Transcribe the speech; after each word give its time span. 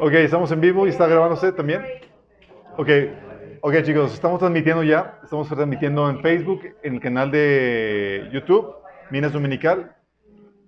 Ok, 0.00 0.12
estamos 0.12 0.52
en 0.52 0.60
vivo 0.60 0.86
y 0.86 0.90
está 0.90 1.08
grabándose 1.08 1.50
también. 1.50 1.82
Ok, 2.76 2.88
ok 3.62 3.82
chicos, 3.82 4.14
estamos 4.14 4.38
transmitiendo 4.38 4.84
ya. 4.84 5.18
Estamos 5.24 5.48
transmitiendo 5.48 6.08
en 6.08 6.20
Facebook, 6.20 6.60
en 6.84 6.94
el 6.94 7.00
canal 7.00 7.32
de 7.32 8.28
YouTube, 8.32 8.76
Minas 9.10 9.32
Dominical. 9.32 9.96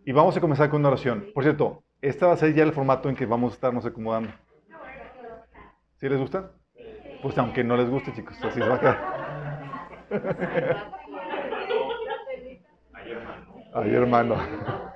Y 0.04 0.10
vamos 0.10 0.36
a 0.36 0.40
comenzar 0.40 0.68
con 0.68 0.80
una 0.80 0.88
oración. 0.88 1.26
Por 1.32 1.44
cierto, 1.44 1.84
este 2.02 2.26
va 2.26 2.32
a 2.32 2.36
ser 2.36 2.54
ya 2.54 2.64
el 2.64 2.72
formato 2.72 3.08
en 3.08 3.14
que 3.14 3.24
vamos 3.24 3.52
a 3.52 3.54
estarnos 3.54 3.86
acomodando. 3.86 4.30
¿Sí 5.98 6.08
les 6.08 6.18
gusta? 6.18 6.50
Pues 7.22 7.38
aunque 7.38 7.62
no 7.62 7.76
les 7.76 7.88
guste, 7.88 8.12
chicos, 8.12 8.36
así 8.42 8.60
se 8.60 8.68
va 8.68 8.74
a 8.74 8.80
quedar. 8.80 8.98
Ay, 13.74 13.94
hermano. 13.94 14.89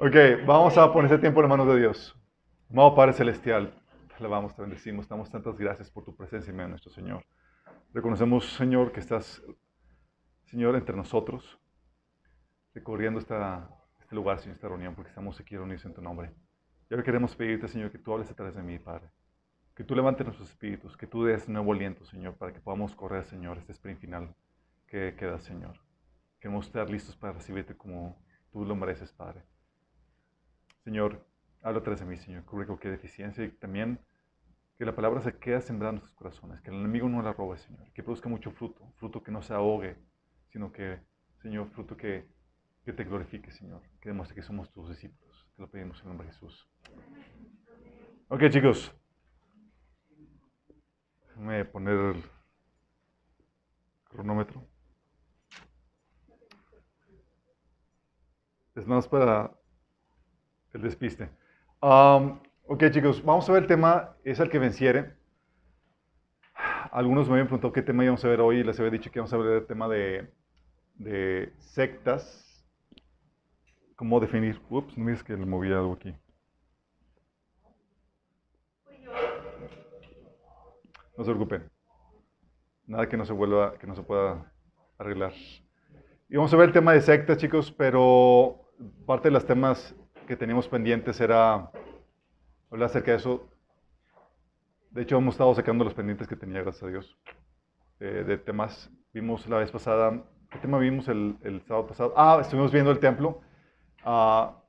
Ok, 0.00 0.14
vamos 0.46 0.78
a 0.78 0.92
poner 0.92 1.10
ese 1.10 1.20
tiempo 1.20 1.42
en 1.42 1.48
manos 1.48 1.66
de 1.66 1.80
Dios. 1.80 2.16
Amado 2.70 2.94
Padre 2.94 3.14
Celestial, 3.14 3.74
te 4.06 4.14
alabamos, 4.14 4.54
te 4.54 4.62
bendecimos, 4.62 5.08
damos 5.08 5.28
tantas 5.28 5.58
gracias 5.58 5.90
por 5.90 6.04
tu 6.04 6.14
presencia 6.14 6.52
en 6.52 6.70
nuestro 6.70 6.92
Señor. 6.92 7.24
Reconocemos, 7.92 8.48
Señor, 8.52 8.92
que 8.92 9.00
estás, 9.00 9.42
Señor, 10.44 10.76
entre 10.76 10.94
nosotros, 10.94 11.58
recorriendo 12.72 13.18
esta, 13.18 13.68
este 13.98 14.14
lugar, 14.14 14.38
Señor, 14.38 14.54
esta 14.54 14.68
reunión, 14.68 14.94
porque 14.94 15.08
estamos 15.08 15.40
aquí 15.40 15.56
reunidos 15.56 15.84
en 15.84 15.94
tu 15.94 16.00
nombre. 16.00 16.32
Y 16.88 16.94
ahora 16.94 17.02
queremos 17.02 17.34
pedirte, 17.34 17.66
Señor, 17.66 17.90
que 17.90 17.98
tú 17.98 18.12
hables 18.12 18.32
través 18.36 18.54
de 18.54 18.62
mí, 18.62 18.78
Padre. 18.78 19.10
Que 19.74 19.82
tú 19.82 19.96
levantes 19.96 20.24
nuestros 20.24 20.48
espíritus, 20.48 20.96
que 20.96 21.08
tú 21.08 21.24
des 21.24 21.48
nuevo 21.48 21.72
aliento, 21.72 22.04
Señor, 22.04 22.36
para 22.36 22.52
que 22.52 22.60
podamos 22.60 22.94
correr, 22.94 23.24
Señor, 23.24 23.58
este 23.58 23.72
sprint 23.72 23.98
final 23.98 24.32
que 24.86 25.16
queda, 25.16 25.40
Señor. 25.40 25.80
Queremos 26.38 26.66
estar 26.66 26.88
listos 26.88 27.16
para 27.16 27.32
recibirte 27.32 27.76
como 27.76 28.16
tú 28.52 28.64
lo 28.64 28.76
mereces, 28.76 29.10
Padre. 29.12 29.42
Señor, 30.88 31.22
habla 31.60 31.82
través 31.82 32.00
de 32.00 32.06
mí, 32.06 32.16
Señor, 32.16 32.46
cubre 32.46 32.66
cualquier 32.66 32.94
deficiencia 32.94 33.44
y 33.44 33.50
también 33.50 34.00
que 34.78 34.86
la 34.86 34.96
palabra 34.96 35.20
se 35.20 35.36
quede 35.36 35.60
sembrada 35.60 35.90
en 35.90 35.96
nuestros 35.96 36.16
corazones, 36.16 36.62
que 36.62 36.70
el 36.70 36.76
enemigo 36.76 37.10
no 37.10 37.20
la 37.20 37.34
robe, 37.34 37.58
Señor, 37.58 37.92
que 37.92 38.02
produzca 38.02 38.30
mucho 38.30 38.50
fruto, 38.52 38.90
fruto 38.96 39.22
que 39.22 39.30
no 39.30 39.42
se 39.42 39.52
ahogue, 39.52 39.98
sino 40.46 40.72
que, 40.72 40.98
Señor, 41.42 41.68
fruto 41.68 41.94
que, 41.94 42.26
que 42.86 42.94
te 42.94 43.04
glorifique, 43.04 43.50
Señor, 43.50 43.82
que 44.00 44.08
demuestre 44.08 44.34
que 44.34 44.40
somos 44.40 44.72
tus 44.72 44.88
discípulos. 44.88 45.46
Te 45.56 45.60
lo 45.60 45.70
pedimos 45.70 45.98
en 45.98 46.04
el 46.04 46.08
nombre 46.08 46.26
de 46.26 46.32
Jesús. 46.32 46.70
Ok, 48.28 48.48
chicos. 48.48 48.90
Déjame 51.26 51.66
poner 51.66 52.16
el 52.16 52.22
cronómetro. 54.04 54.66
Es 58.74 58.86
más 58.86 59.06
para 59.06 59.57
el 60.78 60.82
despiste. 60.82 61.28
ok, 61.80 62.84
chicos, 62.90 63.22
vamos 63.24 63.48
a 63.48 63.52
ver 63.52 63.62
el 63.62 63.68
tema, 63.68 64.16
es 64.24 64.40
el 64.40 64.48
que 64.48 64.58
venciere. 64.58 65.16
Algunos 66.90 67.26
me 67.26 67.34
habían 67.34 67.46
preguntado 67.46 67.72
qué 67.72 67.82
tema 67.82 68.04
íbamos 68.04 68.24
a 68.24 68.28
ver 68.28 68.40
hoy 68.40 68.64
les 68.64 68.78
había 68.78 68.92
dicho 68.92 69.10
que 69.10 69.18
íbamos 69.18 69.32
a 69.32 69.36
ver 69.36 69.62
el 69.62 69.66
tema 69.66 69.88
de, 69.88 71.52
sectas. 71.58 72.44
¿Cómo 73.96 74.20
definir? 74.20 74.60
Ups, 74.70 74.96
no 74.96 75.04
me 75.04 75.10
dices 75.10 75.24
que 75.24 75.36
le 75.36 75.44
moví 75.44 75.72
algo 75.72 75.94
aquí. 75.94 76.14
No 81.16 81.24
se 81.24 81.32
preocupen. 81.32 81.68
Nada 82.86 83.08
que 83.08 83.16
no 83.16 83.24
se 83.24 83.32
vuelva, 83.32 83.76
que 83.76 83.88
no 83.88 83.96
se 83.96 84.02
pueda 84.02 84.52
arreglar. 84.98 85.32
Y 86.28 86.36
vamos 86.36 86.54
a 86.54 86.56
ver 86.56 86.68
el 86.68 86.72
tema 86.72 86.92
de 86.92 87.00
sectas, 87.00 87.38
chicos, 87.38 87.72
pero 87.72 88.70
parte 89.04 89.28
de 89.28 89.32
los 89.32 89.44
temas 89.44 89.97
que 90.28 90.36
teníamos 90.36 90.68
pendientes 90.68 91.18
era 91.22 91.70
hablar 92.70 92.86
acerca 92.90 93.12
de 93.12 93.16
eso. 93.16 93.48
De 94.90 95.00
hecho, 95.00 95.16
hemos 95.16 95.34
estado 95.34 95.54
sacando 95.54 95.84
los 95.84 95.94
pendientes 95.94 96.28
que 96.28 96.36
tenía, 96.36 96.60
gracias 96.60 96.82
a 96.84 96.88
Dios, 96.88 97.18
eh, 97.98 98.24
de 98.26 98.36
temas. 98.36 98.90
Vimos 99.14 99.48
la 99.48 99.56
vez 99.56 99.70
pasada, 99.70 100.22
¿qué 100.50 100.58
tema 100.58 100.78
vimos 100.78 101.08
el, 101.08 101.38
el 101.42 101.62
sábado 101.62 101.86
pasado? 101.86 102.12
Ah, 102.14 102.38
estuvimos 102.42 102.70
viendo 102.70 102.90
el 102.90 102.98
templo. 102.98 103.40
Ah, 104.04 104.62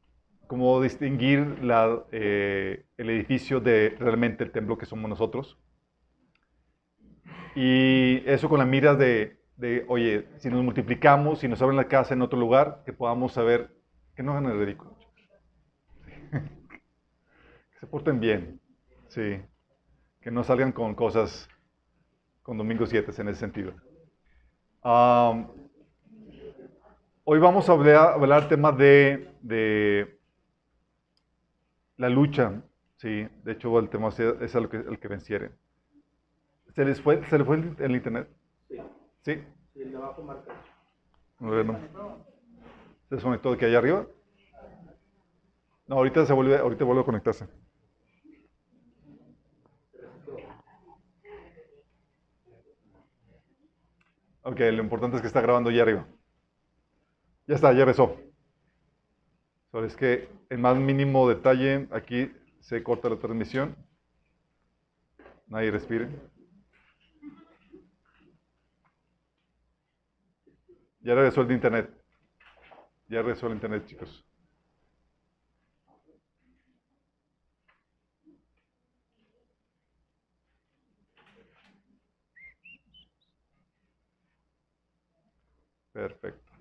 cómo 0.48 0.82
distinguir 0.82 1.62
la, 1.62 2.04
eh, 2.14 2.86
el 2.96 3.10
edificio 3.10 3.60
de 3.60 3.98
realmente 4.00 4.46
el 4.46 4.52
templo 4.52 4.78
que 4.78 4.86
somos 4.86 5.10
nosotros. 5.10 5.58
Y 7.54 8.24
eso 8.26 8.48
con 8.48 8.60
la 8.60 8.66
mira 8.66 8.96
de, 8.96 9.42
de, 9.58 9.84
oye, 9.90 10.26
si 10.38 10.50
nos 10.50 10.64
multiplicamos, 10.64 11.40
si 11.40 11.50
nos 11.50 11.62
abren 11.62 11.76
la 11.76 11.90
casa 11.90 12.14
en 12.14 12.22
otro 12.22 12.40
lugar, 12.40 12.82
que 12.86 12.94
podamos 12.94 13.34
saber 13.34 13.76
que 14.16 14.24
no 14.24 14.32
hagan 14.32 14.46
el 14.46 14.58
ridículo. 14.58 14.99
que 17.72 17.80
se 17.80 17.88
porten 17.88 18.20
bien. 18.20 18.60
Sí. 19.08 19.42
Que 20.22 20.32
no 20.32 20.44
salgan 20.44 20.72
con 20.72 20.96
cosas, 20.96 21.50
con 22.44 22.58
domingos 22.58 22.90
7 22.90 23.12
en 23.22 23.30
ese 23.30 23.40
sentido. 23.40 23.74
hoy 27.24 27.40
vamos 27.40 27.70
a 27.70 27.72
hablar, 27.72 28.14
hablar 28.14 28.48
tema 28.48 28.72
de, 28.72 29.34
de, 29.42 30.20
la 31.98 32.10
lucha. 32.10 32.62
Sí, 32.98 33.28
de 33.44 33.52
hecho 33.54 33.80
el 33.80 33.90
tema 33.90 34.10
es 34.10 34.56
el 34.56 34.70
que, 34.70 34.78
el 34.78 35.00
que 35.00 35.08
venciere. 35.08 35.52
¿Se 36.76 36.86
les 36.86 37.02
fue, 37.02 37.24
¿se 37.30 37.38
les 37.38 37.48
fue 37.48 37.56
el, 37.58 37.96
internet? 37.96 38.30
Sí. 38.68 38.78
¿Sí? 39.22 39.44
Sí, 39.74 39.82
el 39.82 39.92
de 39.92 39.98
abajo 39.98 40.22
marca. 40.22 40.54
Bueno. 41.40 41.80
¿Se 43.08 43.16
desconectó 43.16 43.52
de 43.52 43.58
que 43.58 43.66
allá 43.66 43.80
arriba? 43.80 44.06
No, 45.90 45.96
ahorita 45.96 46.24
se 46.24 46.34
vuelve, 46.34 46.56
ahorita 46.56 46.86
vuelve 46.86 47.02
a 47.02 47.06
conectarse. 47.06 47.48
Ok, 54.44 54.60
lo 54.60 54.84
importante 54.84 55.16
es 55.16 55.22
que 55.22 55.28
está 55.28 55.42
grabando 55.42 55.72
allá 55.72 55.82
arriba. 55.82 56.08
Ya 57.48 57.56
está, 57.56 57.74
ya 57.74 57.86
rezó. 57.86 58.16
Solo 59.72 59.88
es 59.88 59.96
que 59.96 60.30
en 60.52 60.62
más 60.62 60.78
mínimo 60.78 61.28
detalle, 61.28 61.88
aquí 61.92 62.32
se 62.60 62.84
corta 62.84 63.10
la 63.10 63.18
transmisión. 63.18 63.76
Nadie 65.48 65.72
respire. 65.72 66.08
Ya 71.02 71.16
regresó 71.16 71.42
el 71.42 71.52
internet. 71.52 71.90
Ya 73.08 73.24
regresó 73.24 73.48
el 73.48 73.54
internet, 73.54 73.88
chicos. 73.88 74.29
Perfecto. 86.00 86.54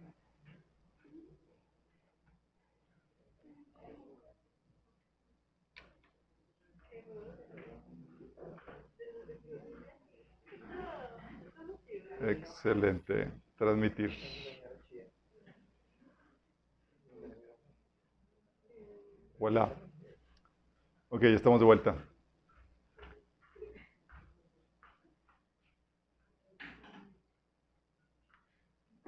Excelente. 12.20 13.30
Transmitir. 13.56 14.10
Hola. 19.38 19.70
Ok, 21.10 21.22
ya 21.22 21.28
estamos 21.28 21.60
de 21.60 21.66
vuelta. 21.66 21.94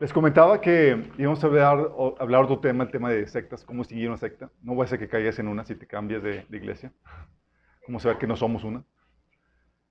Les 0.00 0.12
comentaba 0.15 0.62
que 0.62 1.12
íbamos 1.19 1.44
a 1.44 1.47
hablar, 1.47 1.91
hablar 2.19 2.44
otro 2.44 2.59
tema, 2.59 2.84
el 2.84 2.91
tema 2.91 3.11
de 3.11 3.27
sectas, 3.27 3.66
cómo 3.66 3.84
seguir 3.84 4.09
una 4.09 4.16
secta. 4.16 4.50
No 4.62 4.75
voy 4.75 4.87
a 4.87 4.88
ser 4.88 4.99
que 4.99 5.09
caigas 5.09 5.38
en 5.38 5.47
una 5.47 5.62
si 5.62 5.75
te 5.75 5.87
cambias 5.87 6.22
de, 6.22 6.47
iglesia. 6.50 6.91
Cómo 7.84 8.01
saber 8.01 8.16
que 8.16 8.27
no 8.27 8.34
somos 8.34 8.65
una. 8.65 8.83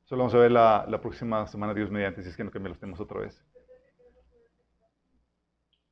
Solo 0.06 0.24
vamos 0.24 0.34
a 0.34 0.40
ver 0.40 0.50
la, 0.50 0.84
la, 0.90 1.00
próxima 1.00 1.46
semana, 1.46 1.76
Dios 1.76 1.92
mediante, 1.92 2.24
si 2.24 2.30
es 2.30 2.36
que 2.36 2.44
no 2.44 2.50
cambiamos 2.50 2.78
los 2.78 2.80
temas 2.80 3.00
otra 3.00 3.20
vez. 3.20 3.46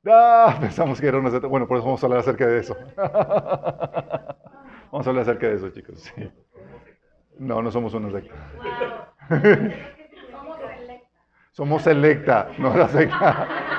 Ah, 0.08 0.58
pensamos 0.62 1.00
que 1.00 1.08
era 1.08 1.20
una 1.20 1.30
secta. 1.30 1.46
Bueno, 1.46 1.68
por 1.68 1.78
eso 1.78 1.86
vamos 1.86 2.02
a 2.02 2.08
hablar 2.08 2.22
acerca 2.22 2.48
de 2.48 2.58
eso. 2.58 2.76
vamos 4.92 5.06
a 5.06 5.10
hablar 5.12 5.22
acerca 5.22 5.48
de 5.48 5.58
eso, 5.58 5.70
chicos. 5.70 6.00
Sí. 6.00 6.28
No, 7.38 7.62
no 7.62 7.70
somos 7.70 7.94
una 7.94 8.12
secta. 8.12 9.14
somos 11.52 11.84
selecta, 11.84 12.50
no 12.58 12.76
la 12.76 12.88
secta. 12.88 13.77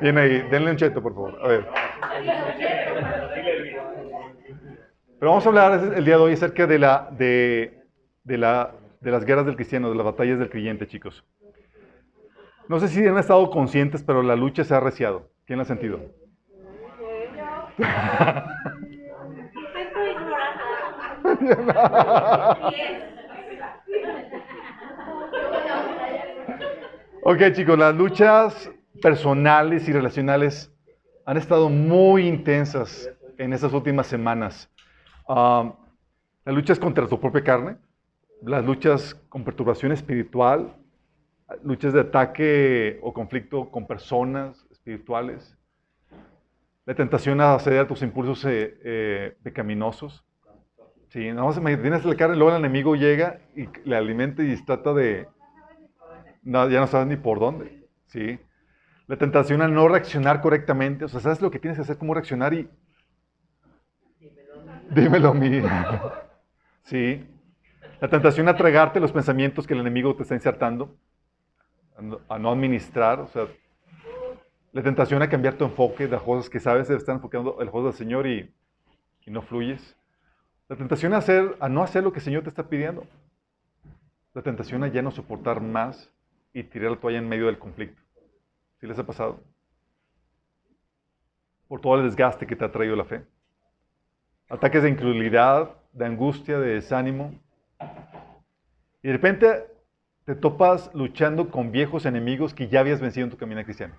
Viene 0.00 0.20
ahí, 0.20 0.42
denle 0.50 0.70
un 0.70 0.76
cheto, 0.76 1.02
por 1.02 1.14
favor. 1.14 1.38
A 1.42 1.48
ver. 1.48 1.66
Pero 5.18 5.30
vamos 5.30 5.44
a 5.44 5.48
hablar 5.48 5.94
el 5.96 6.04
día 6.04 6.16
de 6.16 6.22
hoy 6.22 6.32
acerca 6.32 6.66
de, 6.66 6.78
la, 6.78 7.08
de, 7.12 7.82
de, 8.24 8.38
la, 8.38 8.72
de 9.00 9.10
las 9.10 9.24
guerras 9.24 9.44
del 9.44 9.56
cristiano, 9.56 9.90
de 9.90 9.96
las 9.96 10.06
batallas 10.06 10.38
del 10.38 10.48
creyente, 10.48 10.86
chicos. 10.86 11.24
No 12.68 12.80
sé 12.80 12.88
si 12.88 13.06
han 13.06 13.18
estado 13.18 13.50
conscientes, 13.50 14.02
pero 14.02 14.22
la 14.22 14.36
lucha 14.36 14.64
se 14.64 14.72
ha 14.72 14.78
arreciado. 14.78 15.28
¿Quién 15.44 15.58
la 15.58 15.64
ha 15.64 15.66
sentido? 15.66 16.00
ok, 27.22 27.52
chicos, 27.52 27.78
las 27.78 27.94
luchas 27.94 28.70
personales 29.00 29.88
y 29.88 29.92
relacionales 29.92 30.72
han 31.24 31.36
estado 31.36 31.68
muy 31.68 32.26
intensas 32.26 33.10
en 33.38 33.52
estas 33.52 33.72
últimas 33.72 34.06
semanas. 34.06 34.70
Um, 35.28 35.72
las 36.44 36.54
luchas 36.54 36.78
contra 36.78 37.06
tu 37.06 37.20
propia 37.20 37.42
carne, 37.42 37.76
las 38.42 38.64
luchas 38.64 39.14
con 39.28 39.44
perturbación 39.44 39.92
espiritual, 39.92 40.74
luchas 41.62 41.92
de 41.92 42.00
ataque 42.00 42.98
o 43.02 43.12
conflicto 43.12 43.70
con 43.70 43.86
personas 43.86 44.66
espirituales, 44.70 45.56
la 46.86 46.94
tentación 46.94 47.40
a 47.40 47.58
ceder 47.58 47.80
a 47.80 47.86
tus 47.86 48.02
impulsos 48.02 48.44
eh, 48.46 48.78
eh, 48.82 49.36
pecaminosos. 49.42 50.24
Sí, 51.08 51.28
nada 51.32 51.42
más 51.42 51.60
tienes 51.80 52.04
la 52.04 52.14
carne, 52.14 52.36
luego 52.36 52.50
el 52.52 52.64
enemigo 52.64 52.94
llega 52.94 53.40
y 53.54 53.68
le 53.84 53.96
alimenta 53.96 54.42
y 54.42 54.56
trata 54.64 54.92
de... 54.94 55.28
No, 56.42 56.68
ya 56.68 56.80
no 56.80 56.86
sabes 56.86 57.08
ni 57.08 57.16
por 57.16 57.38
dónde. 57.38 57.86
Sí. 58.06 58.38
La 59.10 59.16
tentación 59.16 59.60
a 59.60 59.66
no 59.66 59.88
reaccionar 59.88 60.40
correctamente. 60.40 61.04
O 61.04 61.08
sea, 61.08 61.18
sabes 61.18 61.42
lo 61.42 61.50
que 61.50 61.58
tienes 61.58 61.76
que 61.76 61.82
hacer, 61.82 61.98
cómo 61.98 62.14
reaccionar 62.14 62.54
y... 62.54 62.70
Dímelo 64.88 65.30
a 65.30 65.34
mí. 65.34 65.60
Sí. 66.84 67.26
La 68.00 68.06
tentación 68.06 68.46
a 68.46 68.54
tragarte 68.54 69.00
los 69.00 69.10
pensamientos 69.10 69.66
que 69.66 69.74
el 69.74 69.80
enemigo 69.80 70.14
te 70.14 70.22
está 70.22 70.36
insertando, 70.36 70.96
a 72.28 72.38
no 72.38 72.52
administrar, 72.52 73.18
o 73.18 73.26
sea, 73.26 73.48
la 74.72 74.82
tentación 74.82 75.20
a 75.22 75.28
cambiar 75.28 75.54
tu 75.54 75.64
enfoque 75.64 76.04
de 76.04 76.12
las 76.12 76.22
cosas 76.22 76.48
que 76.48 76.60
sabes 76.60 76.86
de 76.86 76.94
estar 76.94 77.16
enfocando 77.16 77.60
el 77.60 77.68
juego 77.68 77.88
del 77.88 77.96
Señor 77.96 78.28
y, 78.28 78.48
no 79.26 79.42
fluyes. 79.42 79.96
La 80.68 80.76
tentación 80.76 81.14
a, 81.14 81.16
hacer, 81.16 81.56
a 81.58 81.68
no 81.68 81.82
hacer 81.82 82.04
lo 82.04 82.12
que 82.12 82.20
el 82.20 82.24
Señor 82.24 82.44
te 82.44 82.48
está 82.48 82.68
pidiendo. 82.68 83.04
La 84.34 84.42
tentación 84.42 84.84
a 84.84 84.88
ya 84.88 85.02
no 85.02 85.10
soportar 85.10 85.60
más 85.60 86.12
y 86.54 86.62
tirar 86.62 86.92
la 86.92 86.96
toalla 86.96 87.18
en 87.18 87.28
medio 87.28 87.46
del 87.46 87.58
conflicto. 87.58 87.99
¿Sí 88.80 88.86
les 88.86 88.98
ha 88.98 89.04
pasado? 89.04 89.38
Por 91.68 91.80
todo 91.82 91.96
el 91.96 92.04
desgaste 92.04 92.46
que 92.46 92.56
te 92.56 92.64
ha 92.64 92.72
traído 92.72 92.96
la 92.96 93.04
fe. 93.04 93.22
Ataques 94.48 94.82
de 94.82 94.88
incredulidad, 94.88 95.76
de 95.92 96.06
angustia, 96.06 96.58
de 96.58 96.74
desánimo. 96.74 97.34
Y 99.02 99.08
de 99.08 99.12
repente 99.12 99.66
te 100.24 100.34
topas 100.34 100.90
luchando 100.94 101.50
con 101.50 101.70
viejos 101.70 102.06
enemigos 102.06 102.54
que 102.54 102.68
ya 102.68 102.80
habías 102.80 103.00
vencido 103.00 103.24
en 103.26 103.30
tu 103.30 103.36
camino 103.36 103.62
cristiano. 103.62 103.94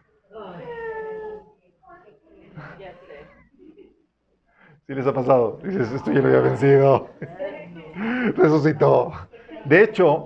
¿Sí 4.88 4.96
les 4.96 5.06
ha 5.06 5.14
pasado? 5.14 5.60
Dices, 5.64 5.92
esto 5.92 6.12
ya 6.12 6.22
lo 6.22 6.28
había 6.28 6.42
vencido. 6.42 7.10
Resucitó. 8.36 9.14
De 9.66 9.84
hecho, 9.84 10.26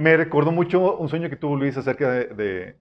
me 0.00 0.16
recordó 0.16 0.50
mucho 0.50 0.96
un 0.96 1.10
sueño 1.10 1.28
que 1.28 1.36
tuvo 1.36 1.56
Luis 1.56 1.76
acerca 1.76 2.10
de, 2.10 2.74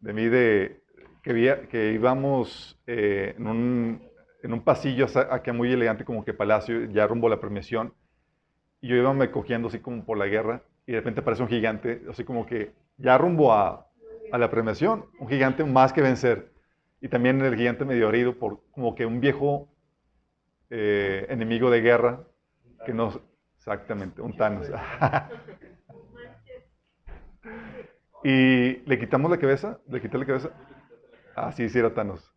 mí, 0.00 0.28
de 0.28 0.80
que, 1.20 1.92
íbamos 1.92 2.80
eh, 2.86 3.34
en, 3.36 3.46
un, 3.48 4.02
en, 4.44 4.52
un, 4.52 4.60
pasillo 4.62 5.06
aquí 5.32 5.50
muy 5.50 5.72
elegante, 5.72 6.04
como 6.04 6.24
que 6.24 6.32
palacio, 6.32 6.84
ya 6.84 7.08
rumbo 7.08 7.26
a 7.26 7.30
la 7.30 7.40
premiación, 7.40 7.92
y 8.80 8.86
yo 8.86 8.94
iba 8.94 9.12
me 9.12 9.32
cogiendo 9.32 9.66
así 9.66 9.80
como 9.80 10.04
por 10.04 10.16
la 10.16 10.26
guerra, 10.26 10.62
y 10.86 10.92
de 10.92 10.98
repente 10.98 11.22
aparece 11.22 11.42
un 11.42 11.48
gigante, 11.48 12.02
así 12.08 12.22
como 12.22 12.46
que 12.46 12.70
ya 12.98 13.18
rumbo 13.18 13.52
a, 13.52 13.88
a 14.30 14.38
la 14.38 14.48
premiación, 14.48 15.06
un 15.18 15.28
gigante 15.28 15.64
más 15.64 15.92
que 15.92 16.02
vencer. 16.02 16.52
Y 17.00 17.08
también 17.08 17.40
el 17.40 17.56
gigante 17.56 17.84
medio 17.84 18.10
herido 18.10 18.38
por 18.38 18.60
como 18.70 18.94
que 18.94 19.06
un 19.06 19.20
viejo 19.20 19.68
eh, 20.68 21.26
enemigo 21.30 21.68
de 21.68 21.80
guerra 21.80 22.20
que 22.86 22.94
no... 22.94 23.20
Exactamente, 23.56 24.22
un 24.22 24.36
Thanos. 24.36 24.70
y 28.22 28.76
le 28.86 28.98
quitamos 28.98 29.30
la 29.30 29.38
cabeza, 29.38 29.78
le 29.88 30.00
quité 30.00 30.18
la 30.18 30.26
cabeza. 30.26 30.50
Ah, 31.36 31.52
sí, 31.52 31.68
sí 31.68 31.80
Thanos. 31.94 32.32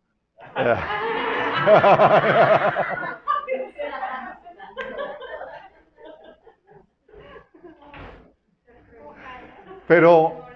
Pero 9.86 10.46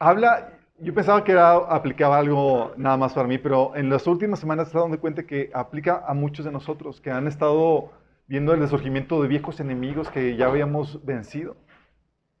habla, 0.00 0.50
yo 0.78 0.92
pensaba 0.92 1.22
que 1.22 1.32
era, 1.32 1.52
aplicaba 1.52 2.18
algo 2.18 2.72
nada 2.76 2.96
más 2.96 3.12
para 3.12 3.28
mí, 3.28 3.38
pero 3.38 3.76
en 3.76 3.88
las 3.88 4.06
últimas 4.08 4.40
semanas 4.40 4.66
he 4.66 4.68
estado 4.68 4.86
dando 4.86 5.00
cuenta 5.00 5.24
que 5.24 5.50
aplica 5.54 6.02
a 6.06 6.14
muchos 6.14 6.44
de 6.44 6.50
nosotros 6.50 7.00
que 7.00 7.12
han 7.12 7.28
estado 7.28 7.92
viendo 8.26 8.52
el 8.52 8.60
resurgimiento 8.60 9.22
de 9.22 9.28
viejos 9.28 9.60
enemigos 9.60 10.10
que 10.10 10.36
ya 10.36 10.46
habíamos 10.46 11.04
vencido. 11.04 11.56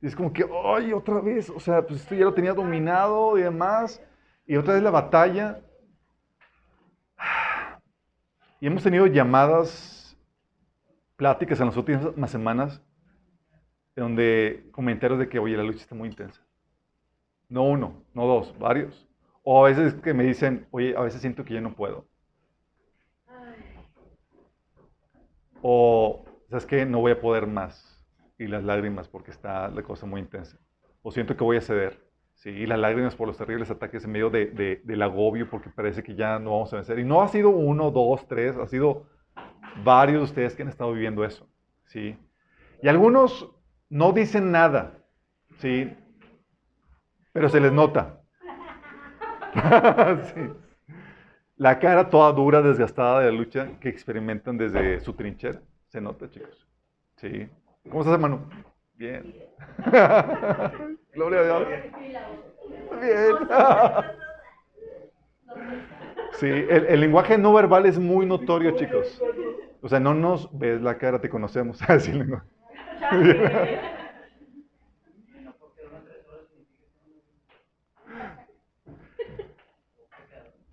Y 0.02 0.08
es 0.08 0.16
como 0.16 0.32
que, 0.32 0.44
¡ay, 0.64 0.92
otra 0.92 1.20
vez! 1.20 1.48
O 1.48 1.60
sea, 1.60 1.86
pues 1.86 2.00
esto 2.00 2.16
ya 2.16 2.24
lo 2.24 2.34
tenía 2.34 2.52
dominado 2.52 3.38
y 3.38 3.42
demás. 3.42 4.02
Y 4.44 4.56
otra 4.56 4.74
vez 4.74 4.82
la 4.82 4.90
batalla. 4.90 5.60
Y 8.60 8.66
hemos 8.66 8.82
tenido 8.82 9.06
llamadas, 9.06 10.16
pláticas 11.16 11.60
en 11.60 11.66
las 11.66 11.76
últimas 11.76 12.30
semanas, 12.30 12.82
donde 13.94 14.68
comentarios 14.72 15.20
de 15.20 15.28
que, 15.28 15.38
oye, 15.38 15.56
la 15.56 15.62
lucha 15.62 15.82
está 15.82 15.94
muy 15.94 16.08
intensa. 16.08 16.40
No 17.48 17.62
uno, 17.62 18.02
no 18.12 18.26
dos, 18.26 18.58
varios. 18.58 19.08
O 19.44 19.64
a 19.64 19.68
veces 19.68 19.94
que 19.94 20.14
me 20.14 20.24
dicen, 20.24 20.66
oye, 20.72 20.96
a 20.96 21.02
veces 21.02 21.20
siento 21.20 21.44
que 21.44 21.54
yo 21.54 21.60
no 21.60 21.76
puedo. 21.76 22.06
O, 25.60 26.24
¿sabes 26.50 26.66
qué? 26.66 26.84
No 26.84 27.00
voy 27.00 27.12
a 27.12 27.20
poder 27.20 27.46
más. 27.46 27.91
Y 28.42 28.48
las 28.48 28.64
lágrimas 28.64 29.08
porque 29.08 29.30
está 29.30 29.68
la 29.68 29.82
cosa 29.82 30.06
muy 30.06 30.20
intensa. 30.20 30.58
O 31.02 31.10
siento 31.10 31.36
que 31.36 31.44
voy 31.44 31.56
a 31.56 31.60
ceder. 31.60 32.00
Sí, 32.34 32.50
y 32.50 32.66
las 32.66 32.78
lágrimas 32.78 33.14
por 33.14 33.28
los 33.28 33.36
terribles 33.36 33.70
ataques 33.70 34.04
en 34.04 34.12
medio 34.12 34.30
de, 34.30 34.80
del 34.84 35.02
agobio 35.02 35.48
porque 35.48 35.70
parece 35.70 36.02
que 36.02 36.14
ya 36.14 36.38
no 36.38 36.52
vamos 36.52 36.72
a 36.72 36.76
vencer. 36.76 36.98
Y 36.98 37.04
no 37.04 37.22
ha 37.22 37.28
sido 37.28 37.50
uno, 37.50 37.90
dos, 37.90 38.26
tres, 38.26 38.56
ha 38.56 38.66
sido 38.66 39.06
varios 39.84 40.20
de 40.20 40.24
ustedes 40.24 40.56
que 40.56 40.62
han 40.62 40.68
estado 40.68 40.92
viviendo 40.92 41.24
eso. 41.24 41.46
¿sí? 41.84 42.16
Y 42.82 42.88
algunos 42.88 43.48
no 43.88 44.12
dicen 44.12 44.50
nada. 44.50 44.98
¿sí? 45.58 45.96
pero 47.32 47.48
se 47.48 47.60
les 47.60 47.72
nota. 47.72 48.20
La 51.56 51.78
cara 51.78 52.08
toda 52.10 52.32
dura, 52.32 52.60
desgastada 52.62 53.20
de 53.20 53.26
la 53.30 53.38
lucha 53.38 53.78
que 53.78 53.88
experimentan 53.88 54.58
desde 54.58 54.98
su 55.00 55.12
trinchera. 55.12 55.60
Se 55.88 56.00
nota, 56.00 56.28
chicos. 56.28 56.66
Sí. 57.16 57.48
¿Cómo 57.88 58.00
estás, 58.00 58.14
hermano? 58.14 58.48
Bien. 58.94 59.34
Gloria 61.14 61.40
a 61.40 61.44
Dios. 61.44 61.68
Bien. 63.00 63.36
Sí, 66.38 66.46
el, 66.46 66.86
el, 66.86 67.00
lenguaje 67.00 67.36
no 67.36 67.52
verbal 67.52 67.84
es 67.84 67.98
muy 67.98 68.24
notorio, 68.24 68.74
chicos. 68.74 69.22
O 69.82 69.88
sea, 69.88 70.00
no 70.00 70.14
nos 70.14 70.48
ves 70.58 70.80
la 70.80 70.96
cara, 70.96 71.20
te 71.20 71.28
conocemos. 71.28 71.80
Así 71.88 72.10
lenguaje. 72.10 72.42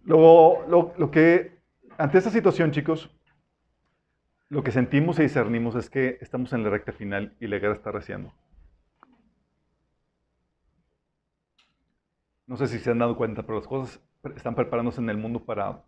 Lo, 0.06 0.66
lo, 0.98 1.12
que, 1.12 1.60
ante 1.98 2.18
esta 2.18 2.30
situación, 2.32 2.72
chicos, 2.72 3.12
lo 4.50 4.63
que 4.63 4.72
sentimos 4.72 5.20
y 5.20 5.24
discernimos 5.24 5.75
es 5.75 5.89
que 5.89 6.18
estamos 6.22 6.51
en 6.53 6.63
la 6.63 6.72
recta 6.72 6.91
final 6.91 7.36
y 7.39 7.48
la 7.48 7.60
guerra 7.60 7.75
está 7.75 7.91
reciendo. 7.91 8.34
No 12.48 12.58
sé 12.58 12.68
si 12.68 12.79
se 12.79 12.89
han 12.89 12.98
dado 12.98 13.15
cuenta, 13.15 13.44
pero 13.44 13.60
las 13.60 13.68
cosas 13.68 14.01
están 14.36 14.56
preparándose 14.56 15.01
en 15.01 15.10
el 15.12 15.18
mundo 15.18 15.46
para, 15.46 15.84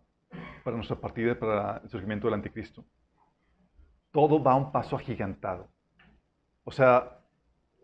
para 0.62 0.76
nuestra 0.76 0.96
partida, 0.96 1.36
para 1.36 1.78
el 1.78 1.88
surgimiento 1.90 2.28
del 2.28 2.34
anticristo. 2.34 2.84
Todo 4.12 4.40
va 4.40 4.52
a 4.52 4.56
un 4.56 4.70
paso 4.70 4.94
agigantado. 4.94 5.68
O 6.62 6.70
sea, 6.70 7.18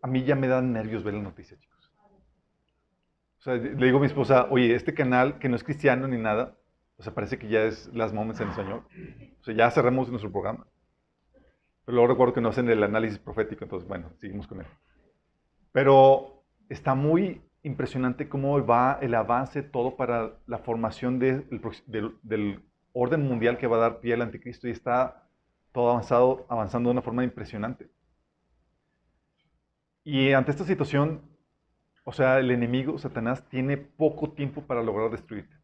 a 0.01 0.07
mí 0.07 0.23
ya 0.23 0.37
me 0.37 0.47
dan 0.47 0.73
nervios 0.73 1.03
ver 1.03 1.15
la 1.15 1.23
noticia, 1.23 1.59
chicos. 1.59 1.93
O 3.39 3.41
sea, 3.41 3.55
le 3.55 3.85
digo 3.85 3.99
a 3.99 4.01
mi 4.01 4.07
esposa, 4.07 4.47
oye, 4.49 4.77
este 4.77 4.95
canal 4.95 5.41
que 5.41 5.49
no 5.49 5.57
es 5.57 5.65
cristiano 5.65 6.07
ni 6.07 6.19
nada, 6.19 6.57
o 6.99 7.03
sea, 7.03 7.15
parece 7.15 7.39
que 7.39 7.49
ya 7.49 7.63
es 7.63 7.89
Las 7.95 8.13
Moments 8.13 8.41
en 8.41 8.53
Señor. 8.55 8.83
O 9.41 9.45
sea, 9.45 9.55
ya 9.55 9.71
cerramos 9.71 10.09
nuestro 10.09 10.33
programa. 10.33 10.67
Pero 11.85 11.97
luego 11.97 12.09
recuerdo 12.09 12.35
que 12.35 12.41
no 12.41 12.49
hacen 12.49 12.69
el 12.69 12.83
análisis 12.83 13.19
profético, 13.19 13.65
entonces, 13.65 13.89
bueno, 13.89 14.11
seguimos 14.17 14.47
con 14.47 14.61
él. 14.61 14.67
Pero 15.73 16.45
está 16.69 16.95
muy 16.95 17.41
impresionante 17.63 18.29
cómo 18.29 18.65
va 18.67 18.99
el 19.01 19.15
avance 19.15 19.63
todo 19.63 19.97
para 19.97 20.39
la 20.47 20.59
formación 20.59 21.19
del, 21.19 21.47
del 22.23 22.65
orden 22.93 23.23
mundial 23.23 23.59
que 23.59 23.69
va 23.69 23.77
a 23.77 23.81
dar 23.81 24.01
pie 24.01 24.15
al 24.15 24.23
anticristo 24.23 24.67
y 24.67 24.73
está 24.73 25.29
todo 25.73 25.91
avanzado, 25.91 26.47
avanzando 26.49 26.89
de 26.89 26.93
una 26.93 27.03
forma 27.03 27.23
impresionante. 27.23 27.89
Y 30.03 30.33
ante 30.33 30.51
esta 30.51 30.65
situación, 30.65 31.23
o 32.05 32.13
sea, 32.13 32.39
el 32.41 32.51
enemigo, 32.51 32.99
Satanás, 32.99 33.47
tiene 33.49 33.77
poco 33.77 34.33
tiempo 34.33 34.63
para 34.63 34.83
lograr 34.83 35.11
destruirte. 35.11 35.58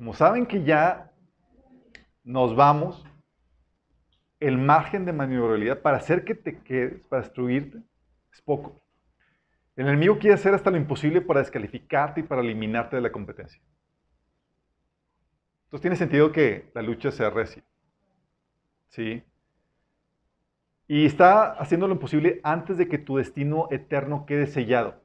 Como 0.00 0.14
saben 0.14 0.46
que 0.46 0.64
ya 0.64 1.12
nos 2.24 2.56
vamos, 2.56 3.04
el 4.38 4.56
margen 4.56 5.04
de 5.04 5.12
maniobrabilidad 5.12 5.82
para 5.82 5.98
hacer 5.98 6.24
que 6.24 6.34
te 6.34 6.62
quedes, 6.62 7.02
para 7.04 7.20
destruirte, 7.20 7.82
es 8.32 8.40
poco. 8.40 8.80
El 9.76 9.88
enemigo 9.88 10.18
quiere 10.18 10.32
hacer 10.32 10.54
hasta 10.54 10.70
lo 10.70 10.78
imposible 10.78 11.20
para 11.20 11.40
descalificarte 11.40 12.20
y 12.20 12.22
para 12.22 12.40
eliminarte 12.40 12.96
de 12.96 13.02
la 13.02 13.12
competencia. 13.12 13.60
Entonces 15.64 15.82
tiene 15.82 15.96
sentido 15.96 16.32
que 16.32 16.70
la 16.72 16.80
lucha 16.80 17.10
sea 17.10 17.28
recia. 17.28 17.62
¿Sí? 18.88 19.22
Y 20.88 21.04
está 21.04 21.52
haciendo 21.60 21.86
lo 21.86 21.92
imposible 21.92 22.40
antes 22.42 22.78
de 22.78 22.88
que 22.88 22.96
tu 22.96 23.18
destino 23.18 23.68
eterno 23.70 24.24
quede 24.24 24.46
sellado. 24.46 25.04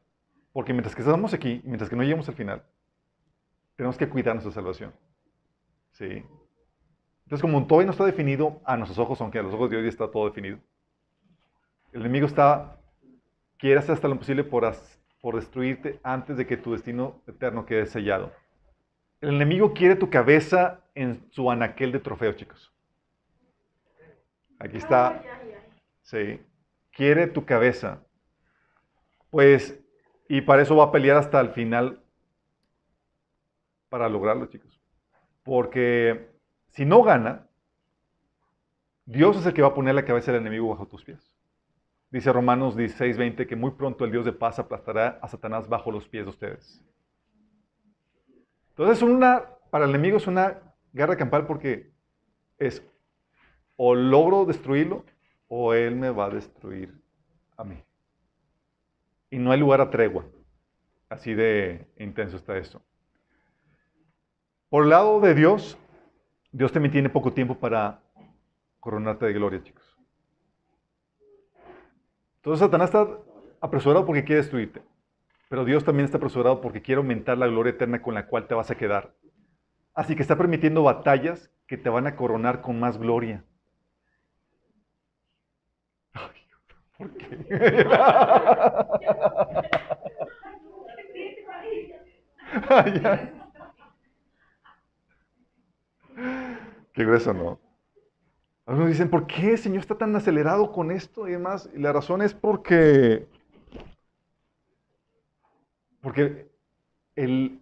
Porque 0.53 0.71
mientras 0.71 0.95
que 0.95 1.01
estamos 1.01 1.33
aquí, 1.33 1.61
mientras 1.65 1.89
que 1.89 1.97
no 1.97 2.03
lleguemos 2.03 2.29
al 2.29 2.35
final, 2.35 2.63
tenemos 3.75 3.97
que 3.97 4.09
cuidar 4.09 4.35
nuestra 4.35 4.53
salvación. 4.53 4.93
¿Sí? 5.91 6.23
Entonces, 7.23 7.41
como 7.41 7.65
todavía 7.65 7.87
no 7.87 7.91
está 7.91 8.05
definido 8.05 8.61
a 8.65 8.77
nuestros 8.77 8.99
ojos, 8.99 9.19
aunque 9.21 9.39
a 9.39 9.43
los 9.43 9.53
ojos 9.53 9.69
de 9.69 9.77
Dios 9.77 9.85
ya 9.85 9.89
está 9.89 10.11
todo 10.11 10.25
definido, 10.25 10.59
el 11.91 12.01
enemigo 12.01 12.27
está, 12.27 12.77
quiere 13.57 13.79
hacer 13.79 13.93
hasta 13.93 14.07
lo 14.07 14.17
posible 14.17 14.43
por, 14.43 14.71
por 15.21 15.35
destruirte 15.35 15.99
antes 16.03 16.37
de 16.37 16.45
que 16.45 16.57
tu 16.57 16.73
destino 16.73 17.21
eterno 17.25 17.65
quede 17.65 17.85
sellado. 17.85 18.31
El 19.21 19.35
enemigo 19.35 19.73
quiere 19.73 19.95
tu 19.95 20.09
cabeza 20.09 20.81
en 20.93 21.25
su 21.31 21.49
anaquel 21.49 21.91
de 21.91 21.99
trofeo, 21.99 22.33
chicos. 22.33 22.71
Aquí 24.59 24.77
está. 24.77 25.23
Sí. 26.03 26.41
Quiere 26.91 27.27
tu 27.27 27.45
cabeza. 27.45 28.03
Pues, 29.31 29.79
y 30.29 30.41
para 30.41 30.61
eso 30.61 30.75
va 30.75 30.85
a 30.85 30.91
pelear 30.91 31.17
hasta 31.17 31.39
el 31.39 31.49
final 31.49 32.04
para 33.95 34.09
lograrlo, 34.09 34.47
chicos. 34.47 34.77
Porque 35.41 36.27
si 36.71 36.83
no 36.83 37.01
gana, 37.01 37.47
Dios 39.05 39.37
es 39.37 39.45
el 39.45 39.53
que 39.53 39.61
va 39.61 39.69
a 39.69 39.73
poner 39.73 39.95
la 39.95 40.03
cabeza 40.03 40.33
del 40.33 40.41
enemigo 40.41 40.67
bajo 40.67 40.85
tus 40.85 41.05
pies. 41.05 41.33
Dice 42.11 42.33
Romanos 42.33 42.75
16, 42.75 43.17
20 43.17 43.47
que 43.47 43.55
muy 43.55 43.71
pronto 43.71 44.03
el 44.03 44.11
Dios 44.11 44.25
de 44.25 44.33
paz 44.33 44.59
aplastará 44.59 45.17
a 45.21 45.29
Satanás 45.29 45.69
bajo 45.69 45.93
los 45.93 46.09
pies 46.09 46.25
de 46.25 46.29
ustedes. 46.29 46.83
Entonces, 48.71 49.01
una, 49.01 49.45
para 49.71 49.85
el 49.85 49.91
enemigo 49.91 50.17
es 50.17 50.27
una 50.27 50.59
guerra 50.91 51.15
campal 51.15 51.47
porque 51.47 51.93
es 52.57 52.85
o 53.77 53.95
logro 53.95 54.43
destruirlo 54.43 55.05
o 55.47 55.73
él 55.73 55.95
me 55.95 56.09
va 56.09 56.25
a 56.25 56.31
destruir 56.31 56.93
a 57.55 57.63
mí. 57.63 57.81
Y 59.29 59.37
no 59.37 59.53
hay 59.53 59.59
lugar 59.61 59.79
a 59.79 59.89
tregua. 59.89 60.25
Así 61.07 61.33
de 61.33 61.87
intenso 61.97 62.35
está 62.35 62.57
esto. 62.57 62.81
Por 64.69 64.83
el 64.83 64.89
lado 64.89 65.19
de 65.19 65.33
Dios, 65.35 65.77
Dios 66.51 66.71
también 66.71 66.91
tiene 66.91 67.09
poco 67.09 67.33
tiempo 67.33 67.55
para 67.55 67.99
coronarte 68.79 69.25
de 69.25 69.33
gloria, 69.33 69.61
chicos. 69.63 69.97
Entonces 72.37 72.59
Satanás 72.59 72.89
está 72.89 73.07
apresurado 73.61 74.05
porque 74.05 74.23
quiere 74.23 74.41
destruirte. 74.41 74.81
Pero 75.49 75.65
Dios 75.65 75.83
también 75.83 76.05
está 76.05 76.17
apresurado 76.17 76.61
porque 76.61 76.81
quiere 76.81 76.99
aumentar 76.99 77.37
la 77.37 77.47
gloria 77.47 77.71
eterna 77.71 78.01
con 78.01 78.13
la 78.13 78.27
cual 78.27 78.47
te 78.47 78.55
vas 78.55 78.71
a 78.71 78.75
quedar. 78.75 79.13
Así 79.93 80.15
que 80.15 80.21
está 80.21 80.35
permitiendo 80.37 80.83
batallas 80.83 81.51
que 81.67 81.77
te 81.77 81.89
van 81.89 82.07
a 82.07 82.15
coronar 82.15 82.61
con 82.61 82.79
más 82.79 82.97
gloria. 82.97 83.43
¿Por 86.97 87.11
qué? 87.17 87.27
Qué 92.55 93.44
grueso, 97.03 97.33
¿no? 97.33 97.59
Algunos 98.65 98.89
dicen, 98.89 99.09
¿por 99.09 99.27
qué 99.27 99.51
el 99.51 99.57
Señor 99.57 99.79
está 99.79 99.97
tan 99.97 100.15
acelerado 100.15 100.71
con 100.71 100.91
esto 100.91 101.27
y 101.27 101.31
demás? 101.31 101.69
Y 101.73 101.79
la 101.79 101.93
razón 101.93 102.21
es 102.21 102.33
porque, 102.33 103.27
porque 106.01 106.49
el, 107.15 107.59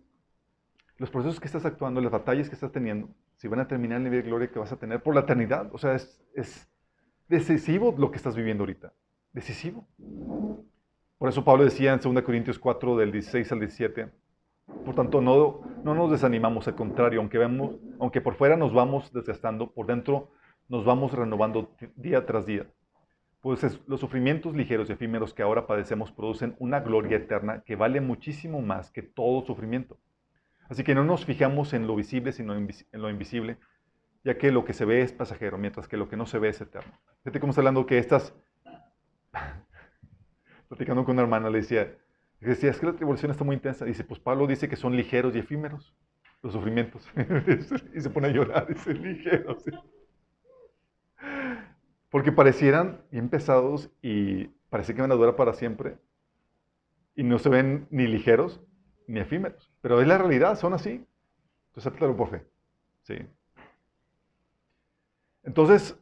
los 0.98 1.10
procesos 1.10 1.40
que 1.40 1.48
estás 1.48 1.66
actuando, 1.66 2.00
las 2.00 2.12
batallas 2.12 2.48
que 2.48 2.56
estás 2.56 2.72
teniendo, 2.72 3.10
si 3.36 3.48
van 3.48 3.60
a 3.60 3.68
terminar 3.68 3.98
el 3.98 4.06
nivel 4.06 4.22
de 4.22 4.30
gloria 4.30 4.52
que 4.52 4.60
vas 4.60 4.72
a 4.72 4.78
tener 4.78 5.02
por 5.02 5.16
la 5.16 5.22
eternidad. 5.22 5.70
O 5.74 5.78
sea, 5.78 5.96
es, 5.96 6.22
es 6.36 6.70
decisivo 7.28 7.94
lo 7.98 8.12
que 8.12 8.18
estás 8.18 8.36
viviendo 8.36 8.62
ahorita 8.64 8.94
decisivo. 9.34 9.86
Por 11.18 11.30
eso 11.30 11.44
Pablo 11.44 11.66
decía 11.66 11.94
en 11.94 12.00
2 12.00 12.24
Corintios 12.24 12.60
4, 12.60 12.98
del 12.98 13.12
16 13.12 13.52
al 13.52 13.60
17, 13.60 14.10
por 14.66 14.96
tanto, 14.96 15.22
no, 15.22 15.62
no 15.84 15.96
nos 15.96 16.12
desanimamos, 16.12 16.68
al 16.68 16.76
contrario, 16.76 17.20
aunque, 17.20 17.38
vemos, 17.38 17.76
aunque 18.00 18.22
por 18.22 18.36
fuera 18.36 18.56
nos 18.56 18.74
vamos 18.74 19.12
desgastando, 19.14 19.72
por 19.72 19.88
dentro 19.88 20.32
nos 20.70 20.86
vamos 20.86 21.12
renovando 21.14 21.76
día 21.96 22.26
tras 22.26 22.46
día. 22.46 22.68
Pues 23.42 23.80
los 23.88 24.00
sufrimientos 24.00 24.56
ligeros 24.56 24.90
y 24.90 24.94
efímeros 24.94 25.34
que 25.34 25.44
ahora 25.44 25.68
padecemos 25.68 26.12
producen 26.12 26.56
una 26.60 26.80
gloria 26.80 27.18
eterna 27.18 27.62
que 27.66 27.76
vale 27.76 28.00
muchísimo 28.00 28.62
más 28.62 28.90
que 28.90 29.02
todo 29.02 29.46
sufrimiento. 29.46 29.98
Así 30.70 30.84
que 30.84 30.96
no 30.96 31.04
nos 31.04 31.26
fijamos 31.26 31.74
en 31.74 31.86
lo 31.86 31.96
visible, 31.96 32.32
sino 32.32 32.56
en 32.56 32.68
lo 32.94 33.10
invisible, 33.10 33.58
ya 34.24 34.38
que 34.38 34.52
lo 34.52 34.64
que 34.64 34.74
se 34.74 34.86
ve 34.86 35.02
es 35.02 35.12
pasajero, 35.12 35.58
mientras 35.58 35.90
que 35.90 35.98
lo 35.98 36.08
que 36.08 36.16
no 36.16 36.26
se 36.26 36.40
ve 36.40 36.50
es 36.50 36.62
eterno. 36.62 36.94
Fíjate 37.24 37.42
cómo 37.42 37.52
está 37.52 37.60
hablando 37.60 37.86
que 37.86 37.98
estas 37.98 38.34
platicando 40.70 41.04
con 41.04 41.16
una 41.16 41.24
hermana, 41.24 41.50
le 41.50 41.60
decía, 41.60 41.98
decía, 42.50 42.72
es 42.72 42.80
que 42.80 42.86
la 42.86 42.94
tribulación 42.94 43.32
está 43.32 43.44
muy 43.44 43.56
intensa. 43.56 43.86
Dice, 43.86 44.04
pues 44.04 44.20
Pablo 44.20 44.48
dice 44.48 44.68
que 44.68 44.76
son 44.76 44.96
ligeros 44.96 45.36
y 45.36 45.40
efímeros 45.40 45.94
los 46.42 46.54
sufrimientos. 46.54 47.08
y 47.96 48.02
se 48.02 48.10
pone 48.10 48.28
a 48.28 48.32
llorar, 48.32 48.68
dice, 48.68 48.94
ligeros. 48.94 49.64
Porque 52.10 52.32
parecieran 52.32 53.02
bien 53.12 53.30
pesados 53.30 53.90
y 54.02 54.46
parece 54.70 54.94
que 54.94 55.02
van 55.02 55.12
a 55.12 55.16
durar 55.16 55.36
para 55.36 55.54
siempre. 55.54 55.98
Y 57.16 57.24
no 57.24 57.40
se 57.40 57.50
ven 57.50 57.88
ni 57.90 58.08
ligeros 58.08 58.62
ni 59.08 59.20
efímeros. 59.20 59.72
Pero 59.82 60.02
es 60.02 60.08
la 60.08 60.18
realidad, 60.18 60.58
son 60.58 60.74
así. 60.74 61.06
Entonces, 61.68 61.94
claro 61.94 62.16
por 62.16 62.30
fe. 62.30 62.46
Sí. 63.04 63.16
Entonces, 65.44 65.98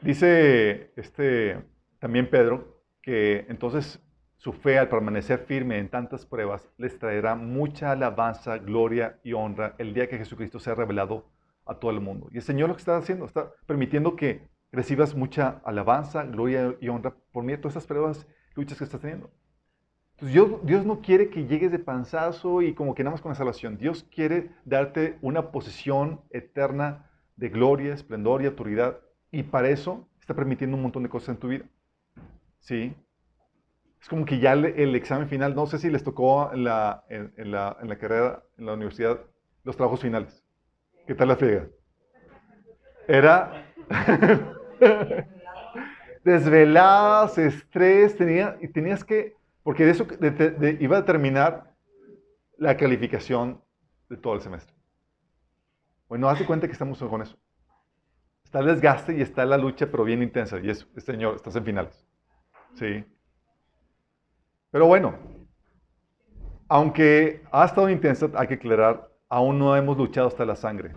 dice 0.00 0.92
este, 0.96 1.62
también 1.98 2.28
Pedro, 2.28 2.82
que 3.00 3.46
entonces 3.48 4.00
su 4.42 4.52
fe 4.52 4.76
al 4.76 4.88
permanecer 4.88 5.38
firme 5.46 5.78
en 5.78 5.88
tantas 5.88 6.26
pruebas 6.26 6.68
les 6.76 6.98
traerá 6.98 7.36
mucha 7.36 7.92
alabanza, 7.92 8.58
gloria 8.58 9.20
y 9.22 9.34
honra 9.34 9.76
el 9.78 9.94
día 9.94 10.08
que 10.08 10.18
Jesucristo 10.18 10.58
sea 10.58 10.74
revelado 10.74 11.30
a 11.64 11.76
todo 11.76 11.92
el 11.92 12.00
mundo. 12.00 12.26
Y 12.32 12.38
el 12.38 12.42
Señor 12.42 12.68
lo 12.68 12.74
que 12.74 12.80
está 12.80 12.96
haciendo, 12.96 13.24
está 13.24 13.52
permitiendo 13.66 14.16
que 14.16 14.48
recibas 14.72 15.14
mucha 15.14 15.60
alabanza, 15.64 16.24
gloria 16.24 16.74
y 16.80 16.88
honra 16.88 17.14
por 17.30 17.44
medio 17.44 17.58
de 17.58 17.62
todas 17.62 17.76
estas 17.76 17.86
pruebas, 17.86 18.26
luchas 18.56 18.78
que 18.78 18.82
estás 18.82 19.00
teniendo. 19.00 19.30
Dios, 20.20 20.58
Dios 20.64 20.84
no 20.84 21.02
quiere 21.02 21.30
que 21.30 21.46
llegues 21.46 21.70
de 21.70 21.78
panzazo 21.78 22.62
y 22.62 22.74
como 22.74 22.96
que 22.96 23.04
nada 23.04 23.12
más 23.12 23.20
con 23.20 23.30
la 23.30 23.36
salvación. 23.36 23.78
Dios 23.78 24.08
quiere 24.12 24.50
darte 24.64 25.18
una 25.22 25.52
posición 25.52 26.20
eterna 26.30 27.08
de 27.36 27.48
gloria, 27.48 27.94
esplendor 27.94 28.42
y 28.42 28.46
autoridad. 28.46 28.98
Y 29.30 29.44
para 29.44 29.68
eso 29.68 30.08
está 30.18 30.34
permitiendo 30.34 30.76
un 30.76 30.82
montón 30.82 31.04
de 31.04 31.08
cosas 31.08 31.28
en 31.28 31.36
tu 31.36 31.46
vida. 31.46 31.64
¿sí? 32.62 32.94
Es 34.02 34.08
como 34.08 34.24
que 34.24 34.40
ya 34.40 34.52
el, 34.54 34.96
examen 34.96 35.28
final, 35.28 35.54
no 35.54 35.64
sé 35.66 35.78
si 35.78 35.88
les 35.88 36.02
tocó 36.02 36.52
en 36.52 36.64
la, 36.64 37.04
en, 37.08 37.52
la, 37.52 37.76
en 37.80 37.88
la, 37.88 37.98
carrera, 37.98 38.42
en 38.58 38.66
la 38.66 38.74
universidad, 38.74 39.20
los 39.62 39.76
trabajos 39.76 40.00
finales. 40.00 40.44
¿Qué 41.06 41.14
tal 41.14 41.28
la 41.28 41.36
friega? 41.36 41.68
Era 43.06 43.64
desveladas, 46.24 47.38
estrés, 47.38 48.16
tenía, 48.16 48.58
y 48.60 48.66
tenías 48.66 49.04
que, 49.04 49.36
porque 49.62 49.84
de 49.84 49.92
eso 49.92 50.04
iba 50.80 50.96
a 50.96 51.00
determinar 51.00 51.72
la 52.58 52.76
calificación 52.76 53.62
de 54.08 54.16
todo 54.16 54.34
el 54.34 54.40
semestre. 54.40 54.74
Bueno, 56.08 56.28
hace 56.28 56.44
cuenta 56.44 56.66
que 56.66 56.72
estamos 56.72 56.98
con 56.98 57.22
eso. 57.22 57.38
Está 58.42 58.58
el 58.58 58.66
desgaste 58.66 59.16
y 59.16 59.22
está 59.22 59.46
la 59.46 59.58
lucha, 59.58 59.86
pero 59.88 60.02
bien 60.02 60.24
intensa. 60.24 60.58
Y 60.58 60.70
eso, 60.70 60.88
señor, 60.96 61.36
estás 61.36 61.54
en 61.54 61.64
finales. 61.64 62.04
Sí. 62.74 63.04
Pero 64.72 64.86
bueno, 64.86 65.14
aunque 66.68 67.42
ha 67.52 67.66
estado 67.66 67.90
intensa, 67.90 68.30
hay 68.34 68.48
que 68.48 68.54
aclarar, 68.54 69.10
aún 69.28 69.58
no 69.58 69.76
hemos 69.76 69.98
luchado 69.98 70.28
hasta 70.28 70.46
la 70.46 70.56
sangre. 70.56 70.92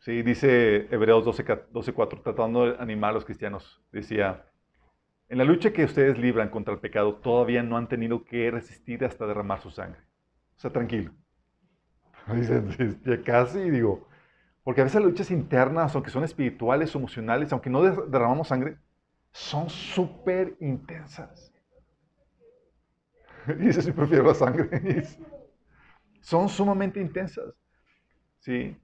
Sí, 0.00 0.22
dice 0.22 0.88
Hebreos 0.90 1.24
12.4, 1.24 1.68
12, 1.70 1.92
tratando 2.22 2.66
de 2.66 2.82
animar 2.82 3.10
a 3.10 3.14
los 3.14 3.24
cristianos, 3.24 3.80
decía, 3.92 4.44
en 5.28 5.38
la 5.38 5.44
lucha 5.44 5.72
que 5.72 5.84
ustedes 5.84 6.18
libran 6.18 6.50
contra 6.50 6.74
el 6.74 6.80
pecado, 6.80 7.14
todavía 7.14 7.62
no 7.62 7.76
han 7.76 7.88
tenido 7.88 8.24
que 8.24 8.50
resistir 8.50 9.04
hasta 9.04 9.26
derramar 9.26 9.62
su 9.62 9.70
sangre. 9.70 10.00
O 10.56 10.60
sea, 10.60 10.72
tranquilo. 10.72 11.12
Ya 13.06 13.22
casi, 13.22 13.70
digo, 13.70 14.08
porque 14.64 14.80
a 14.80 14.84
veces 14.84 15.00
las 15.00 15.10
luchas 15.10 15.30
internas, 15.30 15.94
aunque 15.94 16.10
son 16.10 16.24
espirituales 16.24 16.92
emocionales, 16.94 17.52
aunque 17.52 17.70
no 17.70 17.82
derramamos 17.82 18.48
sangre, 18.48 18.78
son 19.30 19.70
súper 19.70 20.56
intensas. 20.60 21.53
Dice, 23.58 23.82
si 23.82 23.92
prefiero 23.92 24.24
la 24.24 24.34
sangre. 24.34 25.04
Son 26.20 26.48
sumamente 26.48 27.00
intensas. 27.00 27.54
¿Sí? 28.38 28.76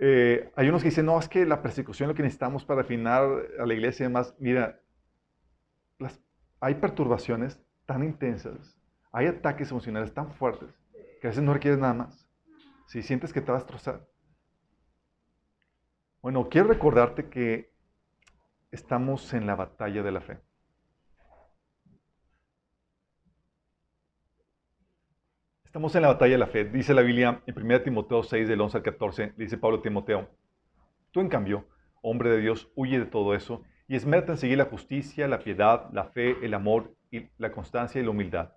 Eh, 0.00 0.52
hay 0.56 0.68
unos 0.68 0.82
que 0.82 0.88
dicen, 0.88 1.06
no, 1.06 1.18
es 1.18 1.28
que 1.28 1.46
la 1.46 1.62
persecución 1.62 2.08
lo 2.08 2.14
que 2.14 2.22
necesitamos 2.22 2.64
para 2.64 2.80
afinar 2.80 3.22
a 3.58 3.66
la 3.66 3.74
iglesia 3.74 4.04
y 4.04 4.08
demás. 4.08 4.34
Mira, 4.38 4.80
hay 6.60 6.74
perturbaciones 6.76 7.60
tan 7.86 8.02
intensas, 8.02 8.80
hay 9.12 9.26
ataques 9.26 9.70
emocionales 9.70 10.14
tan 10.14 10.32
fuertes, 10.32 10.70
que 11.20 11.26
a 11.26 11.30
veces 11.30 11.42
no 11.42 11.52
requieres 11.52 11.78
nada 11.78 11.94
más. 11.94 12.28
Si 12.86 13.02
sientes 13.02 13.32
que 13.32 13.40
te 13.40 13.52
vas 13.52 13.62
a 13.62 13.64
destrozar. 13.64 14.08
Bueno, 16.22 16.48
quiero 16.48 16.68
recordarte 16.68 17.28
que 17.28 17.70
estamos 18.70 19.34
en 19.34 19.46
la 19.46 19.54
batalla 19.54 20.02
de 20.02 20.10
la 20.10 20.20
fe. 20.20 20.40
Estamos 25.74 25.96
en 25.96 26.02
la 26.02 26.08
batalla 26.08 26.34
de 26.34 26.38
la 26.38 26.46
fe. 26.46 26.64
Dice 26.66 26.94
la 26.94 27.02
Biblia 27.02 27.42
en 27.46 27.60
1 27.60 27.82
Timoteo 27.82 28.22
6, 28.22 28.46
del 28.46 28.60
11 28.60 28.76
al 28.76 28.82
14, 28.84 29.32
dice 29.36 29.58
Pablo 29.58 29.78
a 29.78 29.82
Timoteo, 29.82 30.30
tú 31.10 31.18
en 31.18 31.28
cambio, 31.28 31.66
hombre 32.00 32.30
de 32.30 32.38
Dios, 32.38 32.70
huye 32.76 33.00
de 33.00 33.06
todo 33.06 33.34
eso 33.34 33.64
y 33.88 33.96
esmérate 33.96 34.30
en 34.30 34.38
seguir 34.38 34.58
la 34.58 34.66
justicia, 34.66 35.26
la 35.26 35.40
piedad, 35.40 35.90
la 35.92 36.04
fe, 36.04 36.36
el 36.42 36.54
amor, 36.54 36.94
y 37.10 37.28
la 37.38 37.50
constancia 37.50 38.00
y 38.00 38.04
la 38.04 38.10
humildad. 38.10 38.52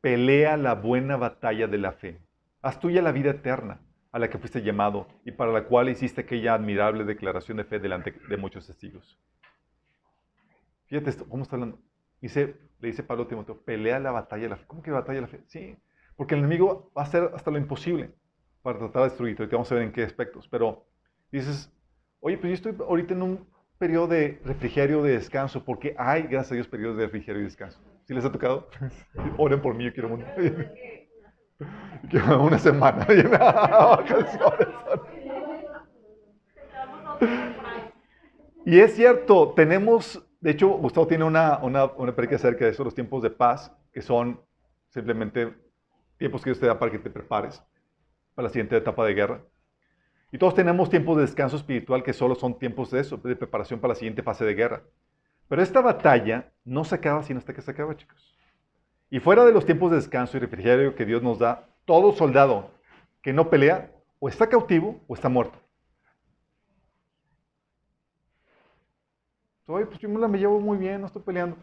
Pelea 0.00 0.56
la 0.56 0.76
buena 0.76 1.16
batalla 1.16 1.66
de 1.66 1.78
la 1.78 1.90
fe. 1.90 2.20
Haz 2.62 2.78
tuya 2.78 3.02
la 3.02 3.10
vida 3.10 3.30
eterna 3.30 3.80
a 4.12 4.20
la 4.20 4.30
que 4.30 4.38
fuiste 4.38 4.62
llamado 4.62 5.08
y 5.24 5.32
para 5.32 5.50
la 5.50 5.64
cual 5.64 5.88
hiciste 5.88 6.20
aquella 6.20 6.54
admirable 6.54 7.02
declaración 7.02 7.56
de 7.56 7.64
fe 7.64 7.80
delante 7.80 8.14
de 8.28 8.36
muchos 8.36 8.68
testigos. 8.68 9.18
Fíjate 10.84 11.10
esto, 11.10 11.28
cómo 11.28 11.42
está 11.42 11.56
hablando. 11.56 11.80
Dice, 12.20 12.56
le 12.78 12.86
dice 12.86 13.02
Pablo 13.02 13.24
a 13.24 13.28
Timoteo, 13.28 13.60
pelea 13.64 13.98
la 13.98 14.12
batalla 14.12 14.44
de 14.44 14.50
la 14.50 14.56
fe. 14.58 14.64
¿Cómo 14.68 14.80
que 14.80 14.92
la 14.92 15.00
batalla 15.00 15.16
de 15.16 15.22
la 15.22 15.26
fe? 15.26 15.42
Sí, 15.48 15.76
porque 16.16 16.34
el 16.34 16.40
enemigo 16.40 16.90
va 16.96 17.02
a 17.02 17.04
hacer 17.04 17.30
hasta 17.34 17.50
lo 17.50 17.58
imposible 17.58 18.10
para 18.62 18.78
tratar 18.78 19.02
de 19.02 19.08
destruirte. 19.10 19.42
Ahorita 19.42 19.56
vamos 19.56 19.70
a 19.70 19.74
ver 19.76 19.84
en 19.84 19.92
qué 19.92 20.02
aspectos. 20.02 20.48
Pero 20.48 20.86
dices, 21.30 21.70
oye, 22.20 22.38
pues 22.38 22.50
yo 22.50 22.54
estoy 22.54 22.74
ahorita 22.86 23.12
en 23.14 23.22
un 23.22 23.46
periodo 23.78 24.08
de 24.08 24.40
refrigerio, 24.44 25.02
de 25.02 25.12
descanso, 25.12 25.64
porque 25.64 25.94
hay, 25.98 26.22
gracias 26.22 26.52
a 26.52 26.54
Dios, 26.54 26.66
periodos 26.66 26.96
de 26.96 27.04
refrigerio 27.04 27.42
y 27.42 27.44
descanso. 27.44 27.78
¿Sí 28.04 28.14
les 28.14 28.24
ha 28.24 28.32
tocado? 28.32 28.68
Oren 29.38 29.60
por 29.60 29.74
mí, 29.74 29.84
yo 29.84 29.92
quiero, 29.92 30.08
quiero 32.10 32.42
una 32.42 32.58
semana. 32.58 33.06
y 38.64 38.78
es 38.78 38.94
cierto, 38.94 39.52
tenemos, 39.54 40.26
de 40.40 40.52
hecho, 40.52 40.68
Gustavo 40.68 41.06
tiene 41.06 41.24
una, 41.24 41.58
una, 41.58 41.84
una 41.84 42.12
acerca 42.12 42.64
de 42.64 42.70
eso, 42.70 42.82
los 42.84 42.94
tiempos 42.94 43.22
de 43.22 43.28
paz, 43.30 43.70
que 43.92 44.00
son 44.00 44.40
simplemente 44.88 45.65
tiempos 46.18 46.42
que 46.42 46.50
Dios 46.50 46.60
te 46.60 46.66
da 46.66 46.78
para 46.78 46.90
que 46.90 46.98
te 46.98 47.10
prepares 47.10 47.62
para 48.34 48.48
la 48.48 48.52
siguiente 48.52 48.76
etapa 48.76 49.04
de 49.04 49.14
guerra. 49.14 49.40
Y 50.32 50.38
todos 50.38 50.54
tenemos 50.54 50.90
tiempos 50.90 51.16
de 51.16 51.22
descanso 51.22 51.56
espiritual 51.56 52.02
que 52.02 52.12
solo 52.12 52.34
son 52.34 52.58
tiempos 52.58 52.90
de 52.90 53.00
eso, 53.00 53.16
de 53.16 53.36
preparación 53.36 53.80
para 53.80 53.92
la 53.92 53.94
siguiente 53.94 54.22
fase 54.22 54.44
de 54.44 54.54
guerra. 54.54 54.82
Pero 55.48 55.62
esta 55.62 55.80
batalla 55.80 56.52
no 56.64 56.84
se 56.84 56.96
acaba 56.96 57.22
sino 57.22 57.38
hasta 57.38 57.54
que 57.54 57.62
se 57.62 57.70
acaba, 57.70 57.96
chicos. 57.96 58.36
Y 59.08 59.20
fuera 59.20 59.44
de 59.44 59.52
los 59.52 59.64
tiempos 59.64 59.90
de 59.90 59.96
descanso 59.96 60.36
y 60.36 60.40
refrigerio 60.40 60.94
que 60.94 61.06
Dios 61.06 61.22
nos 61.22 61.38
da, 61.38 61.68
todo 61.84 62.12
soldado 62.12 62.70
que 63.22 63.32
no 63.32 63.48
pelea 63.48 63.92
o 64.18 64.28
está 64.28 64.48
cautivo 64.48 65.00
o 65.06 65.14
está 65.14 65.28
muerto. 65.28 65.58
Oye, 69.66 69.86
pues 69.86 69.98
yo 69.98 70.08
me 70.08 70.38
llevo 70.38 70.60
muy 70.60 70.78
bien, 70.78 71.00
no 71.00 71.06
estoy 71.06 71.22
peleando 71.22 71.56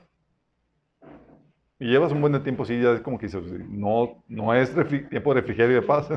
y 1.84 1.88
llevas 1.88 2.14
un 2.14 2.22
buen 2.22 2.42
tiempo 2.44 2.64
así, 2.64 2.82
ya 2.82 2.94
es 2.94 3.02
como 3.02 3.20
que 3.20 3.28
no, 3.68 4.24
no 4.30 4.54
es 4.54 4.74
tiempo 5.10 5.34
de 5.34 5.42
refrigerio 5.42 5.72
y 5.72 5.82
de 5.82 5.86
paz. 5.86 6.08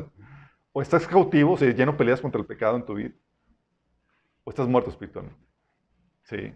O 0.71 0.81
estás 0.81 1.09
cautivo, 1.09 1.55
o 1.55 1.57
sea, 1.57 1.69
ya 1.73 1.85
no 1.85 1.97
peleas 1.97 2.21
contra 2.21 2.41
el 2.41 2.47
pecado 2.47 2.77
en 2.77 2.87
tu 2.87 2.95
vida. 2.95 3.11
O 4.45 4.51
estás 4.51 4.69
muerto 4.69 4.91
espiritualmente. 4.91 5.45
Sí. 6.23 6.55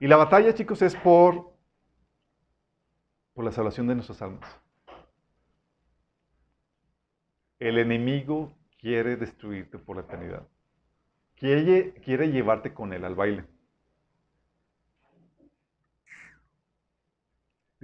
Y 0.00 0.06
la 0.06 0.16
batalla, 0.16 0.54
chicos, 0.54 0.80
es 0.80 0.96
por, 0.96 1.52
por 3.34 3.44
la 3.44 3.52
salvación 3.52 3.86
de 3.88 3.96
nuestras 3.96 4.22
almas. 4.22 4.58
El 7.58 7.76
enemigo 7.76 8.56
quiere 8.78 9.16
destruirte 9.16 9.78
por 9.78 9.96
la 9.96 10.02
eternidad. 10.04 10.48
Quiere, 11.34 11.92
quiere 12.02 12.28
llevarte 12.32 12.72
con 12.72 12.94
él 12.94 13.04
al 13.04 13.14
baile. 13.14 13.44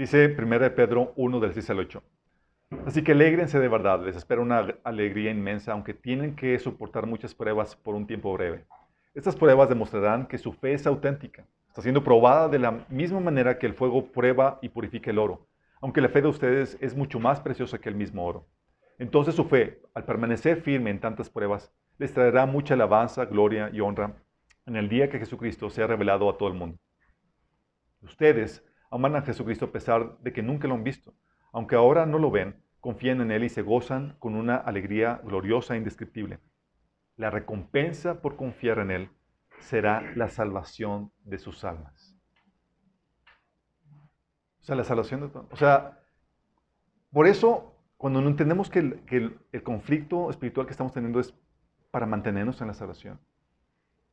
Dice 0.03 0.35
1 0.37 0.75
Pedro 0.75 1.13
1 1.15 1.39
del 1.39 1.55
6 1.55 1.71
al 1.71 1.79
8. 1.79 2.03
Así 2.87 3.05
que 3.05 3.13
alegrense 3.13 3.61
de 3.61 3.69
verdad, 3.69 4.05
les 4.05 4.17
espera 4.17 4.41
una 4.41 4.67
alegría 4.83 5.31
inmensa, 5.31 5.71
aunque 5.71 5.95
tienen 5.95 6.35
que 6.35 6.59
soportar 6.59 7.07
muchas 7.07 7.37
pruebas 7.37 7.77
por 7.77 7.95
un 7.95 8.05
tiempo 8.05 8.33
breve. 8.33 8.65
Estas 9.15 9.37
pruebas 9.37 9.69
demostrarán 9.69 10.27
que 10.27 10.39
su 10.39 10.55
fe 10.55 10.73
es 10.73 10.89
auténtica. 10.89 11.47
Está 11.69 11.83
siendo 11.83 12.03
probada 12.03 12.49
de 12.49 12.59
la 12.59 12.85
misma 12.89 13.21
manera 13.21 13.61
que 13.61 13.67
el 13.67 13.75
fuego 13.75 14.11
prueba 14.11 14.59
y 14.61 14.71
purifica 14.71 15.13
el 15.13 15.21
oro, 15.21 15.47
aunque 15.81 16.01
la 16.01 16.09
fe 16.09 16.21
de 16.21 16.27
ustedes 16.27 16.77
es 16.81 16.97
mucho 16.97 17.21
más 17.21 17.41
preciosa 17.41 17.79
que 17.79 17.89
el 17.89 17.95
mismo 17.95 18.27
oro. 18.27 18.49
Entonces 18.99 19.37
su 19.37 19.45
fe, 19.45 19.83
al 19.95 20.05
permanecer 20.05 20.63
firme 20.63 20.91
en 20.91 20.99
tantas 20.99 21.31
pruebas, 21.31 21.73
les 21.99 22.13
traerá 22.13 22.45
mucha 22.45 22.75
alabanza, 22.75 23.25
gloria 23.27 23.71
y 23.73 23.79
honra 23.79 24.17
en 24.67 24.75
el 24.75 24.89
día 24.89 25.09
que 25.09 25.21
Jesucristo 25.21 25.71
sea 25.71 25.87
revelado 25.87 26.29
a 26.29 26.37
todo 26.37 26.49
el 26.49 26.55
mundo. 26.55 26.77
Ustedes 28.03 28.65
aman 28.93 29.17
a 29.17 29.23
Jesucristo 29.23 29.65
a 29.67 29.73
pesar 29.73 30.19
de 30.19 30.33
que 30.33 30.43
nunca 30.43 30.69
lo 30.69 30.75
han 30.75 30.85
visto. 30.85 31.15
Aunque 31.53 31.75
ahora 31.75 32.07
no 32.07 32.19
lo 32.19 32.31
ven, 32.31 32.63
confían 32.81 33.21
en 33.21 33.31
Él 33.31 33.45
y 33.45 33.49
se 33.49 33.63
gozan 33.63 34.17
con 34.19 34.35
una 34.35 34.57
alegría 34.57 35.21
gloriosa 35.25 35.75
e 35.75 35.79
indescriptible. 35.79 36.39
La 37.17 37.31
recompensa 37.31 38.21
por 38.21 38.37
confiar 38.37 38.79
en 38.79 38.91
Él 38.91 39.11
será 39.61 40.03
la 40.15 40.29
salvación 40.29 41.11
de 41.25 41.39
sus 41.39 41.65
almas. 41.65 42.17
O 44.61 44.65
sea, 44.65 44.77
la 44.77 44.85
salvación 44.85 45.21
de. 45.21 45.39
O 45.51 45.57
sea, 45.57 45.99
por 47.11 47.27
eso, 47.27 47.75
cuando 47.97 48.21
no 48.21 48.29
entendemos 48.29 48.71
que, 48.71 48.79
el, 48.79 49.39
el 49.53 49.63
conflicto 49.63 50.31
espiritual 50.31 50.67
que 50.67 50.73
estamos 50.73 50.93
teniendo 50.93 51.19
es 51.19 51.35
para 51.91 52.07
mantenernos 52.07 52.61
en 52.61 52.69
la 52.69 52.75
salvación, 52.75 53.21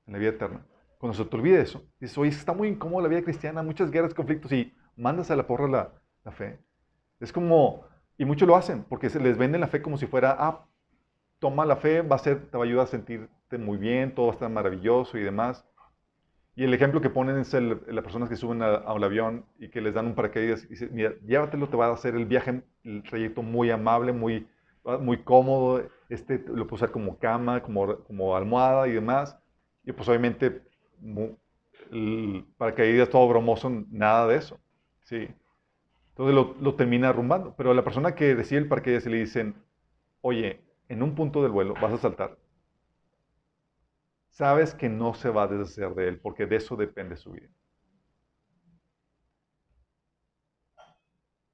en 0.07 0.13
la 0.13 0.19
vida 0.19 0.29
eterna, 0.29 0.65
cuando 0.99 1.17
se 1.17 1.23
te 1.23 1.35
olvide 1.35 1.61
eso, 1.61 1.81
dices, 1.99 2.17
oye, 2.17 2.29
está 2.29 2.53
muy 2.53 2.67
incómodo 2.67 3.01
la 3.01 3.07
vida 3.07 3.23
cristiana, 3.23 3.63
muchas 3.63 3.89
guerras, 3.89 4.13
conflictos, 4.13 4.51
y 4.51 4.73
mandas 4.97 5.31
a 5.31 5.35
la 5.37 5.47
porra 5.47 5.67
la, 5.67 5.93
la 6.25 6.31
fe. 6.31 6.59
Es 7.21 7.31
como, 7.31 7.85
y 8.17 8.25
muchos 8.25 8.47
lo 8.47 8.57
hacen, 8.57 8.83
porque 8.83 9.09
se 9.09 9.19
les 9.21 9.37
vende 9.37 9.57
la 9.57 9.67
fe 9.67 9.81
como 9.81 9.97
si 9.97 10.07
fuera, 10.07 10.35
ah, 10.37 10.67
toma 11.39 11.65
la 11.65 11.77
fe, 11.77 12.01
va 12.01 12.17
a 12.17 12.19
ser, 12.19 12.51
te 12.51 12.57
va 12.57 12.65
a 12.65 12.67
ayudar 12.67 12.83
a 12.83 12.87
sentirte 12.87 13.57
muy 13.57 13.77
bien, 13.77 14.13
todo 14.13 14.27
va 14.27 14.33
a 14.33 14.35
estar 14.35 14.49
maravilloso 14.49 15.17
y 15.17 15.23
demás. 15.23 15.65
Y 16.53 16.65
el 16.65 16.73
ejemplo 16.73 16.99
que 16.99 17.09
ponen 17.09 17.37
es 17.37 17.53
el, 17.53 17.81
las 17.87 18.03
personas 18.03 18.27
que 18.27 18.35
suben 18.35 18.61
a, 18.61 18.91
un 18.91 19.03
avión 19.05 19.45
y 19.57 19.69
que 19.69 19.79
les 19.79 19.93
dan 19.93 20.07
un 20.07 20.15
paracaídas 20.15 20.65
y 20.65 20.67
dicen, 20.67 20.89
mira, 20.91 21.13
llévatelo, 21.25 21.69
te 21.69 21.77
va 21.77 21.87
a 21.87 21.93
hacer 21.93 22.15
el 22.15 22.25
viaje, 22.25 22.61
el 22.83 23.03
trayecto 23.03 23.41
muy 23.41 23.71
amable, 23.71 24.11
muy, 24.11 24.45
muy 24.99 25.23
cómodo, 25.23 25.87
este 26.09 26.43
lo 26.47 26.67
puedes 26.67 26.83
usar 26.83 26.91
como 26.91 27.17
cama, 27.17 27.63
como, 27.63 28.03
como 28.03 28.35
almohada 28.35 28.89
y 28.89 28.91
demás. 28.91 29.39
Y 29.85 29.93
pues 29.93 30.09
obviamente 30.09 30.61
el 31.91 32.45
paracaídas 32.57 33.09
todo 33.09 33.27
bromoso, 33.27 33.69
nada 33.89 34.27
de 34.27 34.37
eso. 34.37 34.59
¿sí? 35.03 35.27
Entonces 36.09 36.35
lo, 36.61 36.75
termina 36.75 37.09
arrumbando. 37.09 37.55
Pero 37.55 37.71
a 37.71 37.73
la 37.73 37.83
persona 37.83 38.15
que 38.15 38.35
recibe 38.35 38.61
el 38.61 38.67
paracaídas 38.67 39.03
se 39.03 39.09
le 39.09 39.17
dicen, 39.17 39.55
oye, 40.21 40.61
en 40.87 41.01
un 41.03 41.15
punto 41.15 41.41
del 41.41 41.51
vuelo 41.51 41.73
vas 41.81 41.93
a 41.93 41.97
saltar. 41.97 42.37
Sabes 44.29 44.73
que 44.73 44.89
no 44.89 45.13
se 45.13 45.29
va 45.29 45.43
a 45.43 45.47
deshacer 45.47 45.93
de 45.95 46.07
él 46.07 46.19
porque 46.19 46.45
de 46.45 46.57
eso 46.57 46.75
depende 46.75 47.17
su 47.17 47.31
vida. 47.31 47.49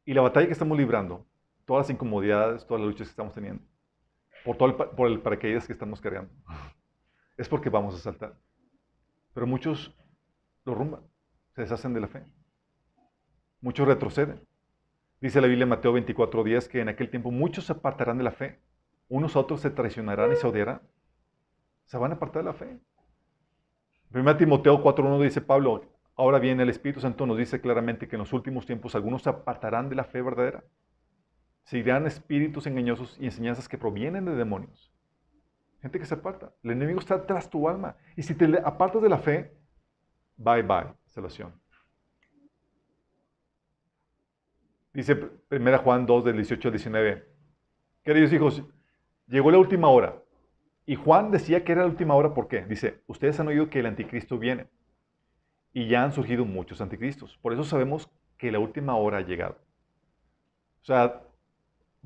Y 0.05 0.13
la 0.13 0.21
batalla 0.21 0.45
que 0.45 0.53
estamos 0.53 0.77
librando, 0.77 1.25
todas 1.65 1.85
las 1.85 1.89
incomodidades, 1.89 2.65
todas 2.67 2.81
las 2.81 2.91
luchas 2.91 3.07
que 3.07 3.11
estamos 3.11 3.33
teniendo, 3.33 3.63
por, 4.43 4.55
todo 4.57 4.69
el, 4.69 4.75
por 4.75 5.07
el 5.07 5.19
paracaídas 5.19 5.65
que 5.65 5.73
estamos 5.73 5.99
cargando, 5.99 6.31
es 7.37 7.49
porque 7.49 7.69
vamos 7.69 7.95
a 7.95 7.97
saltar. 7.97 8.37
Pero 9.35 9.45
muchos 9.47 9.93
lo 10.63 10.73
rumban, 10.73 11.01
se 11.53 11.61
deshacen 11.61 11.93
de 11.93 11.99
la 11.99 12.07
fe. 12.07 12.23
Muchos 13.59 13.85
retroceden. 13.85 14.39
Dice 15.19 15.41
la 15.41 15.47
Biblia 15.47 15.63
en 15.63 15.69
Mateo 15.69 15.91
24 15.91 16.43
días 16.45 16.69
que 16.69 16.79
en 16.79 16.87
aquel 16.87 17.09
tiempo 17.09 17.31
muchos 17.31 17.65
se 17.65 17.73
apartarán 17.73 18.17
de 18.17 18.23
la 18.23 18.31
fe. 18.31 18.61
Unos 19.09 19.35
a 19.35 19.39
otros 19.39 19.59
se 19.59 19.69
traicionarán 19.69 20.31
y 20.31 20.37
se 20.37 20.47
odiarán. 20.47 20.81
Se 21.83 21.97
van 21.97 22.13
a 22.13 22.15
apartar 22.15 22.43
de 22.43 22.45
la 22.45 22.53
fe. 22.53 22.79
1 24.13 24.37
Timoteo 24.37 24.81
4.1 24.81 25.21
dice 25.21 25.41
Pablo, 25.41 25.83
ahora 26.15 26.39
bien 26.39 26.61
el 26.61 26.69
Espíritu 26.69 27.01
Santo 27.01 27.25
nos 27.25 27.37
dice 27.37 27.59
claramente 27.59 28.07
que 28.07 28.15
en 28.15 28.21
los 28.21 28.31
últimos 28.31 28.65
tiempos 28.65 28.95
algunos 28.95 29.23
se 29.23 29.29
apartarán 29.29 29.89
de 29.89 29.95
la 29.95 30.05
fe 30.05 30.21
verdadera. 30.21 30.63
Seguirán 31.65 32.07
espíritus 32.07 32.67
engañosos 32.67 33.17
y 33.19 33.25
enseñanzas 33.25 33.67
que 33.67 33.77
provienen 33.77 34.23
de 34.23 34.35
demonios. 34.35 34.94
Gente 35.85 35.99
que 35.99 36.05
se 36.07 36.15
aparta. 36.15 36.51
El 36.63 36.71
enemigo 36.71 36.97
está 36.97 37.27
tras 37.27 37.47
tu 37.47 37.69
alma. 37.69 37.95
Y 38.17 38.23
si 38.23 38.33
te 38.33 38.45
apartas 38.65 39.03
de 39.03 39.07
la 39.07 39.19
fe, 39.19 39.55
bye 40.35 40.63
bye, 40.63 40.87
salvación. 41.05 41.53
Dice 44.91 45.29
1 45.51 45.77
Juan 45.77 46.07
2, 46.07 46.25
del 46.25 46.37
18 46.37 46.69
al 46.69 46.71
19. 46.71 47.27
Queridos 48.01 48.33
hijos, 48.33 48.63
llegó 49.27 49.51
la 49.51 49.59
última 49.59 49.89
hora. 49.89 50.19
Y 50.87 50.95
Juan 50.95 51.29
decía 51.29 51.63
que 51.63 51.73
era 51.73 51.81
la 51.81 51.87
última 51.87 52.15
hora, 52.15 52.33
¿por 52.33 52.47
qué? 52.47 52.65
Dice, 52.65 53.03
ustedes 53.05 53.39
han 53.39 53.49
oído 53.49 53.69
que 53.69 53.77
el 53.77 53.85
anticristo 53.85 54.39
viene 54.39 54.67
y 55.71 55.87
ya 55.87 56.03
han 56.03 56.13
surgido 56.13 56.45
muchos 56.45 56.81
anticristos. 56.81 57.37
Por 57.43 57.53
eso 57.53 57.63
sabemos 57.63 58.09
que 58.39 58.51
la 58.51 58.57
última 58.57 58.95
hora 58.95 59.19
ha 59.19 59.21
llegado. 59.21 59.59
O 60.81 60.85
sea, 60.85 61.21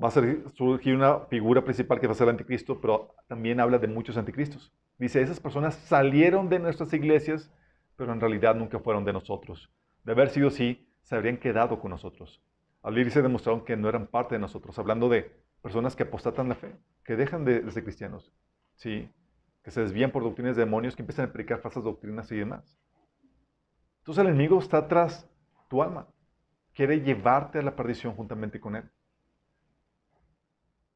va 0.02 0.08
a 0.08 0.10
surgir 0.10 0.94
una 0.94 1.20
figura 1.26 1.62
principal 1.62 2.00
que 2.00 2.06
va 2.06 2.12
a 2.12 2.16
ser 2.16 2.24
el 2.24 2.30
anticristo, 2.30 2.80
pero 2.80 3.14
también 3.28 3.60
habla 3.60 3.78
de 3.78 3.86
muchos 3.86 4.16
anticristos. 4.16 4.72
Dice, 4.98 5.20
esas 5.20 5.40
personas 5.40 5.74
salieron 5.74 6.48
de 6.48 6.58
nuestras 6.58 6.92
iglesias, 6.92 7.52
pero 7.96 8.12
en 8.12 8.20
realidad 8.20 8.54
nunca 8.54 8.78
fueron 8.78 9.04
de 9.04 9.12
nosotros. 9.12 9.70
De 10.04 10.12
haber 10.12 10.30
sido 10.30 10.48
así, 10.48 10.88
se 11.02 11.16
habrían 11.16 11.36
quedado 11.36 11.80
con 11.80 11.90
nosotros. 11.90 12.42
Al 12.82 12.96
ir 12.96 13.10
se 13.10 13.20
demostraron 13.20 13.64
que 13.64 13.76
no 13.76 13.88
eran 13.88 14.06
parte 14.06 14.36
de 14.36 14.38
nosotros, 14.38 14.78
hablando 14.78 15.08
de 15.08 15.30
personas 15.60 15.94
que 15.94 16.04
apostatan 16.04 16.48
la 16.48 16.54
fe, 16.54 16.74
que 17.04 17.16
dejan 17.16 17.44
de, 17.44 17.70
ser 17.70 17.84
cristianos, 17.84 18.32
¿sí? 18.76 19.10
que 19.62 19.70
se 19.70 19.82
desvían 19.82 20.10
por 20.10 20.22
doctrinas 20.22 20.56
de 20.56 20.64
demonios, 20.64 20.96
que 20.96 21.02
empiezan 21.02 21.28
a 21.28 21.32
predicar 21.32 21.60
falsas 21.60 21.84
doctrinas 21.84 22.32
y 22.32 22.36
demás. 22.36 22.78
Entonces 23.98 24.22
el 24.22 24.30
enemigo 24.30 24.58
está 24.58 24.88
tras 24.88 25.28
tu 25.68 25.82
alma, 25.82 26.08
quiere 26.72 27.00
llevarte 27.00 27.58
a 27.58 27.62
la 27.62 27.76
perdición 27.76 28.14
juntamente 28.14 28.58
con 28.58 28.76
él. 28.76 28.90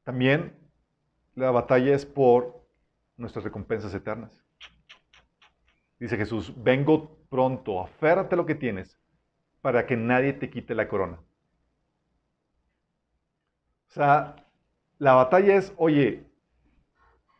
También 0.05 0.55
la 1.33 1.51
batalla 1.51 1.93
es 1.93 2.05
por 2.05 2.63
nuestras 3.17 3.43
recompensas 3.43 3.93
eternas. 3.93 4.45
Dice 5.99 6.15
Jesús, 6.15 6.53
vengo 6.55 7.17
pronto, 7.27 7.81
aférrate 7.81 8.35
lo 8.35 8.45
que 8.45 8.55
tienes 8.55 8.99
para 9.61 9.87
que 9.87 9.97
nadie 9.97 10.33
te 10.33 10.49
quite 10.51 10.75
la 10.75 10.87
corona. 10.87 11.19
O 13.87 13.91
sea, 13.91 14.35
la 14.99 15.13
batalla 15.13 15.55
es, 15.55 15.73
oye, 15.77 16.23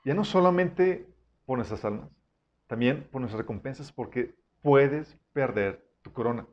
ya 0.03 0.15
no 0.15 0.25
solamente 0.25 1.07
por 1.45 1.59
nuestras 1.59 1.85
almas, 1.85 2.09
también 2.65 3.07
por 3.11 3.21
nuestras 3.21 3.41
recompensas, 3.41 3.91
porque 3.91 4.33
puedes 4.63 5.19
perder 5.33 5.87
tu 6.01 6.11
corona. 6.11 6.47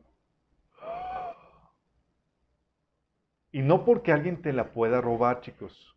Y 3.51 3.63
no 3.63 3.87
porque 3.87 4.13
alguien 4.13 4.43
te 4.43 4.53
la 4.53 4.73
pueda 4.73 5.01
robar, 5.01 5.41
chicos. 5.41 5.97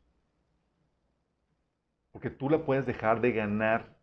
Porque 2.15 2.29
tú 2.29 2.49
la 2.49 2.59
puedes 2.59 2.85
dejar 2.85 3.19
de 3.19 3.33
ganar. 3.33 3.93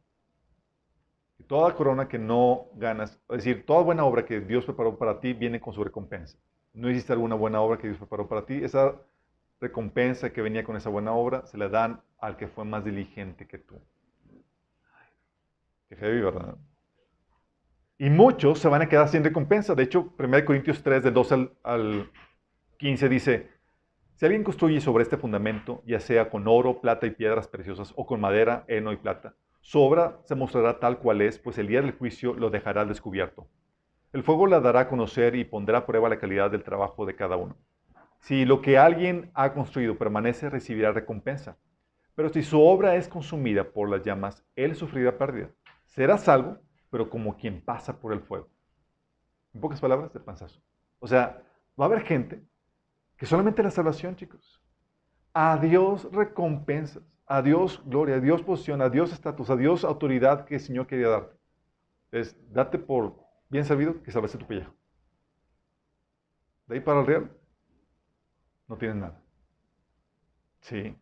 Y 1.39 1.45
toda 1.45 1.75
corona 1.75 2.09
que 2.09 2.19
no 2.19 2.67
ganas, 2.75 3.19
es 3.31 3.37
decir, 3.39 3.65
toda 3.65 3.83
buena 3.83 4.05
obra 4.05 4.27
que 4.27 4.39
Dios 4.43 4.67
preparó 4.67 4.99
para 4.99 5.19
ti 5.19 5.33
viene 5.33 5.63
con 5.63 5.73
su 5.73 5.83
recompensa. 5.83 6.37
No 6.75 6.91
existe 6.91 7.15
alguna 7.15 7.37
buena 7.37 7.63
obra 7.63 7.79
que 7.79 7.87
Dios 7.87 7.97
preparó 7.97 8.29
para 8.29 8.45
ti. 8.45 8.63
Esa 8.63 8.97
recompensa 9.63 10.31
que 10.31 10.43
venía 10.43 10.63
con 10.63 10.77
esa 10.77 10.91
buena 10.91 11.13
obra 11.15 11.47
se 11.47 11.57
la 11.57 11.71
dan 11.71 12.03
al 12.19 12.37
que 12.37 12.49
fue 12.49 12.67
más 12.67 12.85
diligente 12.85 13.47
que 13.47 13.57
tú. 13.57 13.81
Qué 15.89 15.97
heavy, 15.97 16.21
¿verdad? 16.21 16.59
Y 17.97 18.11
muchos 18.11 18.59
se 18.59 18.69
van 18.69 18.83
a 18.83 18.91
quedar 18.91 19.09
sin 19.09 19.25
recompensa. 19.25 19.75
De 19.75 19.85
hecho, 19.85 20.13
1 20.19 20.45
Corintios 20.45 20.83
3, 20.83 21.05
del 21.05 21.15
2 21.15 21.33
al, 21.63 22.11
15 22.77 23.09
dice, 23.09 23.49
si 24.23 24.27
alguien 24.27 24.45
construye 24.45 24.81
sobre 24.81 25.03
este 25.03 25.17
fundamento, 25.17 25.83
ya 25.85 25.99
sea 25.99 26.31
con 26.31 26.47
oro, 26.47 26.81
plata 26.81 27.09
y 27.09 27.11
piedras 27.11 27.49
preciosas, 27.49 27.93
o 27.97 28.07
con 28.07 28.21
madera, 28.21 28.65
heno 28.69 28.93
y 28.93 28.97
plata, 28.97 29.35
su 29.61 29.81
obra 29.81 30.21
se 30.27 30.37
mostrará 30.37 30.79
tal 30.79 31.01
cual 31.01 31.23
es, 31.23 31.41
pues 31.41 31.59
el 31.59 31.67
día 31.67 31.83
del 31.83 31.91
juicio 31.91 32.33
lo 32.33 32.49
dejará 32.49 32.85
descubierto. 32.85 33.49
El 34.13 34.23
fuego 34.23 34.47
la 34.47 34.61
dará 34.61 34.83
a 34.83 34.89
conocer 34.89 35.35
y 35.35 35.43
pondrá 35.43 35.79
a 35.79 35.87
prueba 35.87 36.09
la 36.09 36.21
calidad 36.21 36.53
del 36.53 36.63
trabajo 36.63 37.05
de 37.05 37.17
cada 37.17 37.37
uno. 37.37 37.57
Si 38.21 38.45
lo 38.45 38.63
que 38.63 38.79
alguien 38.79 39.33
ha 39.35 39.55
construido 39.55 39.99
permanece, 39.99 40.49
recibirá 40.49 40.93
recompensa. 40.93 41.59
Pero 42.15 42.29
si 42.29 42.45
su 42.45 42.63
obra 42.63 42.95
es 42.95 43.09
consumida 43.09 43.73
por 43.73 43.91
las 43.91 44.05
llamas, 44.05 44.47
él 44.55 44.77
sufrirá 44.77 45.19
pérdida. 45.19 45.51
Será 45.87 46.17
salvo, 46.17 46.59
pero 46.91 47.11
como 47.11 47.37
quien 47.37 47.61
pasa 47.61 47.99
por 47.99 48.13
el 48.13 48.21
fuego. 48.21 48.49
En 49.53 49.61
pocas 49.61 49.81
palabras, 49.81 50.13
de 50.13 50.21
panzazo. 50.21 50.63
O 51.01 51.09
sea, 51.09 51.43
va 51.77 51.87
a 51.87 51.89
haber 51.89 52.03
gente 52.03 52.41
que 53.23 53.27
solamente 53.27 53.63
la 53.63 53.71
salvación, 53.71 54.17
chicos. 54.17 54.61
A 55.33 55.57
Dios 55.57 56.09
recompensas, 56.11 57.05
a 57.25 57.41
Dios 57.41 57.81
gloria, 57.87 58.17
a 58.17 58.19
Dios 58.21 58.43
posición, 58.43 58.83
a 58.83 58.89
Dios 58.89 59.13
estatus, 59.13 59.49
a 59.49 59.55
Dios 59.55 59.85
autoridad 59.85 60.45
que 60.45 60.57
el 60.57 60.61
Señor 60.61 60.89
quería 60.89 61.07
darte. 61.07 61.37
Es, 62.11 62.37
date 62.53 62.81
por 62.81 63.15
bien 63.49 63.65
servido 63.65 64.03
que 64.03 64.11
salvaste 64.11 64.39
tu 64.39 64.47
pellejo. 64.49 64.75
De 66.67 66.75
ahí 66.75 66.81
para 66.81 66.99
el 66.99 67.07
real, 67.07 67.31
no 68.67 68.77
tienes 68.77 68.97
nada. 68.97 69.23
Sí. 70.63 70.97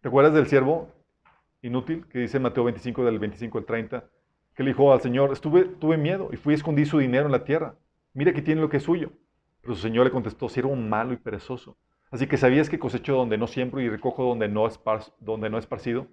¿Te 0.00 0.08
acuerdas 0.08 0.34
del 0.34 0.48
siervo 0.48 0.88
inútil 1.60 2.04
que 2.08 2.18
dice 2.18 2.40
Mateo 2.40 2.64
25 2.64 3.04
del 3.04 3.20
25 3.20 3.58
al 3.58 3.64
30? 3.64 4.10
Que 4.56 4.64
le 4.64 4.70
dijo 4.70 4.92
al 4.92 5.00
Señor, 5.00 5.30
estuve, 5.30 5.66
tuve 5.66 5.96
miedo 5.96 6.30
y 6.32 6.36
fui 6.36 6.54
a 6.54 6.56
escondí 6.56 6.84
su 6.84 6.98
dinero 6.98 7.26
en 7.26 7.32
la 7.32 7.44
tierra. 7.44 7.76
Mira 8.12 8.32
que 8.32 8.42
tiene 8.42 8.60
lo 8.60 8.68
que 8.68 8.78
es 8.78 8.82
suyo. 8.82 9.12
Pero 9.62 9.74
su 9.74 9.82
señor 9.82 10.04
le 10.04 10.12
contestó, 10.12 10.48
si 10.48 10.60
era 10.60 10.68
un 10.68 10.88
malo 10.88 11.12
y 11.12 11.16
perezoso. 11.16 11.76
Así 12.10 12.26
que 12.26 12.36
sabías 12.36 12.68
que 12.68 12.78
cosecho 12.78 13.14
donde 13.14 13.38
no 13.38 13.46
siembro 13.46 13.80
y 13.80 13.88
recojo 13.88 14.24
donde 14.24 14.48
no, 14.48 14.68
donde 15.20 15.48
no 15.48 15.56
esparcido. 15.56 16.08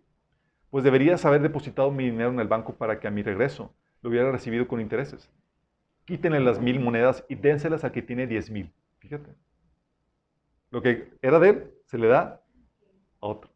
Pues 0.70 0.84
deberías 0.84 1.26
haber 1.26 1.42
depositado 1.42 1.92
mi 1.92 2.06
dinero 2.06 2.30
en 2.30 2.40
el 2.40 2.48
banco 2.48 2.76
para 2.76 3.00
que 3.00 3.08
a 3.08 3.12
mi 3.12 3.24
regreso 3.24 3.74
lo 4.02 4.10
hubiera 4.10 4.32
recibido 4.32 4.68
con 4.68 4.80
intereses. 4.80 5.30
Quítenle 6.06 6.40
las 6.40 6.60
mil 6.60 6.80
monedas 6.80 7.26
y 7.28 7.36
dénselas 7.36 7.84
a 7.84 7.92
que 7.92 8.02
tiene 8.02 8.28
diez 8.28 8.50
mil. 8.50 8.72
Fíjate. 9.00 9.36
Lo 10.72 10.82
que 10.82 11.12
era 11.22 11.40
de 11.40 11.50
él 11.50 11.72
se 11.86 11.98
le 11.98 12.08
da 12.08 12.42
a 13.20 13.28
otro. 13.28 13.52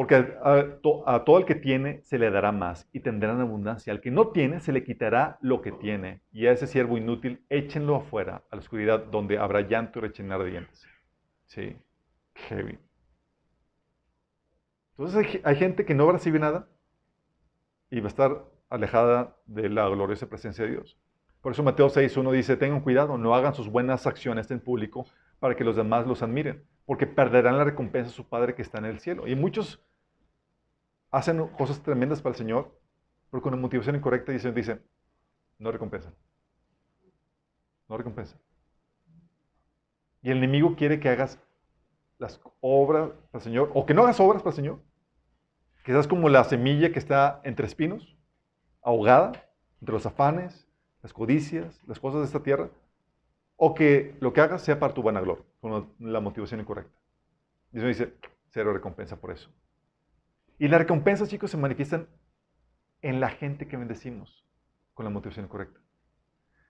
Porque 0.00 0.14
a, 0.14 1.24
todo 1.24 1.36
el 1.36 1.44
que 1.44 1.54
tiene 1.54 2.00
se 2.04 2.18
le 2.18 2.30
dará 2.30 2.52
más 2.52 2.88
y 2.90 3.00
tendrán 3.00 3.38
abundancia. 3.38 3.92
Al 3.92 4.00
que 4.00 4.10
no 4.10 4.28
tiene 4.28 4.60
se 4.60 4.72
le 4.72 4.82
quitará 4.82 5.36
lo 5.42 5.60
que 5.60 5.72
tiene. 5.72 6.22
Y 6.32 6.46
a 6.46 6.52
ese 6.52 6.66
siervo 6.66 6.96
inútil 6.96 7.44
échenlo 7.50 7.96
afuera, 7.96 8.42
a 8.50 8.56
la 8.56 8.62
oscuridad, 8.62 9.04
donde 9.04 9.36
habrá 9.36 9.60
llanto 9.60 9.98
y 9.98 10.02
rechinar 10.02 10.42
de 10.42 10.52
dientes. 10.52 10.86
Sí, 11.44 11.76
heavy. 12.34 12.78
Entonces 14.96 15.42
hay, 15.44 15.56
gente 15.56 15.84
que 15.84 15.94
no 15.94 16.06
va 16.06 16.12
a 16.12 16.14
recibir 16.14 16.40
nada 16.40 16.66
y 17.90 18.00
va 18.00 18.06
a 18.06 18.08
estar 18.08 18.46
alejada 18.70 19.36
de 19.44 19.68
la 19.68 19.86
gloriosa 19.86 20.30
presencia 20.30 20.64
de 20.64 20.70
Dios. 20.70 20.98
Por 21.42 21.52
eso 21.52 21.62
Mateo 21.62 21.90
6.1 21.90 22.32
dice, 22.32 22.56
tengan 22.56 22.80
cuidado, 22.80 23.18
no 23.18 23.34
hagan 23.34 23.52
sus 23.52 23.68
buenas 23.68 24.06
acciones 24.06 24.50
en 24.50 24.60
público 24.60 25.04
para 25.40 25.56
que 25.56 25.64
los 25.64 25.76
demás 25.76 26.06
los 26.06 26.22
admiren, 26.22 26.64
porque 26.86 27.06
perderán 27.06 27.58
la 27.58 27.64
recompensa 27.64 28.08
de 28.08 28.16
su 28.16 28.30
Padre 28.30 28.54
que 28.54 28.62
está 28.62 28.78
en 28.78 28.86
el 28.86 28.98
cielo. 29.00 29.26
Y 29.26 29.36
muchos 29.36 29.84
hacen 31.10 31.46
cosas 31.48 31.82
tremendas 31.82 32.22
para 32.22 32.32
el 32.32 32.38
Señor, 32.38 32.78
pero 33.30 33.42
con 33.42 33.52
la 33.52 33.60
motivación 33.60 33.96
incorrecta 33.96 34.32
dicen, 34.32 34.54
dicen 34.54 34.82
no 35.60 35.70
recompensan. 35.70 36.14
No 37.88 37.96
recompensan. 37.96 38.40
Y 40.22 40.30
el 40.30 40.38
enemigo 40.38 40.74
quiere 40.74 40.98
que 41.00 41.08
hagas 41.08 41.38
las 42.18 42.40
obras 42.60 43.10
para 43.30 43.38
el 43.38 43.42
Señor, 43.42 43.70
o 43.74 43.86
que 43.86 43.94
no 43.94 44.02
hagas 44.02 44.20
obras 44.20 44.42
para 44.42 44.50
el 44.50 44.56
Señor. 44.56 44.82
Que 45.84 45.92
seas 45.92 46.08
como 46.08 46.28
la 46.28 46.44
semilla 46.44 46.92
que 46.92 46.98
está 46.98 47.40
entre 47.44 47.66
espinos, 47.66 48.16
ahogada, 48.82 49.32
entre 49.80 49.94
los 49.94 50.06
afanes, 50.06 50.66
las 51.02 51.12
codicias, 51.12 51.80
las 51.86 51.98
cosas 51.98 52.20
de 52.20 52.26
esta 52.26 52.42
tierra, 52.42 52.70
o 53.56 53.74
que 53.74 54.16
lo 54.20 54.32
que 54.32 54.40
hagas 54.40 54.62
sea 54.62 54.78
para 54.78 54.94
tu 54.94 55.02
vanagloria, 55.02 55.44
con 55.60 55.94
la 55.98 56.20
motivación 56.20 56.60
incorrecta. 56.60 56.98
Y 57.72 57.78
eso 57.78 57.86
dice, 57.86 58.14
cero 58.50 58.72
recompensa 58.72 59.20
por 59.20 59.30
eso. 59.30 59.50
Y 60.60 60.68
las 60.68 60.78
recompensas, 60.78 61.30
chicos, 61.30 61.50
se 61.50 61.56
manifiestan 61.56 62.06
en 63.00 63.18
la 63.18 63.30
gente 63.30 63.66
que 63.66 63.78
bendecimos 63.78 64.46
con 64.92 65.04
la 65.04 65.10
motivación 65.10 65.48
correcta. 65.48 65.80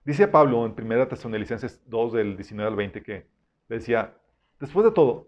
Dice 0.05 0.29
Pablo 0.29 0.65
en 0.65 0.81
1 0.81 1.09
Tesalonicenses 1.09 1.83
2 1.87 2.13
del 2.13 2.37
19 2.37 2.71
al 2.71 2.77
20 2.77 3.03
que 3.03 3.27
decía, 3.69 4.17
después 4.61 4.87
de 4.87 4.93
todo, 4.93 5.27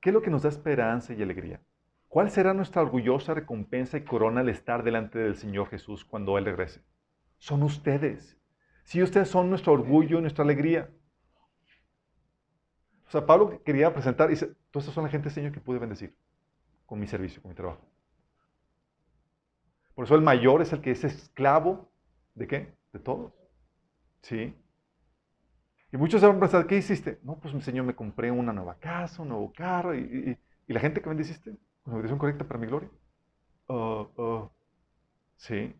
¿qué 0.00 0.08
es 0.08 0.14
lo 0.14 0.22
que 0.22 0.30
nos 0.30 0.44
da 0.44 0.48
esperanza 0.48 1.12
y 1.12 1.22
alegría? 1.22 1.60
¿Cuál 2.08 2.30
será 2.30 2.54
nuestra 2.54 2.80
orgullosa 2.80 3.34
recompensa 3.34 3.98
y 3.98 4.04
corona 4.04 4.40
al 4.40 4.48
estar 4.48 4.82
delante 4.82 5.18
del 5.18 5.36
Señor 5.36 5.68
Jesús 5.68 6.02
cuando 6.02 6.38
Él 6.38 6.46
regrese? 6.46 6.82
Son 7.36 7.62
ustedes. 7.62 8.40
Si 8.82 9.02
ustedes 9.02 9.28
son 9.28 9.50
nuestro 9.50 9.74
orgullo 9.74 10.20
y 10.20 10.22
nuestra 10.22 10.42
alegría. 10.42 10.90
O 13.06 13.10
sea, 13.10 13.26
Pablo 13.26 13.62
quería 13.62 13.92
presentar 13.92 14.30
y 14.30 14.36
dice, 14.36 14.46
todas 14.70 14.84
estas 14.84 14.94
son 14.94 15.04
la 15.04 15.10
gente, 15.10 15.28
Señor, 15.28 15.52
que 15.52 15.60
pude 15.60 15.78
bendecir 15.78 16.16
con 16.86 16.98
mi 16.98 17.06
servicio, 17.06 17.42
con 17.42 17.50
mi 17.50 17.54
trabajo. 17.54 17.89
Por 20.00 20.06
eso 20.06 20.14
el 20.14 20.22
mayor 20.22 20.62
es 20.62 20.72
el 20.72 20.80
que 20.80 20.92
es 20.92 21.04
esclavo 21.04 21.92
de 22.34 22.46
qué? 22.46 22.74
De 22.90 22.98
todos. 22.98 23.34
¿Sí? 24.22 24.56
Y 25.92 25.96
muchos 25.98 26.22
se 26.22 26.26
van 26.26 26.38
a 26.38 26.40
pensar, 26.40 26.66
¿qué 26.66 26.78
hiciste? 26.78 27.20
No, 27.22 27.38
pues 27.38 27.52
mi 27.52 27.60
Señor 27.60 27.84
me 27.84 27.94
compré 27.94 28.30
una 28.30 28.50
nueva 28.50 28.78
casa, 28.78 29.20
un 29.20 29.28
nuevo 29.28 29.52
carro. 29.52 29.94
¿Y, 29.94 30.38
la 30.68 30.80
gente 30.80 31.02
que 31.02 31.08
bendiciste? 31.10 31.50
Con 31.82 31.92
la 31.92 31.96
bendición 31.96 32.18
correcta 32.18 32.48
para 32.48 32.58
mi 32.58 32.66
gloria. 32.66 32.88
Uh, 33.68 33.74
uh, 34.16 34.50
sí. 35.36 35.78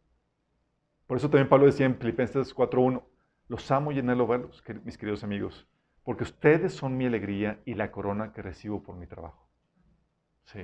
Por 1.07 1.17
eso 1.17 1.31
también 1.31 1.49
Pablo 1.49 1.65
decía 1.65 1.87
en 1.87 1.97
Filipenses 1.97 2.55
4.1, 2.55 3.03
los 3.49 3.71
amo 3.71 3.91
y 3.91 4.01
anhelo 4.01 4.27
verlos, 4.27 4.63
mis 4.85 4.99
queridos 4.99 5.25
amigos, 5.25 5.67
porque 6.05 6.25
ustedes 6.25 6.75
son 6.75 6.95
mi 6.99 7.07
alegría 7.07 7.63
y 7.65 7.73
la 7.73 7.91
corona 7.91 8.35
que 8.35 8.43
recibo 8.43 8.83
por 8.83 8.97
mi 8.97 9.07
trabajo. 9.07 9.49
Sí. 10.45 10.61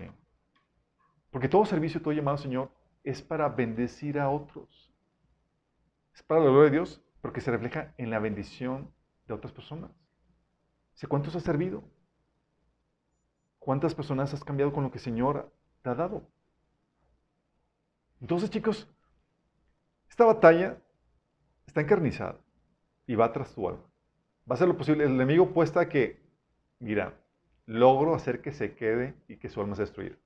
Porque 1.30 1.48
todo 1.48 1.64
servicio, 1.64 2.02
todo 2.02 2.12
llamado, 2.12 2.36
Señor, 2.36 2.75
es 3.06 3.22
para 3.22 3.48
bendecir 3.48 4.18
a 4.18 4.28
otros. 4.28 4.92
Es 6.12 6.24
para 6.24 6.40
la 6.40 6.50
gloria 6.50 6.70
de 6.70 6.76
Dios, 6.76 7.00
porque 7.22 7.40
se 7.40 7.52
refleja 7.52 7.94
en 7.98 8.10
la 8.10 8.18
bendición 8.18 8.92
de 9.28 9.34
otras 9.34 9.52
personas. 9.52 9.92
¿Cuántos 11.08 11.36
has 11.36 11.44
servido? 11.44 11.84
¿Cuántas 13.60 13.94
personas 13.94 14.34
has 14.34 14.42
cambiado 14.42 14.72
con 14.72 14.82
lo 14.82 14.90
que 14.90 14.98
el 14.98 15.04
Señor 15.04 15.52
te 15.82 15.90
ha 15.90 15.94
dado? 15.94 16.26
Entonces, 18.20 18.50
chicos, 18.50 18.88
esta 20.08 20.24
batalla 20.24 20.82
está 21.66 21.82
encarnizada 21.82 22.40
y 23.06 23.14
va 23.14 23.32
tras 23.32 23.54
tu 23.54 23.68
alma. 23.68 23.84
Va 24.50 24.54
a 24.54 24.58
ser 24.58 24.66
lo 24.66 24.76
posible. 24.76 25.04
El 25.04 25.12
enemigo 25.12 25.44
apuesta 25.44 25.80
a 25.80 25.88
que, 25.88 26.20
mira, 26.80 27.14
logro 27.66 28.16
hacer 28.16 28.40
que 28.40 28.52
se 28.52 28.74
quede 28.74 29.14
y 29.28 29.36
que 29.36 29.48
su 29.48 29.60
alma 29.60 29.76
se 29.76 29.82
destruya. 29.82 30.16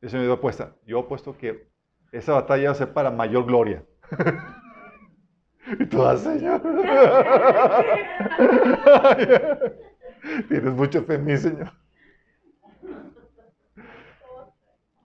Ese 0.00 0.16
enemigo 0.16 0.34
apuesta. 0.34 0.76
Yo 0.86 1.00
apuesto 1.00 1.36
que 1.36 1.75
esa 2.16 2.34
batalla 2.34 2.66
va 2.66 2.72
a 2.72 2.74
ser 2.74 2.92
para 2.92 3.10
mayor 3.10 3.46
gloria. 3.46 3.82
y 5.80 5.86
tú 5.86 5.98
vas, 5.98 6.20
Señor. 6.20 6.60
Tienes 10.48 10.74
mucho 10.74 11.02
fe 11.04 11.14
en 11.14 11.24
mí, 11.24 11.36
Señor. 11.36 11.72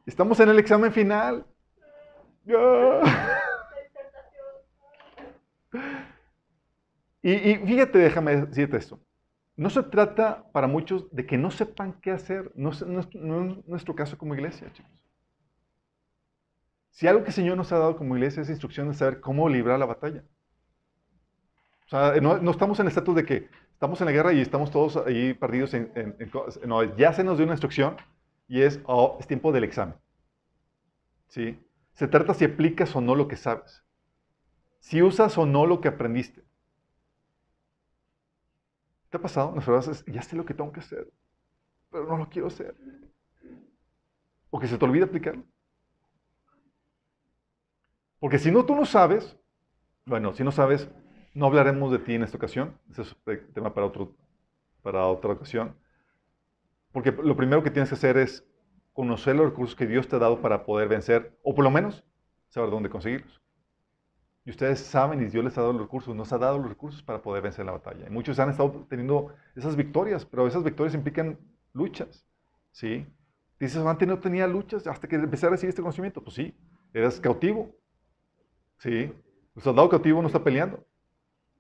Estamos 0.06 0.40
en 0.40 0.50
el 0.50 0.60
examen 0.60 0.92
final. 0.92 1.46
Y, 7.24 7.34
y, 7.34 7.56
fíjate, 7.56 8.00
déjame 8.00 8.36
decirte 8.36 8.78
esto. 8.78 9.00
No 9.56 9.70
se 9.70 9.84
trata 9.84 10.52
para 10.52 10.66
muchos 10.66 11.08
de 11.12 11.28
que 11.28 11.38
no 11.38 11.52
sepan 11.52 12.02
qué 12.02 12.10
hacer. 12.10 12.52
No, 12.56 12.72
es 12.72 12.84
nuestro 12.84 13.96
caso 13.96 14.18
como 14.18 14.34
iglesia, 14.34 14.74
chicos. 14.74 15.01
Si 16.92 17.08
algo 17.08 17.24
que 17.24 17.30
el 17.30 17.34
Señor 17.34 17.58
nos 17.58 17.72
ha 17.72 17.80
dado 17.80 17.96
como 17.98 18.16
iglesia 18.16 18.44
es 18.44 18.50
instrucción 18.50 18.90
de 18.90 18.94
saber 18.94 19.22
cómo 19.22 19.50
librar 19.50 19.80
la 19.80 19.86
batalla. 19.86 20.24
O 21.86 21.90
sea, 21.90 22.14
no, 22.22 22.52
estamos 22.52 22.80
en 22.80 22.86
el 22.86 22.90
estatus 22.90 23.16
de 23.16 23.26
que 23.26 23.50
estamos 23.74 24.00
en 24.02 24.06
la 24.06 24.12
guerra 24.12 24.34
y 24.34 24.42
estamos 24.42 24.72
todos 24.72 24.98
ahí 24.98 25.34
perdidos 25.34 25.74
en, 25.74 25.92
no, 26.66 26.96
ya 26.96 27.12
se 27.14 27.24
nos 27.24 27.38
dio 27.38 27.46
una 27.46 27.54
instrucción 27.54 27.98
y 28.48 28.62
es, 28.62 28.80
oh, 28.86 29.18
es 29.20 29.28
tiempo 29.28 29.52
del 29.52 29.64
examen. 29.64 29.96
¿Sí? 31.28 31.60
Se 31.94 32.08
trata 32.08 32.34
si 32.34 32.46
aplicas 32.46 32.96
o 32.96 33.02
no 33.02 33.16
lo 33.16 33.28
que 33.28 33.36
sabes. 33.36 33.84
Si 34.80 35.02
usas 35.02 35.38
o 35.38 35.46
no 35.46 35.66
lo 35.66 35.82
que 35.82 35.88
aprendiste. 35.88 36.44
¿Te 39.10 39.18
ha 39.18 39.22
pasado? 39.22 39.54
Las 39.56 39.66
verdad 39.66 39.98
ya 40.08 40.22
sé 40.22 40.36
lo 40.36 40.46
que 40.46 40.54
tengo 40.54 40.72
que 40.72 40.80
hacer, 40.80 41.12
pero 41.90 42.06
no 42.06 42.18
lo 42.18 42.30
quiero 42.30 42.48
hacer. 42.48 42.76
O 44.50 44.60
que 44.60 44.68
se 44.68 44.78
te 44.78 44.86
olvida 44.86 45.06
aplicarlo. 45.06 45.44
Porque 48.22 48.38
si 48.38 48.52
no 48.52 48.64
tú 48.66 48.76
no 48.76 48.86
sabes, 48.86 49.36
bueno, 50.06 50.32
si 50.34 50.44
no 50.44 50.52
sabes, 50.52 50.88
no 51.34 51.48
hablaremos 51.48 51.92
de 51.92 51.98
ti 51.98 52.14
en 52.14 52.22
esta 52.22 52.38
ocasión. 52.38 52.78
Ese 52.92 53.02
es 53.02 53.16
un 53.26 53.54
tema 53.54 53.74
para, 53.74 53.88
otro, 53.88 54.16
para 54.84 55.08
otra 55.08 55.32
ocasión. 55.32 55.76
Porque 56.92 57.12
lo 57.12 57.36
primero 57.36 57.64
que 57.64 57.72
tienes 57.72 57.90
que 57.90 57.96
hacer 57.96 58.18
es 58.18 58.46
conocer 58.94 59.36
los 59.36 59.48
recursos 59.48 59.76
que 59.76 59.88
Dios 59.88 60.08
te 60.08 60.18
ha 60.18 60.20
dado 60.20 60.40
para 60.40 60.66
poder 60.66 60.88
vencer, 60.88 61.36
o 61.42 61.56
por 61.56 61.64
lo 61.64 61.72
menos 61.72 62.04
saber 62.50 62.70
dónde 62.70 62.92
conseguirlos. 62.92 63.42
Y 64.46 64.52
ustedes 64.52 64.82
saben, 64.82 65.20
y 65.24 65.26
Dios 65.26 65.44
les 65.44 65.58
ha 65.58 65.62
dado 65.62 65.74
los 65.74 65.82
recursos, 65.82 66.16
nos 66.16 66.32
ha 66.32 66.38
dado 66.38 66.60
los 66.60 66.70
recursos 66.70 67.02
para 67.02 67.24
poder 67.24 67.42
vencer 67.42 67.66
la 67.66 67.72
batalla. 67.72 68.06
Y 68.06 68.12
muchos 68.12 68.38
han 68.38 68.52
estado 68.52 68.86
teniendo 68.88 69.34
esas 69.56 69.76
victorias, 69.76 70.26
pero 70.26 70.46
esas 70.46 70.64
victorias 70.64 70.94
implican 70.94 71.40
luchas. 71.74 72.24
¿Sí? 72.72 73.08
Dices, 73.60 73.84
antes 73.84 74.08
no 74.08 74.20
tenía 74.20 74.46
luchas 74.46 74.86
hasta 74.86 75.08
que 75.08 75.16
empecé 75.16 75.48
a 75.48 75.50
recibir 75.50 75.70
este 75.70 75.82
conocimiento. 75.82 76.24
Pues 76.24 76.36
sí, 76.36 76.56
eras 76.94 77.20
cautivo. 77.20 77.81
¿Sí? 78.82 79.14
El 79.56 79.62
soldado 79.62 79.90
cautivo 79.90 80.22
no 80.22 80.28
está 80.28 80.44
peleando. 80.44 80.84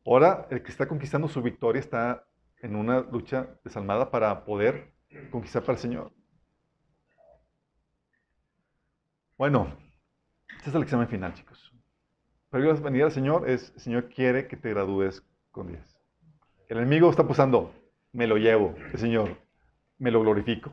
Ahora, 0.03 0.47
el 0.49 0.63
que 0.63 0.71
está 0.71 0.88
conquistando 0.88 1.27
su 1.27 1.43
victoria 1.43 1.79
está 1.79 2.27
en 2.63 2.75
una 2.75 3.01
lucha 3.01 3.60
desalmada 3.63 4.10
para 4.10 4.43
poder 4.43 4.91
conquistar 5.29 5.62
para 5.62 5.73
el 5.73 5.79
Señor. 5.79 6.12
Bueno, 9.38 9.77
este 10.57 10.69
es 10.69 10.75
el 10.75 10.81
examen 10.81 11.07
final, 11.07 11.36
chicos. 11.36 11.71
Pero 12.49 12.75
venir 12.81 13.03
al 13.03 13.12
Señor 13.12 13.47
es, 13.47 13.71
el 13.75 13.81
Señor 13.81 14.10
quiere 14.10 14.47
que 14.47 14.57
te 14.57 14.71
gradúes 14.71 15.23
con 15.51 15.67
10. 15.67 15.79
El 16.69 16.77
enemigo 16.79 17.12
está 17.12 17.27
posando, 17.27 17.71
me 18.13 18.25
lo 18.25 18.38
llevo. 18.38 18.73
El 18.93 18.97
Señor, 18.99 19.38
me 19.99 20.10
lo 20.10 20.21
glorifico. 20.21 20.71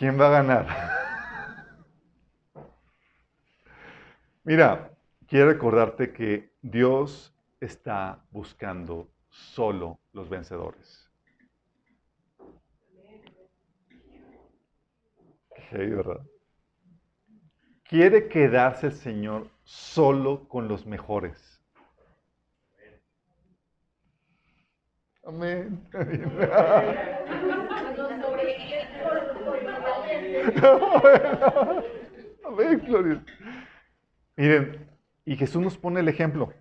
¿Quién 0.00 0.18
va 0.18 0.28
a 0.28 0.30
ganar? 0.30 0.66
Mira, 4.44 4.90
quiero 5.26 5.48
recordarte 5.50 6.10
que 6.14 6.54
Dios 6.62 7.34
está 7.60 8.24
buscando 8.30 9.10
solo 9.28 9.98
los 10.14 10.30
vencedores. 10.30 11.06
¿verdad? 15.70 16.26
Quiere 17.84 18.26
quedarse 18.28 18.86
el 18.86 18.94
Señor 18.94 19.50
solo 19.64 20.48
con 20.48 20.66
los 20.66 20.86
mejores. 20.86 21.60
Amén. 25.24 25.86
Amén, 25.92 26.24
Miren, 34.36 34.90
y 35.24 35.36
Jesús 35.36 35.62
nos 35.62 35.78
pone 35.78 36.00
el 36.00 36.08
ejemplo. 36.08 36.52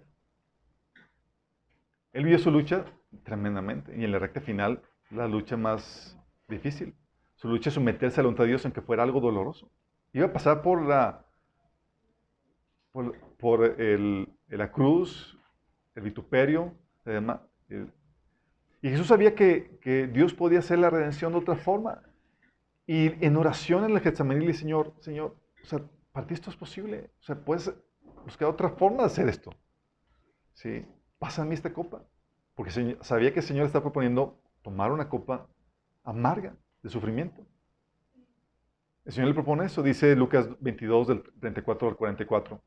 Él 2.13 2.25
vio 2.25 2.37
su 2.39 2.51
lucha 2.51 2.85
tremendamente 3.23 3.95
y 3.95 4.03
en 4.03 4.11
la 4.11 4.19
recta 4.19 4.41
final 4.41 4.81
la 5.11 5.27
lucha 5.27 5.57
más 5.57 6.17
difícil. 6.47 6.95
Su 7.35 7.47
lucha 7.47 7.69
es 7.69 7.75
someterse 7.75 8.19
a 8.19 8.23
la 8.23 8.27
voluntad 8.27 8.43
de 8.43 8.49
Dios 8.49 8.65
aunque 8.65 8.81
fuera 8.81 9.03
algo 9.03 9.21
doloroso. 9.21 9.71
Iba 10.11 10.27
a 10.27 10.33
pasar 10.33 10.61
por 10.61 10.85
la, 10.85 11.25
por, 13.37 13.79
el, 13.79 14.27
la 14.47 14.71
cruz, 14.71 15.37
el 15.95 16.03
vituperio, 16.03 16.75
y 18.81 18.89
Jesús 18.89 19.07
sabía 19.07 19.35
que, 19.35 20.09
Dios 20.13 20.33
podía 20.33 20.59
hacer 20.59 20.79
la 20.79 20.89
redención 20.89 21.33
de 21.33 21.39
otra 21.39 21.55
forma. 21.55 22.01
Y 22.91 23.23
en 23.23 23.37
oración 23.37 23.83
en 23.83 23.91
el 23.91 23.99
Getsemaní 23.99 24.47
le 24.47 24.53
Señor, 24.55 24.95
Señor, 24.99 25.35
o 25.61 25.65
sea, 25.67 25.79
para 26.11 26.25
ti 26.25 26.33
esto 26.33 26.49
es 26.49 26.55
posible. 26.55 27.11
O 27.19 27.23
sea, 27.23 27.35
puedes 27.35 27.71
buscar 28.25 28.47
otra 28.47 28.67
forma 28.69 29.01
de 29.01 29.05
hacer 29.05 29.29
esto. 29.29 29.51
¿Sí? 30.55 30.83
Pásame 31.19 31.53
esta 31.53 31.71
copa. 31.71 32.03
Porque 32.55 32.71
sabía 33.01 33.31
que 33.31 33.41
el 33.41 33.45
Señor 33.45 33.67
está 33.67 33.79
proponiendo 33.79 34.41
tomar 34.63 34.91
una 34.91 35.07
copa 35.07 35.47
amarga 36.03 36.55
de 36.81 36.89
sufrimiento. 36.89 37.45
El 39.05 39.13
Señor 39.13 39.27
le 39.27 39.35
propone 39.35 39.65
eso, 39.65 39.83
dice 39.83 40.15
Lucas 40.15 40.49
22 40.59 41.09
del 41.09 41.23
34 41.39 41.89
al 41.89 41.95
44. 41.95 42.59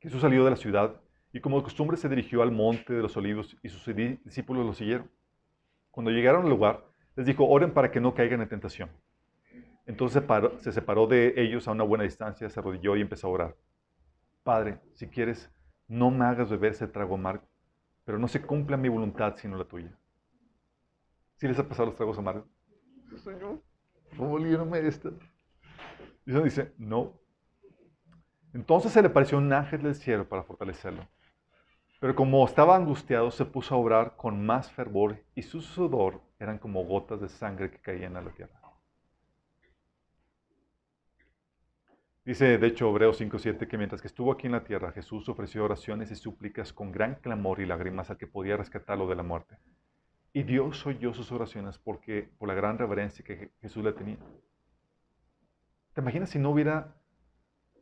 Jesús 0.00 0.20
salió 0.20 0.44
de 0.44 0.50
la 0.50 0.56
ciudad 0.56 1.00
y 1.32 1.40
como 1.40 1.56
de 1.56 1.62
costumbre 1.62 1.96
se 1.96 2.10
dirigió 2.10 2.42
al 2.42 2.52
monte 2.52 2.92
de 2.92 3.00
los 3.00 3.16
olivos 3.16 3.56
y 3.62 3.70
sus 3.70 3.86
discípulos 4.22 4.66
lo 4.66 4.74
siguieron. 4.74 5.10
Cuando 5.90 6.10
llegaron 6.10 6.42
al 6.42 6.50
lugar, 6.50 6.84
les 7.16 7.26
dijo, 7.26 7.46
oren 7.46 7.72
para 7.72 7.90
que 7.90 8.00
no 8.00 8.14
caigan 8.14 8.40
en 8.40 8.48
tentación. 8.48 8.90
Entonces 9.86 10.22
se 10.60 10.72
separó 10.72 11.06
de 11.06 11.34
ellos 11.36 11.68
a 11.68 11.72
una 11.72 11.84
buena 11.84 12.04
distancia, 12.04 12.48
se 12.48 12.60
arrodilló 12.60 12.96
y 12.96 13.02
empezó 13.02 13.28
a 13.28 13.30
orar. 13.30 13.56
Padre, 14.42 14.80
si 14.94 15.08
quieres, 15.08 15.50
no 15.88 16.10
me 16.10 16.24
hagas 16.24 16.50
beber 16.50 16.72
ese 16.72 16.88
trago 16.88 17.14
amargo, 17.14 17.44
pero 18.04 18.18
no 18.18 18.28
se 18.28 18.42
cumpla 18.42 18.76
mi 18.76 18.88
voluntad 18.88 19.34
sino 19.36 19.56
la 19.56 19.64
tuya. 19.64 19.96
¿Sí 21.36 21.48
les 21.48 21.58
ha 21.58 21.68
pasado 21.68 21.86
los 21.86 21.96
tragos 21.96 22.18
amargos? 22.18 22.46
Señor, 23.22 23.62
¿cómo 24.16 24.38
líbrame 24.38 24.86
esto? 24.86 25.12
Y 26.26 26.30
Dios 26.30 26.44
dice, 26.44 26.72
no. 26.78 27.20
Entonces 28.54 28.92
se 28.92 29.02
le 29.02 29.08
apareció 29.08 29.38
un 29.38 29.52
ángel 29.52 29.82
del 29.82 29.94
cielo 29.94 30.28
para 30.28 30.42
fortalecerlo. 30.42 31.06
Pero 32.00 32.14
como 32.14 32.44
estaba 32.44 32.76
angustiado, 32.76 33.30
se 33.30 33.44
puso 33.44 33.74
a 33.74 33.78
obrar 33.78 34.16
con 34.16 34.44
más 34.44 34.70
fervor 34.70 35.22
y 35.34 35.42
su 35.42 35.60
sudor 35.60 36.20
eran 36.44 36.58
como 36.58 36.84
gotas 36.84 37.20
de 37.20 37.28
sangre 37.28 37.70
que 37.70 37.80
caían 37.80 38.16
a 38.16 38.22
la 38.22 38.30
tierra. 38.30 38.60
Dice, 42.24 42.56
de 42.56 42.66
hecho, 42.66 42.88
Hebreos 42.88 43.20
5.7, 43.20 43.68
que 43.68 43.76
mientras 43.76 44.00
que 44.00 44.08
estuvo 44.08 44.32
aquí 44.32 44.46
en 44.46 44.52
la 44.52 44.64
tierra, 44.64 44.92
Jesús 44.92 45.28
ofreció 45.28 45.62
oraciones 45.62 46.10
y 46.10 46.16
súplicas 46.16 46.72
con 46.72 46.90
gran 46.90 47.16
clamor 47.16 47.60
y 47.60 47.66
lágrimas 47.66 48.08
al 48.10 48.16
que 48.16 48.26
podía 48.26 48.56
rescatarlo 48.56 49.06
de 49.06 49.14
la 49.14 49.22
muerte. 49.22 49.58
Y 50.32 50.42
Dios 50.42 50.86
oyó 50.86 51.12
sus 51.12 51.30
oraciones 51.32 51.76
porque, 51.76 52.30
por 52.38 52.48
la 52.48 52.54
gran 52.54 52.78
reverencia 52.78 53.22
que 53.22 53.52
Jesús 53.60 53.84
le 53.84 53.92
tenía. 53.92 54.16
¿Te 55.92 56.00
imaginas 56.00 56.30
si 56.30 56.38
no 56.38 56.50
hubiera 56.50 56.96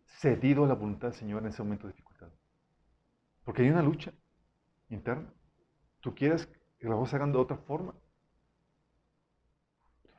cedido 0.05 0.65
a 0.65 0.69
la 0.69 0.75
voluntad 0.75 1.09
del 1.09 1.17
Señor 1.17 1.43
en 1.43 1.49
ese 1.49 1.63
momento 1.63 1.87
de 1.87 1.93
dificultad? 1.93 2.29
Porque 3.45 3.63
hay 3.63 3.71
una 3.71 3.83
lucha 3.83 4.13
interna. 4.91 5.33
Tú 6.01 6.17
quieres 6.17 6.47
que 6.81 6.89
las 6.89 6.99
cosas 6.99 7.15
hagan 7.15 7.33
de 7.33 7.39
otra 7.39 7.59
forma. 7.59 7.95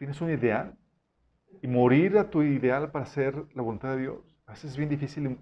Tienes 0.04 0.20
un 0.20 0.32
ideal 0.32 0.78
y 1.62 1.68
morir 1.68 2.18
a 2.18 2.30
tu 2.30 2.44
ideal 2.44 2.92
para 2.92 3.06
hacer 3.06 3.48
la 3.54 3.62
voluntad 3.62 3.96
de 3.96 4.02
Dios, 4.02 4.38
a 4.46 4.52
veces 4.52 4.72
es 4.72 4.78
bien 4.78 4.90
difícil, 4.90 5.40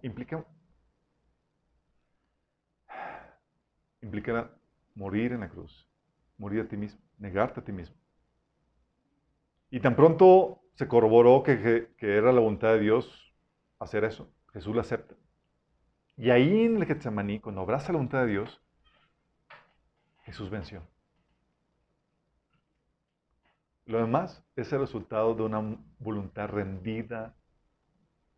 implica, 0.00 0.42
implica 4.00 4.50
morir 4.94 5.32
en 5.32 5.40
la 5.40 5.50
cruz, 5.50 5.86
morir 6.38 6.62
a 6.62 6.68
ti 6.68 6.78
mismo, 6.78 6.98
negarte 7.18 7.60
a 7.60 7.62
ti 7.62 7.72
mismo. 7.72 7.94
Y 9.68 9.80
tan 9.80 9.94
pronto 9.94 10.62
se 10.76 10.88
corroboró 10.88 11.42
que, 11.42 11.90
era 11.98 12.32
la 12.32 12.40
voluntad 12.40 12.72
de 12.72 12.80
Dios 12.80 13.36
hacer 13.80 14.04
eso, 14.04 14.32
Jesús 14.54 14.74
lo 14.74 14.80
acepta. 14.80 15.14
Y 16.16 16.30
ahí 16.30 16.64
en 16.64 16.78
el 16.78 16.86
Getsemaní, 16.86 17.38
cuando 17.38 17.60
abraza 17.60 17.92
la 17.92 17.98
voluntad 17.98 18.22
de 18.22 18.28
Dios, 18.28 18.62
Jesús 20.22 20.48
venció. 20.48 20.88
Lo 23.90 23.98
demás 23.98 24.40
es 24.54 24.72
el 24.72 24.78
resultado 24.78 25.34
de 25.34 25.42
una 25.42 25.76
voluntad 25.98 26.48
rendida 26.48 27.34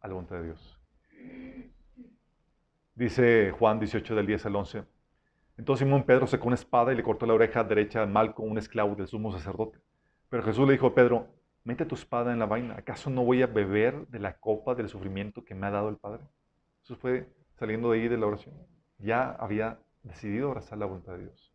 a 0.00 0.08
la 0.08 0.14
voluntad 0.14 0.36
de 0.36 0.44
Dios. 0.44 0.80
Dice 2.94 3.50
Juan 3.50 3.78
18 3.78 4.14
del 4.14 4.26
10 4.26 4.46
al 4.46 4.56
11. 4.56 4.84
Entonces 5.58 5.84
Simón 5.84 6.04
Pedro 6.04 6.26
sacó 6.26 6.46
una 6.46 6.54
espada 6.54 6.90
y 6.90 6.96
le 6.96 7.02
cortó 7.02 7.26
la 7.26 7.34
oreja 7.34 7.62
derecha 7.64 8.02
al 8.02 8.34
con 8.34 8.50
un 8.50 8.56
esclavo 8.56 8.94
del 8.94 9.06
sumo 9.08 9.30
sacerdote. 9.30 9.78
Pero 10.30 10.42
Jesús 10.42 10.66
le 10.66 10.72
dijo 10.72 10.86
a 10.86 10.94
Pedro, 10.94 11.26
mete 11.64 11.84
tu 11.84 11.96
espada 11.96 12.32
en 12.32 12.38
la 12.38 12.46
vaina. 12.46 12.76
¿Acaso 12.78 13.10
no 13.10 13.22
voy 13.22 13.42
a 13.42 13.46
beber 13.46 14.06
de 14.08 14.20
la 14.20 14.38
copa 14.38 14.74
del 14.74 14.88
sufrimiento 14.88 15.44
que 15.44 15.54
me 15.54 15.66
ha 15.66 15.70
dado 15.70 15.90
el 15.90 15.98
Padre? 15.98 16.24
Eso 16.82 16.96
fue 16.96 17.28
saliendo 17.58 17.90
de 17.90 18.00
ahí 18.00 18.08
de 18.08 18.16
la 18.16 18.24
oración. 18.24 18.54
Ya 18.96 19.32
había 19.32 19.78
decidido 20.02 20.48
abrazar 20.48 20.78
la 20.78 20.86
voluntad 20.86 21.12
de 21.12 21.24
Dios. 21.24 21.52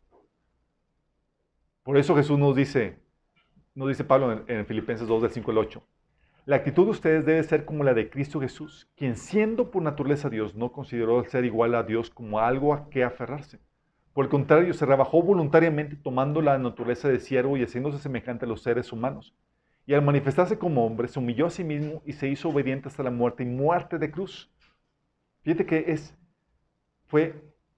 Por 1.82 1.98
eso 1.98 2.14
Jesús 2.14 2.38
nos 2.38 2.54
dice, 2.54 3.07
nos 3.74 3.88
dice 3.88 4.04
Pablo 4.04 4.44
en, 4.46 4.66
Filipenses 4.66 5.06
2 5.06 5.22
del 5.22 5.30
5 5.30 5.50
al 5.50 5.58
8, 5.58 5.82
la 6.46 6.56
actitud 6.56 6.84
de 6.84 6.90
ustedes 6.90 7.26
debe 7.26 7.42
ser 7.42 7.64
como 7.64 7.84
la 7.84 7.94
de 7.94 8.08
Cristo 8.08 8.40
Jesús, 8.40 8.88
quien 8.96 9.16
siendo 9.16 9.70
por 9.70 9.82
naturaleza 9.82 10.30
Dios 10.30 10.54
no 10.54 10.72
consideró 10.72 11.22
ser 11.24 11.44
igual 11.44 11.74
a 11.74 11.82
Dios 11.82 12.10
como 12.10 12.40
algo 12.40 12.72
a 12.72 12.88
que 12.88 13.04
aferrarse. 13.04 13.60
Por 14.14 14.24
el 14.24 14.30
contrario, 14.30 14.74
se 14.74 14.86
rebajó 14.86 15.22
voluntariamente 15.22 15.94
tomando 15.94 16.42
la 16.42 16.58
naturaleza 16.58 17.08
de 17.08 17.20
siervo 17.20 17.56
y 17.56 17.62
haciéndose 17.62 17.98
semejante 17.98 18.46
a 18.46 18.48
los 18.48 18.62
seres 18.62 18.92
humanos. 18.92 19.34
Y 19.86 19.94
al 19.94 20.02
manifestarse 20.02 20.58
como 20.58 20.84
hombre, 20.84 21.08
se 21.08 21.18
humilló 21.18 21.46
a 21.46 21.50
sí 21.50 21.64
mismo 21.64 22.02
y 22.04 22.14
se 22.14 22.28
hizo 22.28 22.48
obediente 22.48 22.88
hasta 22.88 23.02
la 23.02 23.10
muerte 23.10 23.42
y 23.42 23.46
muerte 23.46 23.98
de 23.98 24.10
cruz. 24.10 24.50
Fíjate 25.42 25.66
que 25.66 25.84
es, 25.92 26.16
fue 27.06 27.34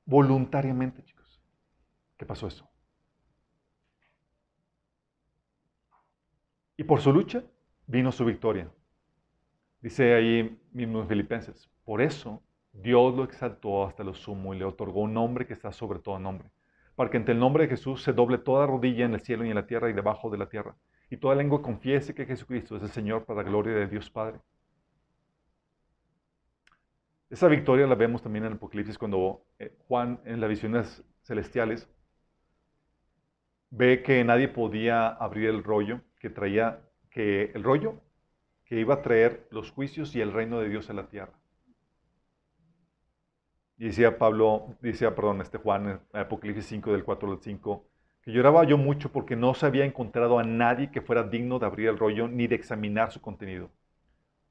voluntariamente, 0.06 1.02
chicos. 1.04 1.42
¿Qué 2.16 2.24
pasó 2.24 2.46
eso? 2.46 2.69
Y 6.80 6.84
por 6.84 7.02
su 7.02 7.12
lucha 7.12 7.44
vino 7.86 8.10
su 8.10 8.24
victoria. 8.24 8.66
Dice 9.82 10.14
ahí 10.14 10.58
mismo 10.72 11.02
en 11.02 11.08
Filipenses, 11.08 11.68
por 11.84 12.00
eso 12.00 12.42
Dios 12.72 13.14
lo 13.14 13.24
exaltó 13.24 13.84
hasta 13.84 14.02
lo 14.02 14.14
sumo 14.14 14.54
y 14.54 14.58
le 14.58 14.64
otorgó 14.64 15.02
un 15.02 15.12
nombre 15.12 15.46
que 15.46 15.52
está 15.52 15.72
sobre 15.72 15.98
todo 15.98 16.18
nombre, 16.18 16.48
para 16.94 17.10
que 17.10 17.18
ante 17.18 17.32
el 17.32 17.38
nombre 17.38 17.64
de 17.64 17.68
Jesús 17.68 18.02
se 18.02 18.14
doble 18.14 18.38
toda 18.38 18.66
rodilla 18.66 19.04
en 19.04 19.12
el 19.12 19.20
cielo 19.20 19.44
y 19.44 19.50
en 19.50 19.56
la 19.56 19.66
tierra 19.66 19.90
y 19.90 19.92
debajo 19.92 20.30
de 20.30 20.38
la 20.38 20.48
tierra, 20.48 20.74
y 21.10 21.18
toda 21.18 21.34
lengua 21.34 21.60
confiese 21.60 22.14
que 22.14 22.24
Jesucristo 22.24 22.76
es 22.76 22.82
el 22.82 22.88
Señor 22.88 23.26
para 23.26 23.42
la 23.42 23.50
gloria 23.50 23.74
de 23.74 23.86
Dios 23.86 24.08
Padre. 24.08 24.40
Esa 27.28 27.48
victoria 27.48 27.86
la 27.86 27.94
vemos 27.94 28.22
también 28.22 28.46
en 28.46 28.52
el 28.52 28.56
Apocalipsis 28.56 28.96
cuando 28.96 29.44
eh, 29.58 29.76
Juan 29.86 30.18
en 30.24 30.40
las 30.40 30.48
visiones 30.48 31.04
celestiales 31.24 31.90
ve 33.68 34.02
que 34.02 34.24
nadie 34.24 34.48
podía 34.48 35.08
abrir 35.08 35.50
el 35.50 35.62
rollo 35.62 36.00
que 36.20 36.30
traía, 36.30 36.80
que 37.10 37.50
el 37.54 37.64
rollo 37.64 37.96
que 38.64 38.78
iba 38.78 38.94
a 38.94 39.02
traer 39.02 39.48
los 39.50 39.72
juicios 39.72 40.14
y 40.14 40.20
el 40.20 40.32
reino 40.32 40.60
de 40.60 40.68
Dios 40.68 40.88
a 40.90 40.92
la 40.92 41.08
tierra. 41.08 41.32
Y 43.78 43.86
decía 43.86 44.16
Pablo, 44.16 44.76
decía, 44.80 45.14
perdón, 45.14 45.40
este 45.40 45.58
Juan, 45.58 46.00
Apocalipsis 46.12 46.66
5, 46.66 46.92
del 46.92 47.02
4 47.02 47.32
al 47.32 47.40
5, 47.40 47.84
que 48.22 48.30
lloraba 48.30 48.62
yo 48.64 48.76
mucho 48.78 49.10
porque 49.10 49.34
no 49.34 49.54
se 49.54 49.66
había 49.66 49.84
encontrado 49.84 50.38
a 50.38 50.44
nadie 50.44 50.92
que 50.92 51.00
fuera 51.00 51.24
digno 51.24 51.58
de 51.58 51.66
abrir 51.66 51.88
el 51.88 51.98
rollo 51.98 52.28
ni 52.28 52.46
de 52.46 52.54
examinar 52.54 53.10
su 53.10 53.20
contenido. 53.20 53.70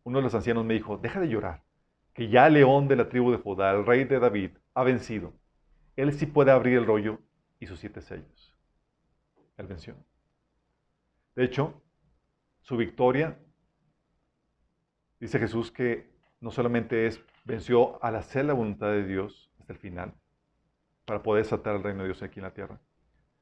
Uno 0.03 0.17
de 0.17 0.23
los 0.23 0.35
ancianos 0.35 0.65
me 0.65 0.73
dijo, 0.73 0.97
deja 0.97 1.19
de 1.19 1.29
llorar, 1.29 1.61
que 2.13 2.27
ya 2.27 2.47
el 2.47 2.55
león 2.55 2.87
de 2.87 2.95
la 2.95 3.07
tribu 3.07 3.31
de 3.31 3.37
Judá, 3.37 3.71
el 3.71 3.85
rey 3.85 4.03
de 4.03 4.19
David, 4.19 4.51
ha 4.73 4.83
vencido. 4.83 5.31
Él 5.95 6.11
sí 6.11 6.25
puede 6.25 6.51
abrir 6.51 6.77
el 6.77 6.85
rollo 6.85 7.19
y 7.59 7.67
sus 7.67 7.79
siete 7.79 8.01
sellos. 8.01 8.57
Él 9.57 9.67
venció. 9.67 9.95
De 11.39 11.45
hecho, 11.45 11.81
su 12.59 12.75
victoria, 12.75 13.39
dice 15.21 15.39
Jesús 15.39 15.71
que 15.71 16.11
no 16.41 16.51
solamente 16.51 17.07
es 17.07 17.23
venció 17.45 18.03
al 18.03 18.17
hacer 18.17 18.43
la 18.43 18.51
voluntad 18.51 18.91
de 18.91 19.05
Dios 19.05 19.49
hasta 19.57 19.71
el 19.71 19.79
final, 19.79 20.13
para 21.05 21.23
poder 21.23 21.45
desatar 21.45 21.77
el 21.77 21.83
reino 21.83 22.01
de 22.01 22.09
Dios 22.09 22.21
aquí 22.23 22.41
en 22.41 22.43
la 22.43 22.53
tierra, 22.53 22.81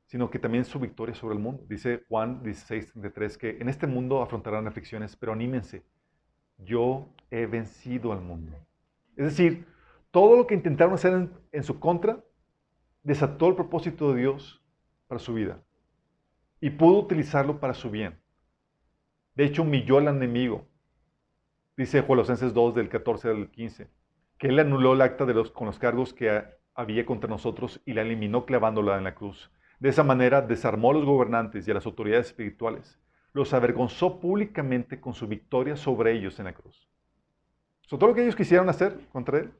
sino 0.05 0.29
que 0.29 0.37
también 0.37 0.63
su 0.63 0.79
victoria 0.79 1.15
sobre 1.15 1.37
el 1.37 1.41
mundo. 1.41 1.63
Dice 1.67 2.03
Juan 2.07 2.43
16:33 2.43 3.35
que 3.35 3.57
en 3.59 3.67
este 3.67 3.87
mundo 3.87 4.21
afrontarán 4.21 4.67
aflicciones, 4.67 5.15
pero 5.15 5.33
anímense, 5.33 5.83
yo 6.59 7.15
he 7.31 7.47
vencido 7.47 8.13
al 8.13 8.21
mundo. 8.21 8.55
Es 9.15 9.25
decir, 9.25 9.65
todo 10.11 10.37
lo 10.37 10.45
que 10.45 10.53
intentaron 10.53 10.93
hacer 10.93 11.31
en 11.51 11.63
su 11.63 11.79
contra 11.79 12.23
desató 13.01 13.47
el 13.47 13.55
propósito 13.55 14.13
de 14.13 14.19
Dios 14.19 14.63
para 15.07 15.17
su 15.17 15.33
vida 15.33 15.63
y 16.59 16.69
pudo 16.71 16.99
utilizarlo 16.99 17.59
para 17.59 17.73
su 17.73 17.89
bien. 17.89 18.19
De 19.35 19.45
hecho, 19.45 19.61
humilló 19.61 19.97
al 19.97 20.07
enemigo. 20.07 20.67
Dice 21.75 22.05
Colosenses 22.05 22.53
2 22.53 22.73
del 22.73 22.89
14 22.89 23.29
al 23.29 23.51
15, 23.51 23.87
que 24.39 24.47
él 24.47 24.59
anuló 24.59 24.93
el 24.93 25.01
acta 25.01 25.25
con 25.53 25.67
los 25.67 25.77
cargos 25.77 26.13
que 26.13 26.43
había 26.73 27.05
contra 27.05 27.29
nosotros 27.29 27.81
y 27.85 27.93
la 27.93 28.01
eliminó 28.01 28.45
clavándola 28.45 28.97
en 28.97 29.03
la 29.03 29.13
cruz. 29.13 29.51
De 29.79 29.89
esa 29.89 30.03
manera 30.03 30.41
desarmó 30.41 30.89
a 30.91 30.93
los 30.93 31.05
gobernantes 31.05 31.67
y 31.67 31.71
a 31.71 31.75
las 31.75 31.85
autoridades 31.85 32.27
espirituales. 32.27 32.99
Los 33.33 33.53
avergonzó 33.53 34.19
públicamente 34.19 34.99
con 34.99 35.13
su 35.13 35.27
victoria 35.27 35.75
sobre 35.75 36.13
ellos 36.13 36.39
en 36.39 36.45
la 36.45 36.53
cruz. 36.53 36.87
So, 37.81 37.97
todo 37.97 38.09
lo 38.09 38.15
que 38.15 38.23
ellos 38.23 38.35
quisieron 38.35 38.69
hacer 38.69 39.07
contra 39.11 39.39
él 39.39 39.53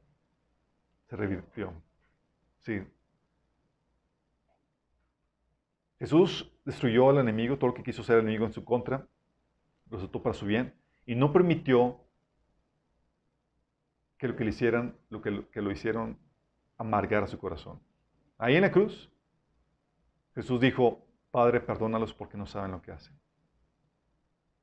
se 1.07 1.15
revirtió. 1.15 1.71
Sí, 2.61 2.81
Jesús 5.99 6.51
destruyó 6.63 7.09
al 7.09 7.17
enemigo, 7.17 7.57
todo 7.57 7.69
lo 7.69 7.73
que 7.73 7.83
quiso 7.83 8.01
hacer 8.01 8.17
el 8.17 8.21
enemigo 8.23 8.45
en 8.45 8.53
su 8.53 8.63
contra, 8.63 9.07
lo 9.89 9.97
resultó 9.97 10.21
para 10.21 10.33
su 10.33 10.45
bien, 10.45 10.73
y 11.05 11.15
no 11.15 11.31
permitió 11.33 11.99
que 14.17 14.27
lo 14.27 14.35
que 14.35 14.43
le 14.43 14.49
hicieran, 14.49 14.95
lo 15.09 15.21
que, 15.21 15.31
lo 15.31 15.71
hicieron 15.71 16.17
amargar 16.77 17.23
a 17.23 17.27
su 17.27 17.37
corazón. 17.37 17.79
Ahí 18.37 18.55
en 18.55 18.61
la 18.61 18.71
cruz, 18.71 19.11
Jesús 20.35 20.59
dijo, 20.59 21.05
Padre, 21.31 21.61
perdónalos 21.61 22.13
porque 22.13 22.37
no 22.37 22.45
saben 22.45 22.71
lo 22.71 22.81
que 22.81 22.91
hacen. 22.91 23.17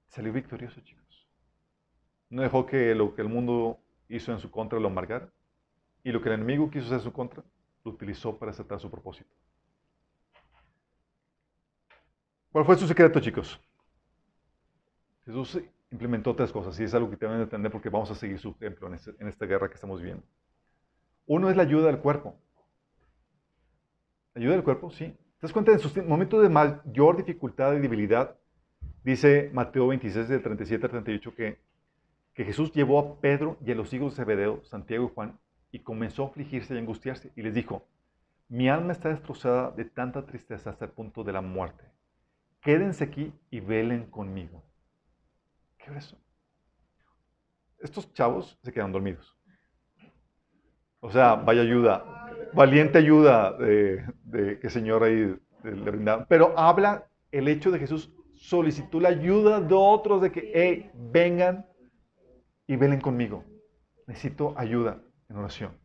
Salió 0.06 0.32
victorioso, 0.32 0.80
chicos. 0.80 1.28
No 2.30 2.42
dejó 2.42 2.66
que 2.66 2.94
lo 2.94 3.14
que 3.14 3.22
el 3.22 3.28
mundo 3.28 3.80
hizo 4.08 4.32
en 4.32 4.38
su 4.38 4.50
contra 4.50 4.78
lo 4.78 4.88
amargara. 4.88 5.32
Y 6.02 6.12
lo 6.12 6.20
que 6.20 6.28
el 6.28 6.34
enemigo 6.34 6.70
quiso 6.70 6.86
hacer 6.86 6.98
en 6.98 7.04
su 7.04 7.12
contra, 7.12 7.42
lo 7.84 7.92
utilizó 7.92 8.38
para 8.38 8.50
aceptar 8.50 8.78
su 8.78 8.90
propósito. 8.90 9.30
¿Cuál 12.54 12.66
fue 12.66 12.76
su 12.76 12.86
secreto, 12.86 13.18
chicos? 13.18 13.60
Jesús 15.24 15.60
implementó 15.90 16.36
tres 16.36 16.52
cosas 16.52 16.78
y 16.78 16.84
es 16.84 16.94
algo 16.94 17.10
que 17.10 17.16
deben 17.16 17.40
entender 17.40 17.72
porque 17.72 17.88
vamos 17.88 18.12
a 18.12 18.14
seguir 18.14 18.38
su 18.38 18.50
ejemplo 18.50 18.94
este, 18.94 19.12
en, 19.18 19.26
esta 19.26 19.44
guerra 19.44 19.66
que 19.66 19.74
estamos 19.74 20.00
viendo. 20.00 20.22
Uno 21.26 21.50
es 21.50 21.56
la 21.56 21.64
ayuda 21.64 21.88
del 21.88 21.98
cuerpo. 21.98 22.36
ayuda 24.36 24.52
del 24.52 24.62
cuerpo? 24.62 24.88
Sí. 24.92 25.06
¿Te 25.06 25.16
das 25.40 25.52
cuenta? 25.52 25.72
En 25.72 25.80
sus 25.80 25.96
momentos 26.06 26.40
de 26.42 26.48
mayor 26.48 27.16
dificultad 27.16 27.74
y 27.74 27.80
debilidad, 27.80 28.36
dice 29.02 29.50
Mateo 29.52 29.88
26, 29.88 30.28
del 30.28 30.40
37 30.40 30.86
al 30.86 30.90
38, 30.92 31.34
que, 31.34 31.58
que 32.34 32.44
Jesús 32.44 32.70
llevó 32.72 33.00
a 33.00 33.20
Pedro 33.20 33.56
y 33.66 33.72
a 33.72 33.74
los 33.74 33.92
hijos 33.92 34.12
de 34.12 34.22
Zebedeo, 34.22 34.62
Santiago 34.62 35.06
y 35.06 35.12
Juan, 35.12 35.40
y 35.72 35.80
comenzó 35.80 36.22
a 36.22 36.26
afligirse 36.28 36.72
y 36.72 36.78
angustiarse. 36.78 37.32
Y 37.34 37.42
les 37.42 37.52
dijo, 37.52 37.84
mi 38.48 38.68
alma 38.68 38.92
está 38.92 39.08
destrozada 39.08 39.72
de 39.72 39.86
tanta 39.86 40.24
tristeza 40.24 40.70
hasta 40.70 40.84
el 40.84 40.92
punto 40.92 41.24
de 41.24 41.32
la 41.32 41.40
muerte 41.40 41.93
quédense 42.64 43.04
aquí 43.04 43.32
y 43.50 43.60
velen 43.60 44.10
conmigo. 44.10 44.64
¿Qué 45.78 45.90
es 45.90 46.06
eso? 46.06 46.18
Estos 47.78 48.12
chavos 48.14 48.58
se 48.62 48.72
quedan 48.72 48.90
dormidos. 48.90 49.36
O 51.00 51.10
sea, 51.10 51.34
vaya 51.34 51.60
ayuda, 51.60 52.02
valiente 52.54 52.96
ayuda 52.96 53.52
de, 53.58 54.02
que 54.32 54.66
el 54.66 54.70
Señor 54.70 55.04
ahí 55.04 55.36
le 55.62 55.90
brinda. 55.90 56.24
Pero 56.26 56.58
habla 56.58 57.06
el 57.30 57.46
hecho 57.48 57.70
de 57.70 57.78
Jesús 57.78 58.10
solicitó 58.36 58.98
la 58.98 59.10
ayuda 59.10 59.60
de 59.60 59.74
otros 59.74 60.22
de 60.22 60.32
que, 60.32 60.50
hey, 60.54 60.90
vengan 60.94 61.66
y 62.66 62.76
velen 62.76 63.00
conmigo. 63.00 63.44
Necesito 64.06 64.54
ayuda 64.56 65.02
en 65.28 65.36
oración. 65.36 65.78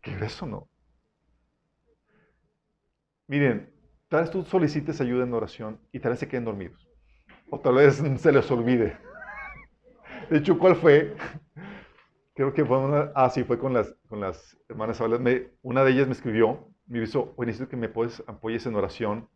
¿Qué 0.00 0.12
es 0.14 0.22
eso, 0.22 0.46
no? 0.46 0.68
Miren, 3.28 3.72
Tal 4.10 4.20
vez 4.22 4.30
tú 4.32 4.44
solicites 4.44 5.00
ayuda 5.00 5.22
en 5.22 5.32
oración 5.32 5.78
y 5.92 6.00
tal 6.00 6.10
vez 6.10 6.18
se 6.18 6.26
queden 6.26 6.44
dormidos. 6.44 6.88
o 7.48 7.60
tal 7.60 7.76
vez 7.76 8.02
se 8.18 8.32
les 8.32 8.50
olvide. 8.50 8.98
De 10.28 10.38
hecho, 10.38 10.58
¿cuál 10.58 10.74
fue? 10.74 11.14
Creo 12.34 12.52
que 12.52 12.64
fue 12.64 12.78
una, 12.78 13.12
ah, 13.14 13.30
sí, 13.30 13.44
fue 13.44 13.56
con 13.56 13.72
las, 13.72 13.94
con 14.08 14.20
las 14.20 14.58
hermanas 14.68 15.00
una 15.62 15.84
de 15.84 15.92
ellas 15.92 16.08
me 16.08 16.12
escribió, 16.12 16.66
me 16.86 16.98
dijo, 17.00 17.32
oye, 17.36 17.46
necesito 17.46 17.70
que 17.70 17.76
me 17.76 17.86
apoyes 17.86 18.66
en 18.66 18.74
oración 18.74 19.28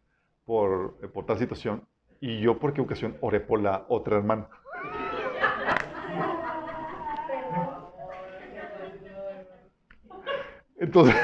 por, 0.45 0.99
eh, 1.03 1.09
por 1.09 1.25
tal 1.25 1.39
situación. 1.39 1.87
Y 2.21 2.41
yo, 2.41 2.59
por 2.59 2.73
qué 2.73 2.81
ocasión, 2.81 3.17
oré 3.21 3.39
por 3.39 3.61
la 3.61 3.87
otra 3.89 4.17
hermana. 4.17 4.49
Entonces... 10.79 11.15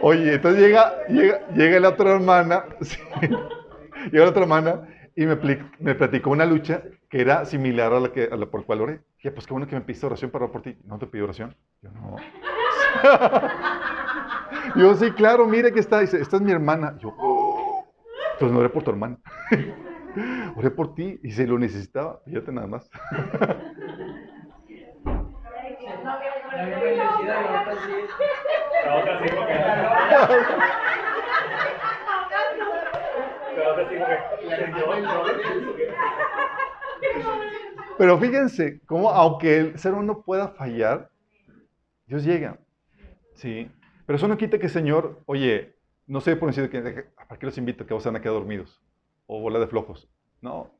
Oye, 0.00 0.34
entonces 0.34 0.60
llega, 0.60 1.06
llega, 1.08 1.46
llega 1.48 1.80
la 1.80 1.88
otra 1.90 2.14
hermana, 2.14 2.64
llega 3.20 4.24
la 4.24 4.30
otra 4.30 4.42
hermana 4.42 4.88
y 5.16 5.26
me, 5.26 5.36
me, 5.80 5.94
platicó 5.96 6.30
una 6.30 6.46
lucha 6.46 6.82
que 7.10 7.20
era 7.20 7.44
similar 7.44 7.92
a 7.92 8.00
la, 8.00 8.12
que, 8.12 8.28
a 8.30 8.36
la 8.36 8.46
por 8.46 8.64
cual 8.64 8.82
oré. 8.82 9.00
Dije, 9.16 9.32
pues 9.32 9.46
qué 9.46 9.52
bueno 9.52 9.66
que 9.66 9.74
me 9.74 9.80
pidiste 9.80 10.06
oración 10.06 10.30
para 10.30 10.44
orar 10.44 10.52
por 10.52 10.62
ti. 10.62 10.76
¿No 10.84 10.98
te 10.98 11.06
pido 11.06 11.24
oración? 11.24 11.56
Yo 11.82 11.90
no. 11.90 12.16
Yo 14.76 14.94
sí, 14.94 15.10
claro, 15.12 15.46
mire 15.46 15.72
que 15.72 15.80
está. 15.80 16.00
Dice, 16.00 16.20
esta 16.20 16.36
es 16.36 16.42
mi 16.42 16.52
hermana. 16.52 16.96
Yo, 16.98 17.12
oh. 17.18 17.84
entonces 18.34 18.52
no 18.52 18.60
oré 18.60 18.68
por 18.68 18.84
tu 18.84 18.90
hermana. 18.90 19.18
oré 20.56 20.70
por 20.70 20.94
ti 20.94 21.18
y 21.22 21.32
se 21.32 21.46
lo 21.46 21.58
necesitaba. 21.58 22.20
Fíjate 22.24 22.52
nada 22.52 22.68
más. 22.68 22.88
Pero 37.98 38.18
fíjense, 38.18 38.80
cómo 38.86 39.10
aunque 39.10 39.58
el 39.58 39.78
ser 39.78 39.92
humano 39.92 40.22
pueda 40.22 40.48
fallar, 40.48 41.10
Dios 42.06 42.24
llega. 42.24 42.58
Sí. 43.34 43.70
Pero 44.06 44.16
eso 44.16 44.28
no 44.28 44.38
quita 44.38 44.58
que 44.58 44.68
Señor, 44.68 45.20
oye, 45.26 45.76
no 46.06 46.20
sé 46.20 46.36
por 46.36 46.48
decir 46.48 46.70
que, 46.70 46.80
¿para 47.28 47.38
qué 47.38 47.46
los 47.46 47.58
invito? 47.58 47.86
Que 47.86 47.94
vos 47.94 48.04
van 48.04 48.16
a 48.16 48.20
quedar 48.22 48.34
dormidos 48.34 48.80
o 49.26 49.40
bola 49.40 49.58
de 49.58 49.66
flojos. 49.66 50.08
No. 50.40 50.70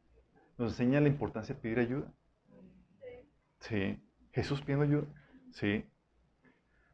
Nos 0.56 0.72
enseña 0.72 1.00
la 1.00 1.08
importancia 1.08 1.54
de 1.54 1.60
pedir 1.60 1.80
ayuda. 1.80 2.06
Sí. 3.60 4.00
Jesús 4.32 4.60
pidiendo 4.60 4.84
ayuda. 4.84 5.06
Sí. 5.50 5.84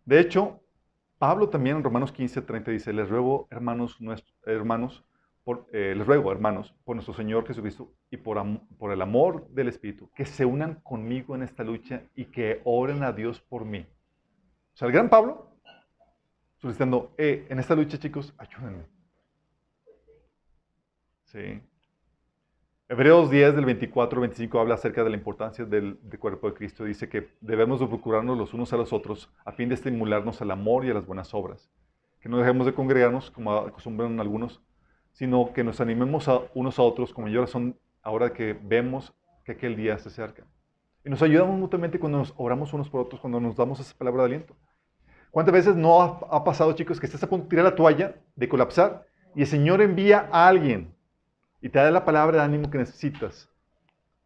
De 0.06 0.20
hecho, 0.20 0.60
Pablo 1.18 1.48
también 1.48 1.76
en 1.76 1.84
Romanos 1.84 2.12
15, 2.12 2.42
30 2.42 2.70
dice, 2.70 2.92
les 2.92 3.08
ruego, 3.08 3.46
hermanos, 3.50 4.00
nuestros, 4.00 4.34
hermanos, 4.44 5.04
por, 5.44 5.66
eh, 5.72 5.94
les 5.96 6.06
ruego, 6.06 6.32
hermanos, 6.32 6.74
por 6.84 6.96
nuestro 6.96 7.14
Señor 7.14 7.46
Jesucristo 7.46 7.92
y 8.10 8.16
por, 8.16 8.42
por 8.78 8.92
el 8.92 9.00
amor 9.02 9.48
del 9.50 9.68
Espíritu, 9.68 10.10
que 10.14 10.24
se 10.24 10.44
unan 10.44 10.76
conmigo 10.82 11.34
en 11.34 11.42
esta 11.42 11.62
lucha 11.62 12.02
y 12.14 12.26
que 12.26 12.60
oren 12.64 13.02
a 13.02 13.12
Dios 13.12 13.40
por 13.40 13.64
mí. 13.64 13.86
O 14.74 14.76
sea, 14.76 14.86
el 14.86 14.92
gran 14.92 15.08
Pablo, 15.08 15.50
solicitando, 16.56 17.14
eh, 17.18 17.46
en 17.48 17.58
esta 17.58 17.74
lucha, 17.74 17.98
chicos, 17.98 18.34
ayúdenme. 18.38 18.86
Sí. 21.24 21.60
Hebreos 22.86 23.30
10 23.30 23.56
del 23.56 23.64
24 23.64 24.18
al 24.18 24.28
25 24.28 24.60
habla 24.60 24.74
acerca 24.74 25.02
de 25.02 25.08
la 25.08 25.16
importancia 25.16 25.64
del, 25.64 25.98
cuerpo 26.18 26.48
de 26.48 26.54
Cristo. 26.54 26.84
Dice 26.84 27.08
que 27.08 27.30
debemos 27.40 27.80
de 27.80 27.86
procurarnos 27.86 28.36
los 28.36 28.52
unos 28.52 28.74
a 28.74 28.76
los 28.76 28.92
otros 28.92 29.32
a 29.46 29.52
fin 29.52 29.70
de 29.70 29.74
estimularnos 29.74 30.42
al 30.42 30.50
amor 30.50 30.84
y 30.84 30.90
a 30.90 30.94
las 30.94 31.06
buenas 31.06 31.32
obras. 31.32 31.70
Que 32.20 32.28
no 32.28 32.36
dejemos 32.36 32.66
de 32.66 32.74
congregarnos 32.74 33.30
como 33.30 33.54
acostumbran 33.54 34.20
algunos, 34.20 34.60
sino 35.12 35.54
que 35.54 35.64
nos 35.64 35.80
animemos 35.80 36.28
a 36.28 36.42
unos 36.52 36.78
a 36.78 36.82
otros 36.82 37.14
como 37.14 37.28
yo 37.28 37.46
son 37.46 37.78
ahora 38.02 38.34
que 38.34 38.52
vemos 38.52 39.14
que 39.46 39.52
aquel 39.52 39.76
día 39.76 39.96
se 39.96 40.10
acerca. 40.10 40.44
Y 41.06 41.08
nos 41.08 41.22
ayudamos 41.22 41.58
mutuamente 41.58 41.98
cuando 41.98 42.18
nos 42.18 42.34
oramos 42.36 42.74
unos 42.74 42.90
por 42.90 43.00
otros, 43.00 43.18
cuando 43.18 43.40
nos 43.40 43.56
damos 43.56 43.80
esa 43.80 43.96
palabra 43.96 44.24
de 44.24 44.26
aliento. 44.26 44.54
¿Cuántas 45.30 45.54
veces 45.54 45.74
no 45.74 46.02
ha, 46.02 46.20
ha 46.30 46.44
pasado, 46.44 46.74
chicos, 46.74 47.00
que 47.00 47.06
estás 47.06 47.22
a 47.22 47.30
punto 47.30 47.44
de 47.44 47.50
tirar 47.50 47.64
la 47.64 47.74
toalla, 47.74 48.16
de 48.36 48.46
colapsar, 48.46 49.06
y 49.34 49.40
el 49.40 49.46
Señor 49.46 49.80
envía 49.80 50.28
a 50.30 50.48
alguien 50.48 50.93
y 51.64 51.70
te 51.70 51.78
da 51.78 51.90
la 51.90 52.04
palabra 52.04 52.36
de 52.36 52.44
ánimo 52.44 52.70
que 52.70 52.76
necesitas. 52.76 53.48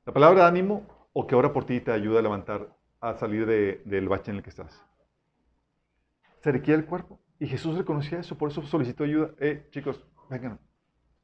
La 0.05 0.13
palabra 0.13 0.41
de 0.41 0.49
ánimo 0.49 0.89
o 1.13 1.25
que 1.25 1.37
ora 1.37 1.53
por 1.53 1.65
ti 1.65 1.81
te 1.81 1.93
ayuda 1.93 2.19
a 2.19 2.23
levantar, 2.23 2.77
a 3.01 3.15
salir 3.15 3.47
del 3.47 4.09
bache 4.09 4.33
en 4.33 4.39
el 4.39 4.43
que 4.43 4.51
estás. 4.51 4.85
Se 6.43 6.51
requiere 6.51 6.81
el 6.81 6.87
cuerpo. 6.87 7.21
Y 7.39 7.47
Jesús 7.47 7.79
reconocía 7.79 8.19
eso, 8.19 8.37
por 8.37 8.51
eso 8.51 8.61
solicitó 8.63 9.05
ayuda. 9.05 9.31
Eh, 9.39 9.69
chicos, 9.71 10.05
vengan. 10.29 10.59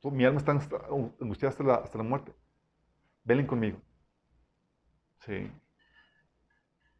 Mi 0.05 0.25
alma 0.25 0.39
está 0.39 0.53
angustiada 0.53 1.51
hasta 1.51 1.65
la, 1.65 1.75
hasta 1.75 1.99
la 1.99 2.05
muerte. 2.05 2.33
Velen 3.25 3.49
conmigo. 3.49 3.83
Sí. 5.27 5.51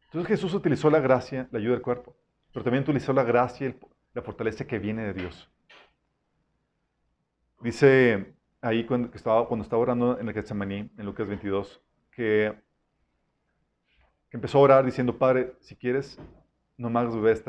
Entonces 0.07 0.27
Jesús 0.27 0.53
utilizó 0.53 0.89
la 0.89 0.99
gracia, 0.99 1.47
la 1.51 1.59
ayuda 1.59 1.75
del 1.75 1.81
cuerpo, 1.81 2.17
pero 2.51 2.65
también 2.65 2.83
utilizó 2.83 3.13
la 3.13 3.23
gracia 3.23 3.69
y 3.69 3.79
la 4.13 4.21
fortaleza 4.21 4.67
que 4.67 4.77
viene 4.77 5.03
de 5.03 5.13
Dios. 5.13 5.49
Dice 7.61 8.35
ahí 8.61 8.85
cuando 8.85 9.09
estaba, 9.13 9.47
cuando 9.47 9.63
estaba 9.63 9.81
orando 9.81 10.19
en 10.19 10.27
el 10.27 10.33
Getsemaní, 10.33 10.91
en 10.97 11.05
Lucas 11.05 11.27
22, 11.27 11.81
que, 12.11 12.55
que, 14.29 14.37
empezó 14.37 14.57
a 14.57 14.61
orar 14.61 14.85
diciendo, 14.85 15.17
Padre, 15.17 15.55
si 15.59 15.75
quieres, 15.75 16.19
no 16.77 16.89
me 16.89 16.99
hagas 16.99 17.15
beber 17.15 17.43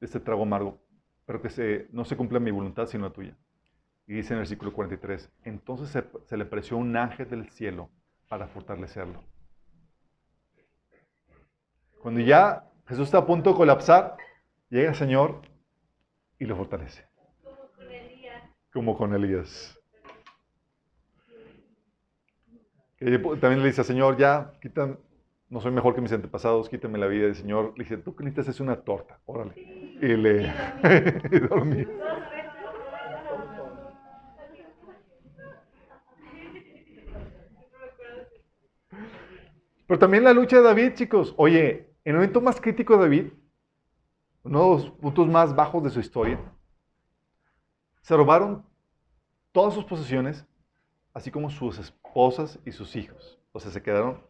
este 0.00 0.20
trago 0.20 0.42
amargo, 0.42 0.78
pero 1.24 1.42
que 1.42 1.50
se, 1.50 1.88
no 1.90 2.04
se 2.04 2.16
cumpla 2.16 2.38
mi 2.38 2.50
voluntad 2.50 2.86
sino 2.86 3.06
la 3.06 3.12
tuya. 3.12 3.36
Y 4.06 4.14
dice 4.14 4.34
en 4.34 4.38
el 4.38 4.42
versículo 4.42 4.72
43, 4.72 5.30
entonces 5.42 5.88
se, 5.88 6.04
se 6.26 6.36
le 6.36 6.44
apareció 6.44 6.76
un 6.76 6.96
ángel 6.96 7.28
del 7.28 7.48
cielo 7.50 7.90
para 8.28 8.46
fortalecerlo. 8.46 9.24
Cuando 12.00 12.20
ya 12.20 12.70
Jesús 12.86 13.06
está 13.06 13.18
a 13.18 13.26
punto 13.26 13.50
de 13.50 13.56
colapsar, 13.56 14.16
llega 14.70 14.90
el 14.90 14.94
Señor 14.94 15.42
y 16.38 16.44
lo 16.44 16.54
fortalece 16.54 17.15
como 18.76 18.94
con 18.94 19.14
Elías. 19.14 19.80
también 22.98 23.60
le 23.60 23.68
dice, 23.68 23.82
Señor, 23.84 24.18
ya, 24.18 24.52
quitan, 24.60 24.98
no 25.48 25.62
soy 25.62 25.72
mejor 25.72 25.94
que 25.94 26.02
mis 26.02 26.12
antepasados, 26.12 26.68
quítame 26.68 26.98
la 26.98 27.06
vida. 27.06 27.24
del 27.24 27.34
Señor 27.34 27.72
le 27.78 27.84
dice, 27.84 27.96
tú 27.96 28.14
que 28.14 28.24
necesitas 28.24 28.54
es 28.54 28.60
una 28.60 28.76
torta, 28.76 29.18
órale. 29.24 29.54
Y 30.02 30.08
le 30.08 30.52
dormí. 31.48 31.86
Pero 39.86 39.98
también 39.98 40.22
la 40.22 40.34
lucha 40.34 40.58
de 40.58 40.64
David, 40.64 40.92
chicos. 40.92 41.32
Oye, 41.38 41.94
en 42.04 42.10
el 42.10 42.14
momento 42.16 42.42
más 42.42 42.60
crítico 42.60 42.98
de 42.98 43.02
David, 43.04 43.32
uno 44.42 44.62
de 44.62 44.68
los 44.68 44.90
puntos 44.90 45.26
más 45.28 45.56
bajos 45.56 45.82
de 45.82 45.88
su 45.88 46.00
historia, 46.00 46.38
se 48.06 48.16
robaron 48.16 48.64
todas 49.50 49.74
sus 49.74 49.84
posesiones, 49.84 50.46
así 51.12 51.32
como 51.32 51.50
sus 51.50 51.76
esposas 51.76 52.56
y 52.64 52.70
sus 52.70 52.94
hijos. 52.94 53.40
O 53.50 53.58
sea, 53.58 53.72
se 53.72 53.82
quedaron 53.82 54.22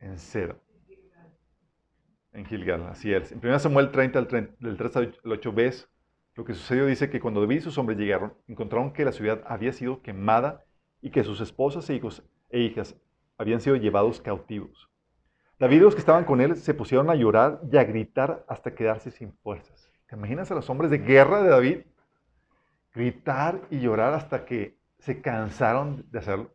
en 0.00 0.18
cero. 0.18 0.58
En 2.32 2.44
Gilgal, 2.44 2.82
así 2.88 3.14
es. 3.14 3.30
En 3.30 3.38
1 3.38 3.60
Samuel 3.60 3.92
30, 3.92 4.22
del 4.58 4.76
3 4.76 4.96
al 4.96 5.16
8 5.24 5.52
ves 5.52 5.88
lo 6.34 6.44
que 6.44 6.52
sucedió. 6.54 6.86
Dice 6.86 7.10
que 7.10 7.20
cuando 7.20 7.40
David 7.40 7.58
y 7.58 7.60
sus 7.60 7.78
hombres 7.78 7.96
llegaron, 7.96 8.34
encontraron 8.48 8.92
que 8.92 9.04
la 9.04 9.12
ciudad 9.12 9.44
había 9.46 9.72
sido 9.72 10.02
quemada 10.02 10.64
y 11.00 11.10
que 11.10 11.22
sus 11.22 11.40
esposas 11.40 11.88
e 11.90 11.94
hijos 11.94 12.24
e 12.50 12.58
hijas 12.58 12.96
habían 13.38 13.60
sido 13.60 13.76
llevados 13.76 14.20
cautivos. 14.20 14.90
David 15.60 15.76
y 15.76 15.80
los 15.80 15.94
que 15.94 16.00
estaban 16.00 16.24
con 16.24 16.40
él 16.40 16.56
se 16.56 16.74
pusieron 16.74 17.08
a 17.08 17.14
llorar 17.14 17.60
y 17.70 17.76
a 17.76 17.84
gritar 17.84 18.44
hasta 18.48 18.74
quedarse 18.74 19.12
sin 19.12 19.32
fuerzas. 19.32 19.92
¿Te 20.08 20.16
imaginas 20.16 20.50
a 20.50 20.56
los 20.56 20.68
hombres 20.68 20.90
de 20.90 20.98
guerra 20.98 21.40
de 21.40 21.50
David 21.50 21.78
gritar 22.94 23.60
y 23.70 23.80
llorar 23.80 24.14
hasta 24.14 24.44
que 24.46 24.78
se 24.98 25.20
cansaron 25.20 26.06
de 26.10 26.18
hacerlo. 26.20 26.50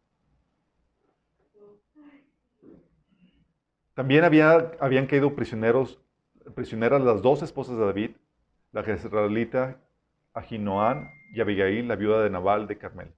También 3.94 4.24
había, 4.24 4.72
habían 4.80 5.08
caído 5.08 5.36
prisioneros, 5.36 6.00
prisioneras 6.56 7.02
las 7.02 7.22
dos 7.22 7.44
esposas 7.44 7.78
de 7.78 7.86
David, 7.86 8.12
la 8.72 8.84
jezreelita 8.84 9.78
Ahinoam 10.34 11.10
y 11.34 11.42
Abigail, 11.42 11.88
la 11.88 11.98
viuda 11.98 12.24
de 12.24 12.30
Nabal 12.30 12.66
de 12.68 12.78
Carmel. 12.78 13.14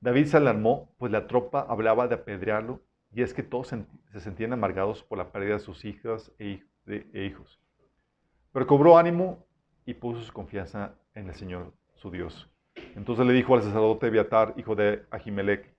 David 0.00 0.26
se 0.26 0.36
alarmó, 0.36 0.94
pues 0.98 1.10
la 1.10 1.26
tropa 1.26 1.66
hablaba 1.68 2.06
de 2.06 2.14
apedrearlo, 2.14 2.80
y 3.12 3.22
es 3.22 3.34
que 3.34 3.42
todos 3.42 3.68
se 3.68 4.20
sentían 4.20 4.52
amargados 4.52 5.02
por 5.02 5.18
la 5.18 5.32
pérdida 5.32 5.54
de 5.54 5.60
sus 5.60 5.84
hijas 5.84 6.30
e, 6.38 6.62
e 6.86 7.24
hijos. 7.24 7.60
Pero 8.52 8.66
cobró 8.66 8.98
ánimo 8.98 9.44
y 9.84 9.94
puso 9.94 10.20
su 10.20 10.32
confianza 10.32 10.94
en 11.14 11.28
el 11.28 11.34
Señor 11.34 11.72
Dios. 12.10 12.50
Entonces 12.94 13.26
le 13.26 13.32
dijo 13.32 13.54
al 13.54 13.62
sacerdote 13.62 14.06
Abiatar, 14.06 14.54
hijo 14.56 14.74
de 14.74 15.04
Ahimelech, 15.10 15.74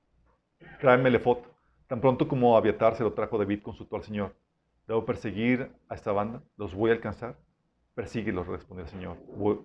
tráeme 0.79 1.09
el 1.09 1.15
efod. 1.15 1.39
Tan 1.87 2.01
pronto 2.01 2.27
como 2.27 2.57
Abiatar 2.57 2.95
se 2.95 3.03
lo 3.03 3.13
trajo 3.13 3.37
David, 3.37 3.61
consultó 3.61 3.95
al 3.95 4.03
Señor, 4.03 4.35
¿debo 4.87 5.05
perseguir 5.05 5.71
a 5.87 5.95
esta 5.95 6.11
banda? 6.11 6.41
¿Los 6.57 6.73
voy 6.73 6.91
a 6.91 6.93
alcanzar? 6.93 7.37
Persíguelos, 7.93 8.47
respondió 8.47 8.85
el 8.85 8.91
Señor. 8.91 9.17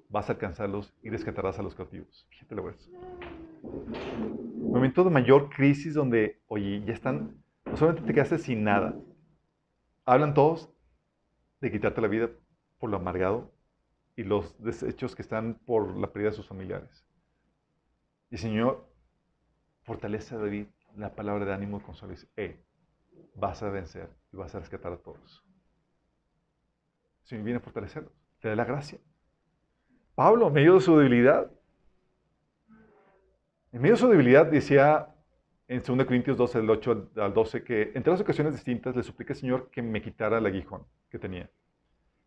Vas 0.09 0.29
a 0.29 0.35
alcanzarlos 0.35 0.93
y 1.03 1.11
rescatarás 1.11 1.59
a 1.59 1.63
los 1.63 1.75
cautivos. 1.75 2.27
Fíjate 2.31 2.55
lo 2.55 2.65
ves. 2.65 2.91
Momento 4.59 5.03
de 5.03 5.11
mayor 5.11 5.51
crisis 5.51 5.95
donde, 5.95 6.41
oye, 6.47 6.83
ya 6.85 6.93
están, 6.93 7.43
no 7.65 7.77
solamente 7.77 8.07
te 8.07 8.15
quedaste 8.15 8.39
sin 8.39 8.63
nada. 8.63 8.95
Hablan 10.05 10.35
todos 10.35 10.71
de 11.61 11.71
quitarte 11.71 12.01
la 12.01 12.09
vida 12.09 12.31
por 12.79 12.91
lo 12.91 12.97
amargado 12.97 13.53
y 14.17 14.25
los 14.25 14.63
desechos 14.63 15.15
que 15.15 15.23
están 15.23 15.55
por 15.67 15.97
la 15.97 16.13
pérdida 16.13 16.31
de 16.31 16.37
sus 16.37 16.47
familiares. 16.47 17.07
Y 18.31 18.37
Señor 18.37 18.89
fortalece 19.83 20.35
a 20.35 20.39
David 20.39 20.67
la 20.97 21.15
palabra 21.15 21.45
de 21.45 21.53
ánimo 21.53 21.79
y 21.79 21.81
consuelo. 21.81 22.15
Dice, 22.15 22.61
vas 23.35 23.63
a 23.63 23.71
vencer 23.71 24.11
y 24.33 24.37
vas 24.37 24.55
a 24.55 24.61
rescatar 24.61 24.93
a 24.93 24.99
todos. 24.99 25.45
Señor 27.23 27.45
viene 27.45 27.59
a 27.59 27.63
fortalecerlos, 27.63 28.13
te 28.41 28.49
da 28.49 28.57
la 28.57 28.65
gracia. 28.65 28.99
Pablo, 30.15 30.49
en 30.49 30.53
medio 30.53 30.75
de 30.75 30.81
su 30.81 30.97
debilidad, 30.97 31.51
en 33.73 33.81
medio 33.81 33.95
de 33.95 34.01
su 34.01 34.09
debilidad 34.09 34.47
decía 34.47 35.15
en 35.69 35.83
2 35.83 36.05
Corintios 36.05 36.37
12, 36.37 36.59
del 36.59 36.71
8 36.71 37.11
al 37.17 37.33
12, 37.33 37.63
que 37.63 37.93
en 37.95 38.03
tres 38.03 38.21
ocasiones 38.21 38.55
distintas 38.55 38.97
le 38.97 39.05
supliqué 39.05 39.35
al 39.35 39.39
Señor 39.39 39.71
que 39.71 39.81
me 39.83 40.03
quitara 40.03 40.39
el 40.39 40.47
aguijón 40.47 40.85
que 41.09 41.19
tenía. 41.19 41.49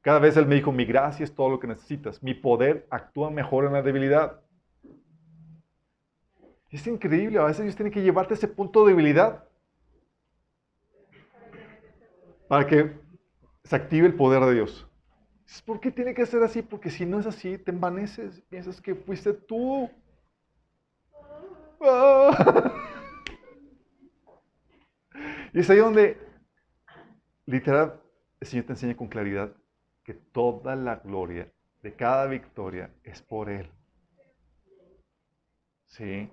Cada 0.04 0.20
vez 0.20 0.36
Él 0.36 0.45
me 0.45 0.56
dijo, 0.56 0.74
mi 0.74 0.84
gracia 0.84 1.24
es 1.24 1.34
todo 1.34 1.49
lo 1.49 1.62
que 1.62 1.68
necesitas, 1.68 2.22
mi 2.22 2.34
poder 2.34 2.86
actúa 2.89 3.32
mejor 3.32 3.64
en 3.64 3.72
la 3.72 3.82
debilidad. 3.82 4.41
Es 6.70 6.86
increíble, 6.86 7.39
a 7.39 7.45
veces 7.45 7.64
Dios 7.64 7.76
tiene 7.78 7.89
que 7.89 8.01
llevarte 8.01 8.34
a 8.34 8.38
ese 8.38 8.49
punto 8.49 8.84
de 8.84 8.91
debilidad 8.91 9.45
para 12.49 12.68
que 12.68 12.99
se 13.64 13.76
active 13.78 14.06
el 14.06 14.16
poder 14.16 14.43
de 14.43 14.56
Dios. 14.56 14.86
¿Por 15.66 15.80
qué 15.80 15.89
tiene 15.89 16.14
que 16.14 16.26
ser 16.26 16.43
así? 16.43 16.62
Porque 16.62 16.89
si 16.89 17.06
no 17.06 17.22
es 17.22 17.26
así, 17.26 17.58
te 17.58 17.72
envaneces, 17.72 18.41
piensas 18.49 18.82
que 18.82 18.95
fuiste 18.95 19.34
tú. 19.34 19.89
Y 25.56 25.60
es 25.60 25.70
ahí 25.70 25.78
donde, 25.78 26.18
literal, 27.45 28.01
el 28.39 28.47
Señor 28.47 28.66
te 28.66 28.72
enseña 28.72 28.97
con 28.97 29.08
claridad 29.08 29.54
que 30.04 30.14
toda 30.14 30.76
la 30.76 30.97
gloria 30.97 31.51
de 31.82 31.93
cada 31.93 32.28
victoria 32.28 32.89
es 33.04 33.22
por 33.22 33.49
Él. 33.49 33.70
¿Sí? 35.86 36.30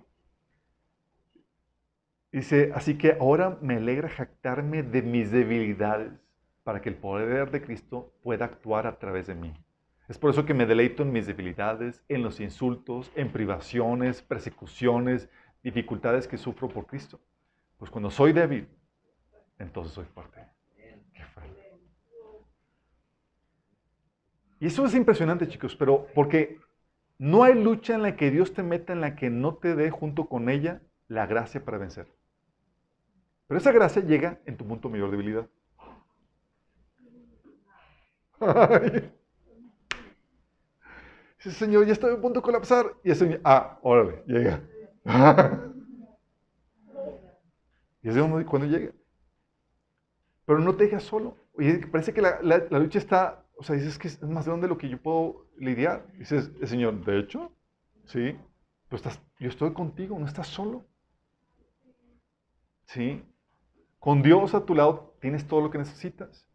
Dice, 2.32 2.70
así 2.74 2.96
que 2.96 3.16
ahora 3.20 3.58
me 3.60 3.76
alegra 3.76 4.08
jactarme 4.08 4.82
de 4.82 5.02
mis 5.02 5.30
debilidades 5.32 6.12
para 6.62 6.80
que 6.80 6.88
el 6.88 6.94
poder 6.94 7.50
de 7.50 7.62
Cristo 7.62 8.12
pueda 8.22 8.44
actuar 8.44 8.86
a 8.86 8.98
través 8.98 9.26
de 9.26 9.34
mí. 9.34 9.52
Es 10.08 10.18
por 10.18 10.30
eso 10.30 10.44
que 10.44 10.54
me 10.54 10.66
deleito 10.66 11.02
en 11.02 11.12
mis 11.12 11.26
debilidades, 11.26 12.02
en 12.08 12.22
los 12.22 12.40
insultos, 12.40 13.10
en 13.14 13.32
privaciones, 13.32 14.22
persecuciones, 14.22 15.28
dificultades 15.62 16.26
que 16.26 16.36
sufro 16.36 16.68
por 16.68 16.86
Cristo. 16.86 17.20
Pues 17.78 17.90
cuando 17.90 18.10
soy 18.10 18.32
débil, 18.32 18.68
entonces 19.58 19.92
soy 19.92 20.04
fuerte. 20.06 20.40
Y 24.60 24.66
eso 24.66 24.84
es 24.84 24.94
impresionante, 24.94 25.48
chicos, 25.48 25.74
pero 25.74 26.06
porque 26.14 26.60
no 27.18 27.42
hay 27.42 27.54
lucha 27.54 27.94
en 27.94 28.02
la 28.02 28.14
que 28.14 28.30
Dios 28.30 28.54
te 28.54 28.62
meta 28.62 28.92
en 28.92 29.00
la 29.00 29.16
que 29.16 29.30
no 29.30 29.56
te 29.56 29.74
dé 29.74 29.90
junto 29.90 30.28
con 30.28 30.48
ella 30.48 30.82
la 31.08 31.26
gracia 31.26 31.64
para 31.64 31.78
vencer. 31.78 32.06
Pero 33.48 33.58
esa 33.58 33.72
gracia 33.72 34.02
llega 34.02 34.38
en 34.46 34.56
tu 34.56 34.64
punto 34.66 34.88
mayor 34.88 35.10
debilidad. 35.10 35.48
Dice, 41.38 41.52
Señor, 41.52 41.86
ya 41.86 41.92
estoy 41.92 42.14
a 42.14 42.20
punto 42.20 42.40
de 42.40 42.44
colapsar. 42.44 42.94
Y 43.02 43.10
el 43.10 43.16
Señor, 43.16 43.40
ah, 43.44 43.78
órale, 43.82 44.22
llega. 44.26 44.62
y 48.02 48.08
es 48.08 48.14
de 48.14 48.44
cuando 48.44 48.68
llega. 48.68 48.92
Pero 50.44 50.58
no 50.58 50.74
te 50.76 50.84
dejas 50.84 51.02
solo. 51.02 51.36
Parece 51.90 52.12
que 52.14 52.22
la, 52.22 52.40
lucha 52.70 52.98
está, 52.98 53.44
o 53.60 53.62
sea, 53.62 53.76
dices 53.76 53.98
que 53.98 54.08
es 54.08 54.22
más 54.22 54.46
grande 54.46 54.62
de 54.62 54.68
lo 54.70 54.78
que 54.78 54.88
yo 54.88 54.96
puedo 55.02 55.46
lidiar. 55.58 56.06
Dices, 56.16 56.50
el 56.62 56.66
Señor, 56.66 57.04
de 57.04 57.18
hecho, 57.18 57.52
sí, 58.06 58.34
pues 58.88 59.00
estás, 59.04 59.22
yo 59.38 59.50
estoy 59.50 59.74
contigo, 59.74 60.18
no 60.18 60.24
estás 60.24 60.46
solo. 60.46 60.86
Sí. 62.86 63.22
Con 63.98 64.22
Dios 64.22 64.54
a 64.54 64.64
tu 64.64 64.74
lado 64.74 65.14
tienes 65.20 65.46
todo 65.46 65.60
lo 65.60 65.70
que 65.70 65.76
necesitas. 65.76 66.48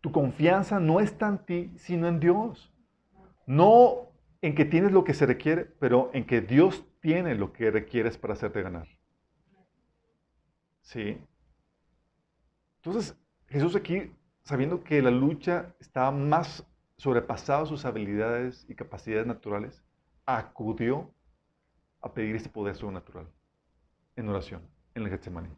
Tu 0.00 0.10
confianza 0.10 0.80
no 0.80 1.00
está 1.00 1.28
en 1.28 1.44
ti, 1.44 1.72
sino 1.76 2.08
en 2.08 2.20
Dios. 2.20 2.72
No 3.46 4.10
en 4.40 4.54
que 4.54 4.64
tienes 4.64 4.92
lo 4.92 5.04
que 5.04 5.12
se 5.12 5.26
requiere, 5.26 5.66
pero 5.78 6.10
en 6.14 6.24
que 6.24 6.40
Dios 6.40 6.86
tiene 7.00 7.34
lo 7.34 7.52
que 7.52 7.70
requieres 7.70 8.16
para 8.16 8.32
hacerte 8.32 8.62
ganar. 8.62 8.88
¿Sí? 10.80 11.18
Entonces, 12.76 13.14
Jesús 13.46 13.76
aquí, 13.76 14.10
sabiendo 14.50 14.82
que 14.82 15.00
la 15.00 15.12
lucha 15.12 15.76
estaba 15.78 16.10
más 16.10 16.66
sobrepasada 16.96 17.66
sus 17.66 17.84
habilidades 17.84 18.66
y 18.68 18.74
capacidades 18.74 19.24
naturales, 19.24 19.80
acudió 20.26 21.14
a 22.00 22.12
pedir 22.12 22.34
este 22.34 22.48
poder 22.48 22.74
sobrenatural 22.74 23.28
en 24.16 24.28
oración, 24.28 24.62
en 24.94 25.04
el 25.04 25.10
Getsemaní. 25.10 25.48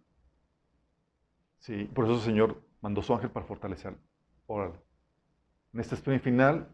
Sí, 1.58 1.84
por 1.94 2.04
eso 2.04 2.16
el 2.16 2.20
Señor 2.20 2.62
mandó 2.82 3.02
su 3.02 3.14
ángel 3.14 3.30
para 3.30 3.46
fortalecerlo. 3.46 3.98
Órale. 4.46 4.74
En 5.72 5.80
esta 5.80 5.94
sprint 5.94 6.22
final, 6.22 6.68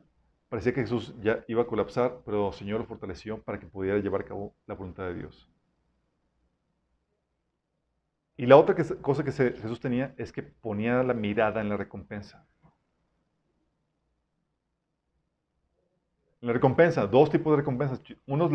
parecía 0.48 0.74
que 0.74 0.80
Jesús 0.80 1.14
ya 1.20 1.44
iba 1.46 1.62
a 1.62 1.66
colapsar, 1.68 2.22
pero 2.24 2.48
el 2.48 2.54
Señor 2.54 2.80
lo 2.80 2.86
fortaleció 2.86 3.40
para 3.44 3.60
que 3.60 3.66
pudiera 3.66 3.98
llevar 3.98 4.22
a 4.22 4.24
cabo 4.24 4.56
la 4.66 4.74
voluntad 4.74 5.04
de 5.04 5.14
Dios. 5.14 5.48
Y 8.38 8.46
la 8.46 8.56
otra 8.56 8.76
cosa 9.02 9.24
que 9.24 9.32
Jesús 9.32 9.80
tenía 9.80 10.14
es 10.16 10.30
que 10.30 10.44
ponía 10.44 11.02
la 11.02 11.12
mirada 11.12 11.60
en 11.60 11.68
la 11.68 11.76
recompensa. 11.76 12.46
La 16.40 16.52
recompensa, 16.52 17.04
dos 17.08 17.30
tipos 17.30 17.50
de 17.52 17.56
recompensas. 17.56 18.00
Uno 18.28 18.48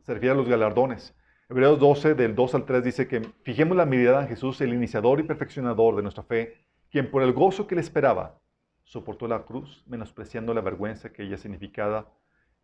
se 0.00 0.14
refiere 0.14 0.32
a 0.32 0.34
los 0.34 0.48
galardones. 0.48 1.14
Hebreos 1.50 1.78
12, 1.78 2.14
del 2.14 2.34
2 2.34 2.54
al 2.54 2.64
3, 2.64 2.82
dice 2.82 3.06
que 3.06 3.20
fijemos 3.42 3.76
la 3.76 3.84
mirada 3.84 4.22
en 4.22 4.28
Jesús, 4.28 4.62
el 4.62 4.72
iniciador 4.72 5.20
y 5.20 5.24
perfeccionador 5.24 5.96
de 5.96 6.02
nuestra 6.02 6.24
fe, 6.24 6.64
quien 6.90 7.10
por 7.10 7.22
el 7.22 7.34
gozo 7.34 7.66
que 7.66 7.74
le 7.74 7.82
esperaba 7.82 8.40
soportó 8.84 9.28
la 9.28 9.44
cruz, 9.44 9.84
menospreciando 9.86 10.54
la 10.54 10.62
vergüenza 10.62 11.12
que 11.12 11.24
ella 11.24 11.36
significaba, 11.36 12.10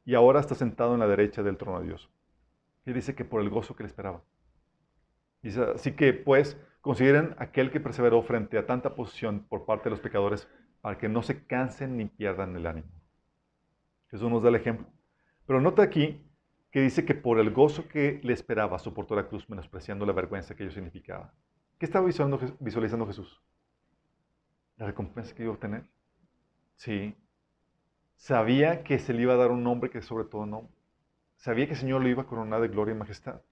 y 0.07 0.15
ahora 0.15 0.41
está 0.41 0.55
sentado 0.55 0.95
en 0.95 1.01
la 1.01 1.07
derecha 1.07 1.43
del 1.43 1.59
trono 1.59 1.81
de 1.81 1.89
Dios. 1.89 2.11
Y 2.87 2.95
dice 2.95 3.15
que 3.15 3.27
por 3.27 3.43
el 3.43 3.51
gozo 3.51 3.77
que 3.77 3.83
le 3.83 3.89
esperaba. 3.89 4.23
Dice, 5.45 5.63
así 5.75 5.93
que 5.93 6.15
pues 6.15 6.57
consideren 6.81 7.35
aquel 7.39 7.71
que 7.71 7.79
perseveró 7.79 8.23
frente 8.23 8.57
a 8.57 8.65
tanta 8.65 8.95
posición 8.95 9.45
por 9.47 9.67
parte 9.67 9.85
de 9.85 9.91
los 9.91 10.01
pecadores 10.01 10.49
para 10.81 10.97
que 10.97 11.07
no 11.07 11.23
se 11.23 11.45
cansen 11.45 11.99
ni 11.99 12.07
pierdan 12.07 12.57
el 12.57 12.67
ánimo. 12.67 12.89
Jesús 14.11 14.31
nos 14.31 14.43
da 14.43 14.49
el 14.49 14.55
ejemplo. 14.55 14.87
Pero 15.47 15.61
nota 15.61 15.83
aquí 15.83 16.19
que 16.71 16.81
dice 16.81 17.05
que 17.05 17.15
por 17.15 17.39
el 17.39 17.51
gozo 17.51 17.87
que 17.89 18.21
le 18.23 18.33
esperaba 18.33 18.79
soportó 18.79 19.15
la 19.15 19.29
cruz 19.29 19.49
menospreciando 19.51 20.07
la 20.07 20.15
vergüenza 20.15 20.55
que 20.55 20.63
ello 20.63 20.73
significaba. 20.73 21.35
¿Qué 21.79 21.85
estaba 21.85 22.07
visualizando, 22.07 22.57
visualizando 22.59 23.07
Jesús? 23.07 23.43
La 24.79 24.87
recompensa 24.87 25.35
que 25.35 25.43
iba 25.43 25.53
a 25.53 25.55
obtener. 25.57 25.85
Sí. 26.77 27.15
Sabía 28.17 28.83
que 28.83 28.99
se 28.99 29.13
le 29.13 29.23
iba 29.23 29.35
a 29.35 29.37
dar 29.37 29.51
un 29.51 29.63
nombre 29.63 29.91
que 29.91 30.01
sobre 30.01 30.25
todo 30.25 30.47
nombre. 30.47 30.75
Sabía 31.37 31.67
que 31.67 31.73
el 31.73 31.79
Señor 31.79 32.01
lo 32.01 32.09
iba 32.09 32.23
a 32.23 32.27
coronar 32.27 32.63
de 32.63 32.69
gloria 32.69 32.95
y 32.95 32.99
majestad. 32.99 33.43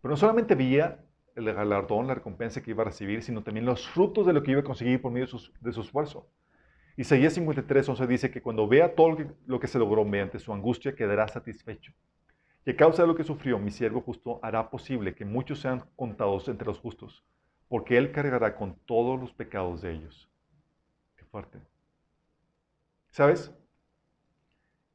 Pero 0.00 0.12
no 0.12 0.16
solamente 0.16 0.54
veía 0.54 1.00
el 1.36 1.52
galardón, 1.52 2.06
la 2.06 2.14
recompensa 2.14 2.62
que 2.62 2.70
iba 2.70 2.82
a 2.82 2.86
recibir, 2.86 3.22
sino 3.22 3.42
también 3.42 3.66
los 3.66 3.86
frutos 3.86 4.26
de 4.26 4.32
lo 4.32 4.42
que 4.42 4.52
iba 4.52 4.60
a 4.60 4.64
conseguir 4.64 5.00
por 5.00 5.12
medio 5.12 5.26
de 5.60 5.72
su, 5.72 5.80
esfuerzo. 5.80 6.26
Isaías 6.96 7.34
53, 7.34 7.90
11 7.90 8.06
dice 8.06 8.30
que 8.30 8.40
cuando 8.40 8.66
vea 8.66 8.94
todo 8.94 9.16
lo 9.46 9.60
que, 9.60 9.68
se 9.68 9.78
logró 9.78 10.04
mediante 10.04 10.38
su 10.38 10.52
angustia, 10.52 10.94
quedará 10.94 11.28
satisfecho. 11.28 11.92
Y 12.64 12.70
a 12.70 12.76
causa 12.76 13.02
de 13.02 13.08
lo 13.08 13.14
que 13.14 13.22
sufrió, 13.22 13.58
mi 13.58 13.70
siervo 13.70 14.00
justo 14.00 14.40
hará 14.42 14.70
posible 14.70 15.14
que 15.14 15.26
muchos 15.26 15.60
sean 15.60 15.84
contados 15.94 16.48
entre 16.48 16.66
los 16.66 16.80
justos, 16.80 17.22
porque 17.68 17.98
él 17.98 18.12
cargará 18.12 18.56
con 18.56 18.74
todos 18.86 19.20
los 19.20 19.32
pecados 19.34 19.82
de 19.82 19.92
ellos. 19.92 20.30
Qué 21.16 21.24
fuerte. 21.26 21.58
¿Sabes? 23.10 23.52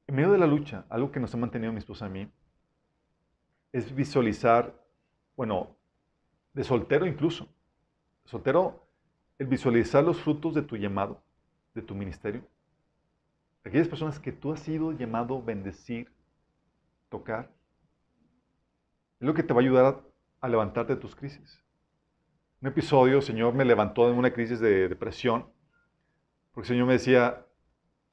En 0.07 0.15
medio 0.15 0.31
de 0.31 0.39
la 0.39 0.47
lucha, 0.47 0.85
algo 0.89 1.11
que 1.11 1.19
nos 1.19 1.33
ha 1.35 1.37
mantenido 1.37 1.71
mi 1.71 1.79
esposa 1.79 2.07
a 2.07 2.09
mí, 2.09 2.29
es 3.71 3.93
visualizar, 3.93 4.75
bueno, 5.37 5.77
de 6.53 6.63
soltero 6.63 7.05
incluso. 7.05 7.47
Soltero, 8.25 8.85
el 9.39 9.47
visualizar 9.47 10.03
los 10.03 10.21
frutos 10.21 10.53
de 10.53 10.61
tu 10.61 10.75
llamado, 10.77 11.21
de 11.73 11.81
tu 11.81 11.95
ministerio. 11.95 12.43
Aquellas 13.63 13.87
personas 13.87 14.19
que 14.19 14.31
tú 14.31 14.51
has 14.51 14.59
sido 14.59 14.91
llamado 14.91 15.37
a 15.37 15.41
bendecir, 15.41 16.11
tocar. 17.09 17.51
Es 19.19 19.27
lo 19.27 19.33
que 19.33 19.43
te 19.43 19.53
va 19.53 19.59
a 19.59 19.63
ayudar 19.63 20.03
a, 20.39 20.47
levantarte 20.47 20.95
de 20.95 21.01
tus 21.01 21.15
crisis. 21.15 21.63
Un 22.61 22.69
episodio, 22.69 23.21
Señor 23.21 23.53
me 23.53 23.65
levantó 23.65 24.07
de 24.07 24.13
una 24.13 24.33
crisis 24.33 24.59
de 24.59 24.87
depresión, 24.87 25.45
porque 26.51 26.67
el 26.67 26.73
Señor 26.73 26.87
me 26.87 26.93
decía, 26.93 27.45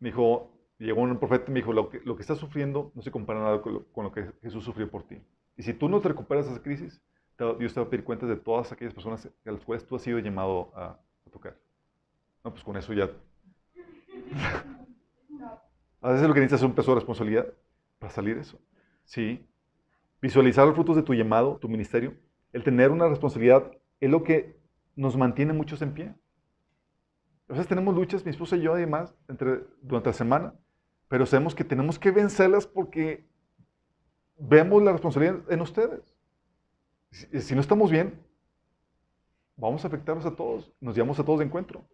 me 0.00 0.10
dijo, 0.10 0.52
llegó 0.78 1.00
un 1.02 1.18
profeta 1.18 1.46
y 1.48 1.52
me 1.52 1.60
dijo, 1.60 1.72
lo 1.72 1.88
que, 1.88 2.00
lo 2.00 2.18
estás 2.18 2.38
sufriendo 2.38 2.92
no 2.94 3.02
se 3.02 3.10
compara 3.10 3.40
nada 3.40 3.62
con 3.62 3.74
lo, 3.74 3.84
con 3.92 4.04
lo, 4.04 4.12
que 4.12 4.30
Jesús 4.42 4.64
sufrió 4.64 4.90
por 4.90 5.04
ti. 5.04 5.20
Y 5.56 5.62
si 5.62 5.72
tú 5.72 5.88
no 5.88 6.00
te 6.00 6.08
recuperas 6.08 6.46
de 6.46 6.52
esa 6.52 6.62
crisis, 6.62 7.02
Dios 7.58 7.72
te 7.72 7.80
va 7.80 7.86
a 7.86 7.90
pedir 7.90 8.04
cuentas 8.04 8.28
de 8.28 8.36
todas 8.36 8.72
aquellas 8.72 8.92
personas 8.92 9.26
a 9.26 9.50
las 9.50 9.64
cuales 9.64 9.86
tú 9.86 9.94
has 9.96 10.02
sido 10.02 10.18
llamado 10.18 10.72
a, 10.74 10.98
a 11.26 11.30
tocar. 11.30 11.56
No, 12.44 12.50
pues 12.50 12.64
con 12.64 12.76
eso 12.76 12.92
ya... 12.92 13.04
a 16.00 16.12
veces 16.12 16.26
lo 16.26 16.34
que 16.34 16.40
necesitas 16.40 16.60
es 16.60 16.66
un 16.66 16.74
peso 16.74 16.90
de 16.90 16.96
responsabilidad 16.96 17.46
para 17.98 18.12
salir 18.12 18.34
de 18.34 18.42
eso. 18.42 18.58
Sí. 19.04 19.46
Visualizar 20.20 20.66
los 20.66 20.74
frutos 20.74 20.96
de 20.96 21.02
tu 21.02 21.14
llamado, 21.14 21.58
tu 21.58 21.68
ministerio, 21.68 22.14
el 22.52 22.64
tener 22.64 22.90
una 22.90 23.08
responsabilidad 23.08 23.70
es 24.00 24.10
lo 24.10 24.22
que 24.24 24.58
nos 24.96 25.16
mantiene 25.16 25.52
muchos 25.52 25.80
en 25.82 25.92
pie. 25.92 26.14
A 27.48 27.52
veces 27.52 27.68
tenemos 27.68 27.94
luchas, 27.94 28.24
mi 28.24 28.30
esposa 28.30 28.56
y 28.56 28.62
yo, 28.62 28.74
además, 28.74 29.14
entre, 29.28 29.60
durante 29.80 30.10
la 30.10 30.14
semana, 30.14 30.54
pero 31.08 31.24
sabemos 31.24 31.54
que 31.54 31.64
tenemos 31.64 31.98
que 31.98 32.10
vencerlas 32.10 32.66
porque 32.66 33.26
vemos 34.38 34.82
la 34.82 34.92
responsabilidad 34.92 35.40
en 35.50 35.60
ustedes. 35.60 36.17
Si, 37.10 37.54
no 37.54 37.60
estamos 37.60 37.90
bien, 37.90 38.20
vamos 39.56 39.84
a 39.84 39.88
afectarnos 39.88 40.26
a 40.26 40.34
todos, 40.34 40.72
nos 40.80 40.94
llevamos 40.94 41.18
a 41.18 41.24
todos 41.24 41.38
de 41.38 41.46
encuentro. 41.46 41.84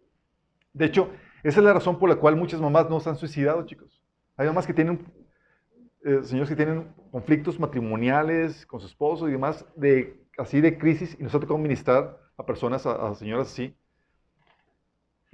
De 0.73 0.85
hecho, 0.85 1.09
esa 1.43 1.59
es 1.59 1.65
la 1.65 1.73
razón 1.73 1.97
por 1.97 2.09
la 2.09 2.17
cual 2.17 2.35
muchas 2.35 2.59
mamás 2.59 2.89
no 2.89 2.99
se 2.99 3.09
han 3.09 3.15
suicidado, 3.15 3.65
chicos. 3.65 4.03
Hay 4.35 4.47
mamás 4.47 4.67
que 4.67 4.73
tienen, 4.73 5.05
eh, 6.03 6.19
señores 6.23 6.49
que 6.49 6.55
tienen 6.55 6.93
conflictos 7.11 7.59
matrimoniales 7.59 8.65
con 8.65 8.81
su 8.81 8.87
esposo 8.87 9.29
y 9.29 9.31
demás, 9.31 9.65
de, 9.75 10.21
así 10.37 10.59
de 10.59 10.77
crisis, 10.77 11.15
y 11.19 11.23
nos 11.23 11.33
ha 11.33 11.39
tocado 11.39 11.57
ministrar 11.57 12.19
a 12.37 12.45
personas, 12.45 12.85
a, 12.85 13.07
a 13.07 13.15
señoras 13.15 13.47
así, 13.47 13.73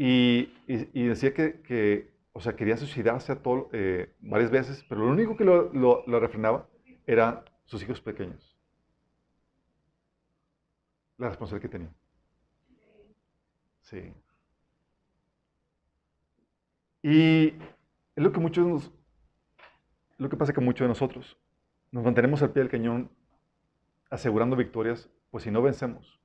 y, 0.03 0.49
decía 0.93 1.34
que, 1.34 2.11
o 2.34 2.41
sea, 2.41 2.55
quería 2.55 2.75
suicidarse 2.75 3.32
a 3.32 3.36
todo, 3.36 3.69
eh, 3.71 4.11
varias 4.19 4.49
veces, 4.49 4.84
pero 4.89 5.01
lo 5.01 5.11
único 5.11 5.38
que 5.38 5.45
lo, 5.45 5.71
lo, 5.73 6.03
lo 6.07 6.19
refrenaba 6.19 6.67
era 7.05 7.45
sus 7.65 7.84
hijos 7.84 8.01
pequeños. 8.01 8.50
La 11.22 11.28
responsabilidad 11.28 11.69
que 11.69 11.78
tenía. 11.78 11.93
Sí. 13.82 14.11
Y 17.03 17.47
es 17.49 18.24
lo 18.24 18.32
que 18.32 18.39
muchos 18.39 18.91
lo 20.17 20.30
que 20.30 20.36
pasa 20.36 20.51
que 20.51 20.61
muchos 20.61 20.86
de 20.86 20.88
nosotros 20.88 21.38
nos 21.91 22.03
mantenemos 22.03 22.41
al 22.41 22.51
pie 22.51 22.63
del 22.63 22.72
cañón 22.72 23.11
asegurando 24.09 24.55
victorias, 24.55 25.11
pues 25.30 25.43
si 25.43 25.51
no 25.51 25.61
vencemos, 25.61 26.19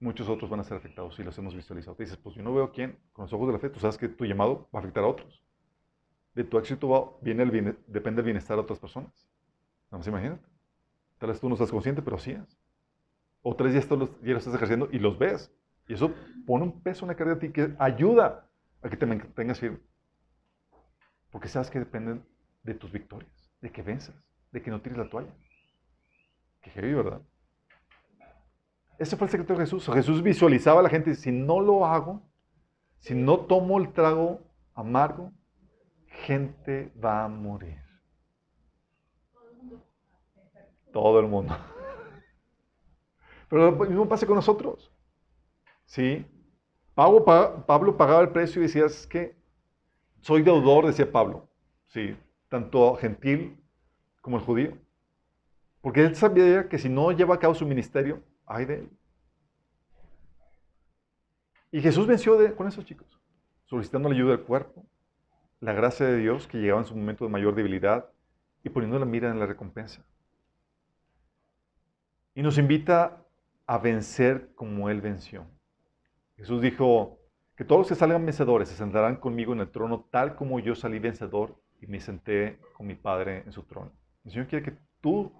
muchos 0.00 0.28
otros 0.28 0.50
van 0.50 0.58
a 0.58 0.64
ser 0.64 0.78
afectados 0.78 1.16
y 1.20 1.22
los 1.22 1.38
hemos 1.38 1.54
visualizado. 1.54 1.94
Te 1.94 2.02
dices, 2.02 2.18
pues 2.18 2.34
yo 2.34 2.42
no 2.42 2.52
veo 2.52 2.72
quién, 2.72 2.98
con 3.12 3.26
los 3.26 3.32
ojos 3.32 3.46
de 3.46 3.52
la 3.52 3.60
fe, 3.60 3.70
tú 3.70 3.78
sabes 3.78 3.98
que 3.98 4.08
tu 4.08 4.24
llamado 4.24 4.68
va 4.74 4.80
a 4.80 4.82
afectar 4.82 5.04
a 5.04 5.06
otros. 5.06 5.44
De 6.34 6.42
tu 6.42 6.58
éxito 6.58 6.88
va, 6.88 7.08
viene 7.20 7.44
el 7.44 7.78
depende 7.86 8.20
el 8.20 8.24
bienestar 8.24 8.56
de 8.56 8.62
otras 8.62 8.80
personas. 8.80 9.28
No 9.92 9.98
más 9.98 10.08
imagínate. 10.08 10.48
Tal 11.18 11.28
vez 11.28 11.38
tú 11.38 11.48
no 11.48 11.54
estás 11.54 11.70
consciente, 11.70 12.02
pero 12.02 12.18
sí 12.18 12.32
es. 12.32 12.61
O 13.42 13.56
vez 13.56 13.74
ya, 13.74 13.80
esto 13.80 13.96
los, 13.96 14.10
ya 14.22 14.32
lo 14.32 14.38
estás 14.38 14.54
ejerciendo 14.54 14.88
y 14.90 14.98
los 14.98 15.18
ves. 15.18 15.52
Y 15.88 15.94
eso 15.94 16.14
pone 16.46 16.64
un 16.64 16.82
peso, 16.82 17.04
una 17.04 17.16
carga 17.16 17.34
de 17.34 17.40
ti 17.40 17.52
que 17.52 17.74
ayuda 17.78 18.48
a 18.82 18.88
que 18.88 18.96
te 18.96 19.06
mantengas 19.06 19.58
firme. 19.58 19.80
Porque 21.30 21.48
sabes 21.48 21.70
que 21.70 21.78
dependen 21.78 22.24
de 22.62 22.74
tus 22.74 22.92
victorias, 22.92 23.32
de 23.60 23.70
que 23.72 23.82
venzas, 23.82 24.14
de 24.52 24.62
que 24.62 24.70
no 24.70 24.80
tires 24.80 24.98
la 24.98 25.08
toalla. 25.08 25.34
Qué 26.60 26.70
heavy, 26.70 26.94
¿verdad? 26.94 27.22
Ese 28.98 29.16
fue 29.16 29.26
el 29.26 29.30
secreto 29.30 29.54
de 29.54 29.60
Jesús. 29.60 29.90
Jesús 29.92 30.22
visualizaba 30.22 30.80
a 30.80 30.82
la 30.84 30.88
gente, 30.88 31.14
si 31.14 31.32
no 31.32 31.60
lo 31.60 31.84
hago, 31.84 32.22
si 32.98 33.14
no 33.14 33.40
tomo 33.40 33.78
el 33.78 33.92
trago 33.92 34.40
amargo, 34.74 35.32
gente 36.06 36.92
va 37.02 37.24
a 37.24 37.28
morir. 37.28 37.78
Todo 40.92 41.18
el 41.18 41.26
mundo. 41.26 41.56
Pero 43.52 43.70
lo 43.70 43.84
mismo 43.84 44.08
pasa 44.08 44.26
con 44.26 44.36
nosotros. 44.36 44.90
¿Sí? 45.84 46.24
Pablo, 46.94 47.22
pagaba 47.98 48.22
el 48.22 48.30
precio 48.30 48.62
y 48.62 48.66
decía, 48.66 48.86
es 48.86 49.06
que 49.06 49.36
soy 50.22 50.40
deudor, 50.40 50.86
decía 50.86 51.12
Pablo. 51.12 51.50
Sí, 51.88 52.16
tanto 52.48 52.96
gentil 52.96 53.62
como 54.22 54.38
el 54.38 54.42
judío. 54.42 54.78
Porque 55.82 56.00
él 56.00 56.16
sabía 56.16 56.66
que 56.70 56.78
si 56.78 56.88
no 56.88 57.12
lleva 57.12 57.34
a 57.34 57.38
cabo 57.38 57.54
su 57.54 57.66
ministerio, 57.66 58.22
ay 58.46 58.64
de 58.64 58.74
él. 58.76 58.90
Y 61.72 61.82
Jesús 61.82 62.06
venció 62.06 62.56
con 62.56 62.68
eso, 62.68 62.82
chicos, 62.82 63.20
solicitando 63.66 64.08
la 64.08 64.14
ayuda 64.14 64.30
del 64.30 64.46
cuerpo, 64.46 64.86
la 65.60 65.74
gracia 65.74 66.06
de 66.06 66.16
Dios 66.16 66.46
que 66.46 66.56
llegaba 66.56 66.80
en 66.80 66.86
su 66.86 66.96
momento 66.96 67.26
de 67.26 67.30
mayor 67.30 67.54
debilidad 67.54 68.08
y 68.64 68.70
poniendo 68.70 68.98
la 68.98 69.04
mira 69.04 69.30
en 69.30 69.38
la 69.38 69.44
recompensa. 69.44 70.02
Y 72.34 72.40
nos 72.40 72.56
invita 72.56 73.21
a 73.66 73.78
vencer 73.78 74.52
como 74.54 74.90
Él 74.90 75.00
venció. 75.00 75.46
Jesús 76.36 76.60
dijo 76.62 77.18
que 77.56 77.64
todos 77.64 77.80
los 77.80 77.88
que 77.88 77.94
salgan 77.94 78.24
vencedores 78.24 78.68
se 78.68 78.76
sentarán 78.76 79.16
conmigo 79.16 79.52
en 79.52 79.60
el 79.60 79.70
trono 79.70 80.06
tal 80.10 80.34
como 80.34 80.58
yo 80.60 80.74
salí 80.74 80.98
vencedor 80.98 81.54
y 81.80 81.86
me 81.86 82.00
senté 82.00 82.58
con 82.76 82.86
mi 82.86 82.94
Padre 82.94 83.42
en 83.44 83.52
su 83.52 83.62
trono. 83.62 83.92
El 84.24 84.32
Señor 84.32 84.46
quiere 84.46 84.64
que 84.64 84.78
tú 85.00 85.32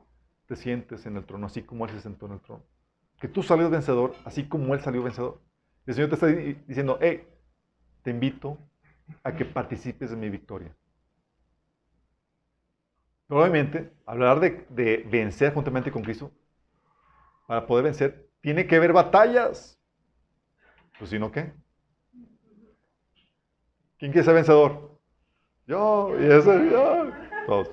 te 0.46 0.56
sientes 0.56 1.06
en 1.06 1.16
el 1.16 1.24
trono 1.24 1.46
así 1.46 1.62
como 1.62 1.84
Él 1.86 1.92
se 1.92 2.00
sentó 2.00 2.26
en 2.26 2.32
el 2.32 2.40
trono 2.40 2.64
que 3.22 3.28
tú 3.28 3.44
salió 3.44 3.70
vencedor, 3.70 4.16
así 4.24 4.48
como 4.48 4.74
Él 4.74 4.80
salió 4.80 5.00
vencedor. 5.00 5.40
El 5.86 5.94
Señor 5.94 6.08
te 6.08 6.16
está 6.16 6.26
diciendo, 6.26 6.98
hey, 7.00 7.24
te 8.02 8.10
invito 8.10 8.58
a 9.22 9.32
que 9.32 9.44
participes 9.44 10.10
de 10.10 10.16
mi 10.16 10.28
victoria. 10.28 10.74
Probablemente, 13.28 13.92
hablar 14.06 14.40
de, 14.40 14.66
de 14.70 15.06
vencer 15.08 15.54
juntamente 15.54 15.92
con 15.92 16.02
Cristo, 16.02 16.32
para 17.46 17.66
poder 17.66 17.84
vencer, 17.84 18.28
tiene 18.40 18.66
que 18.66 18.76
haber 18.76 18.92
batallas. 18.92 19.78
Pues 20.98 21.10
si 21.10 21.18
no, 21.18 21.30
¿qué? 21.32 21.52
¿Quién 23.98 24.12
quiere 24.12 24.24
ser 24.24 24.34
vencedor? 24.34 24.98
Yo, 25.66 26.14
y 26.18 26.24
ese, 26.24 26.70
yo, 26.70 27.10
todos. 27.46 27.70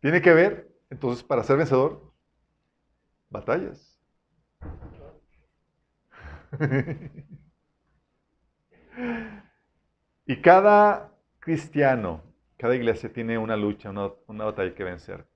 Tiene 0.00 0.22
que 0.22 0.30
haber, 0.30 0.70
entonces, 0.88 1.22
para 1.24 1.42
ser 1.42 1.56
vencedor, 1.56 2.12
batallas. 3.28 4.00
y 10.26 10.40
cada 10.40 11.12
cristiano, 11.38 12.22
cada 12.56 12.74
iglesia 12.74 13.12
tiene 13.12 13.38
una 13.38 13.56
lucha, 13.56 13.90
una, 13.90 14.44
batalla 14.44 14.74
que 14.74 14.84
vencer. 14.84 15.26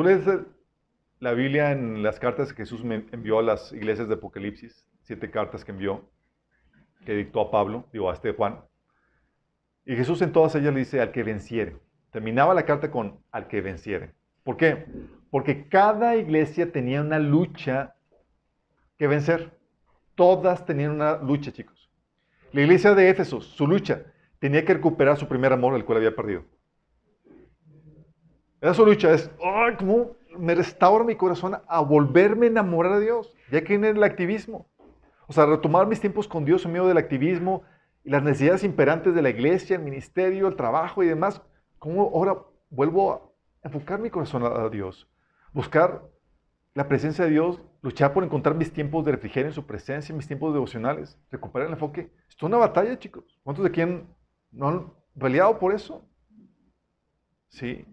Tú 0.00 0.04
lees 0.04 0.24
la 1.18 1.34
Biblia 1.34 1.72
en 1.72 2.02
las 2.02 2.18
cartas 2.18 2.54
que 2.54 2.62
Jesús 2.62 2.80
envió 3.12 3.38
a 3.38 3.42
las 3.42 3.70
iglesias 3.70 4.08
de 4.08 4.14
Apocalipsis, 4.14 4.86
siete 5.02 5.30
cartas 5.30 5.62
que 5.62 5.72
envió, 5.72 6.08
que 7.04 7.12
dictó 7.12 7.42
a 7.42 7.50
Pablo, 7.50 7.86
digo 7.92 8.08
a 8.08 8.14
este 8.14 8.32
Juan. 8.32 8.64
Y 9.84 9.96
Jesús 9.96 10.22
en 10.22 10.32
todas 10.32 10.54
ellas 10.54 10.72
le 10.72 10.78
dice 10.78 11.02
al 11.02 11.12
que 11.12 11.22
venciere. 11.22 11.76
Terminaba 12.12 12.54
la 12.54 12.64
carta 12.64 12.90
con 12.90 13.20
al 13.30 13.46
que 13.46 13.60
venciere. 13.60 14.14
¿Por 14.42 14.56
qué? 14.56 14.86
Porque 15.30 15.68
cada 15.68 16.16
iglesia 16.16 16.72
tenía 16.72 17.02
una 17.02 17.18
lucha 17.18 17.94
que 18.96 19.06
vencer. 19.06 19.52
Todas 20.14 20.64
tenían 20.64 20.92
una 20.92 21.18
lucha, 21.18 21.52
chicos. 21.52 21.90
La 22.52 22.62
iglesia 22.62 22.94
de 22.94 23.10
Éfeso, 23.10 23.42
su 23.42 23.66
lucha, 23.66 24.06
tenía 24.38 24.64
que 24.64 24.72
recuperar 24.72 25.18
su 25.18 25.28
primer 25.28 25.52
amor, 25.52 25.74
el 25.74 25.84
cual 25.84 25.98
había 25.98 26.16
perdido. 26.16 26.46
Esa 28.60 28.74
su 28.74 28.84
lucha 28.84 29.12
es, 29.12 29.30
¡ay, 29.42 29.76
cómo 29.78 30.16
me 30.38 30.54
restaura 30.54 31.04
mi 31.04 31.16
corazón 31.16 31.56
a 31.66 31.80
volverme 31.80 32.46
a 32.46 32.50
enamorar 32.50 32.92
a 32.92 33.00
Dios! 33.00 33.34
Ya 33.50 33.62
que 33.64 33.74
en 33.74 33.84
el 33.84 34.02
activismo. 34.02 34.66
O 35.26 35.32
sea, 35.32 35.46
retomar 35.46 35.86
mis 35.86 36.00
tiempos 36.00 36.28
con 36.28 36.44
Dios 36.44 36.64
en 36.64 36.72
medio 36.72 36.86
del 36.86 36.98
activismo 36.98 37.62
y 38.04 38.10
las 38.10 38.22
necesidades 38.22 38.64
imperantes 38.64 39.14
de 39.14 39.22
la 39.22 39.30
iglesia, 39.30 39.76
el 39.76 39.82
ministerio, 39.82 40.48
el 40.48 40.56
trabajo 40.56 41.02
y 41.02 41.06
demás. 41.06 41.42
¿Cómo 41.78 42.10
ahora 42.14 42.36
vuelvo 42.68 43.12
a 43.12 43.66
enfocar 43.66 44.00
mi 44.00 44.10
corazón 44.10 44.44
a 44.44 44.68
Dios? 44.68 45.10
buscar 45.52 46.02
la 46.74 46.88
presencia 46.88 47.24
de 47.24 47.32
Dios, 47.32 47.60
luchar 47.82 48.12
por 48.12 48.24
encontrar 48.24 48.54
mis 48.54 48.72
tiempos 48.72 49.04
de 49.04 49.12
refrigerio 49.12 49.48
en 49.48 49.54
su 49.54 49.66
presencia, 49.66 50.14
mis 50.14 50.26
tiempos 50.26 50.52
devocionales, 50.52 51.18
recuperar 51.30 51.68
el 51.68 51.74
enfoque. 51.74 52.12
Esto 52.28 52.46
es 52.46 52.48
una 52.48 52.58
batalla, 52.58 52.98
chicos. 52.98 53.24
¿Cuántos 53.42 53.64
de 53.64 53.70
quién 53.70 54.08
no 54.52 54.68
han 54.68 54.92
peleado 55.18 55.58
por 55.58 55.74
eso? 55.74 56.04
Sí. 57.48 57.84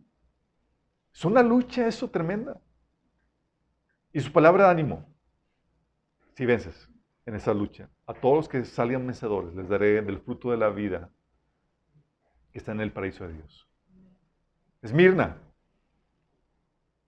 Es 1.18 1.26
una 1.26 1.42
lucha 1.42 1.88
eso 1.88 2.08
tremenda. 2.12 2.62
Y 4.14 4.20
su 4.20 4.32
palabra 4.32 4.66
de 4.66 4.70
ánimo. 4.70 5.04
Si 6.36 6.46
vences 6.46 6.92
en 7.26 7.34
esa 7.34 7.56
lucha, 7.56 7.90
a 8.06 8.14
todos 8.14 8.36
los 8.36 8.48
que 8.48 8.64
salgan 8.64 9.08
vencedores 9.08 9.56
les 9.56 9.68
daré 9.68 10.00
del 10.04 10.20
fruto 10.20 10.52
de 10.52 10.58
la 10.58 10.70
vida 10.70 11.10
que 12.52 12.60
está 12.60 12.72
en 12.72 12.82
el 12.82 12.94
paraíso 12.94 13.28
de 13.28 13.34
Dios. 13.34 13.68
Esmirna, 14.84 15.42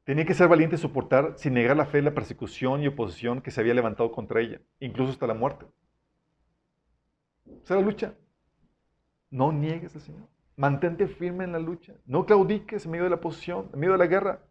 Tenía 0.05 0.25
que 0.25 0.33
ser 0.33 0.47
valiente 0.47 0.75
y 0.75 0.79
soportar 0.79 1.35
sin 1.37 1.53
negar 1.53 1.77
la 1.77 1.85
fe 1.85 2.01
la 2.01 2.15
persecución 2.15 2.81
y 2.81 2.87
oposición 2.87 3.43
que 3.43 3.51
se 3.51 3.61
había 3.61 3.75
levantado 3.75 4.11
contra 4.11 4.41
ella, 4.41 4.59
incluso 4.79 5.11
hasta 5.11 5.27
la 5.27 5.35
muerte. 5.35 5.67
Esa 7.63 7.75
era 7.75 7.81
la 7.81 7.85
lucha. 7.85 8.15
No 9.29 9.51
niegues 9.51 9.93
al 9.93 10.01
Señor. 10.01 10.27
Mantente 10.59 11.07
firme 11.07 11.45
en 11.45 11.53
la 11.53 11.59
lucha. 11.59 11.93
No 12.05 12.25
claudiques 12.25 12.83
en 12.83 12.91
medio 12.91 13.05
de 13.05 13.09
la 13.09 13.21
posición, 13.21 13.69
en 13.71 13.79
medio 13.79 13.93
de 13.93 13.97
la 13.97 14.07
guerra. 14.07 14.43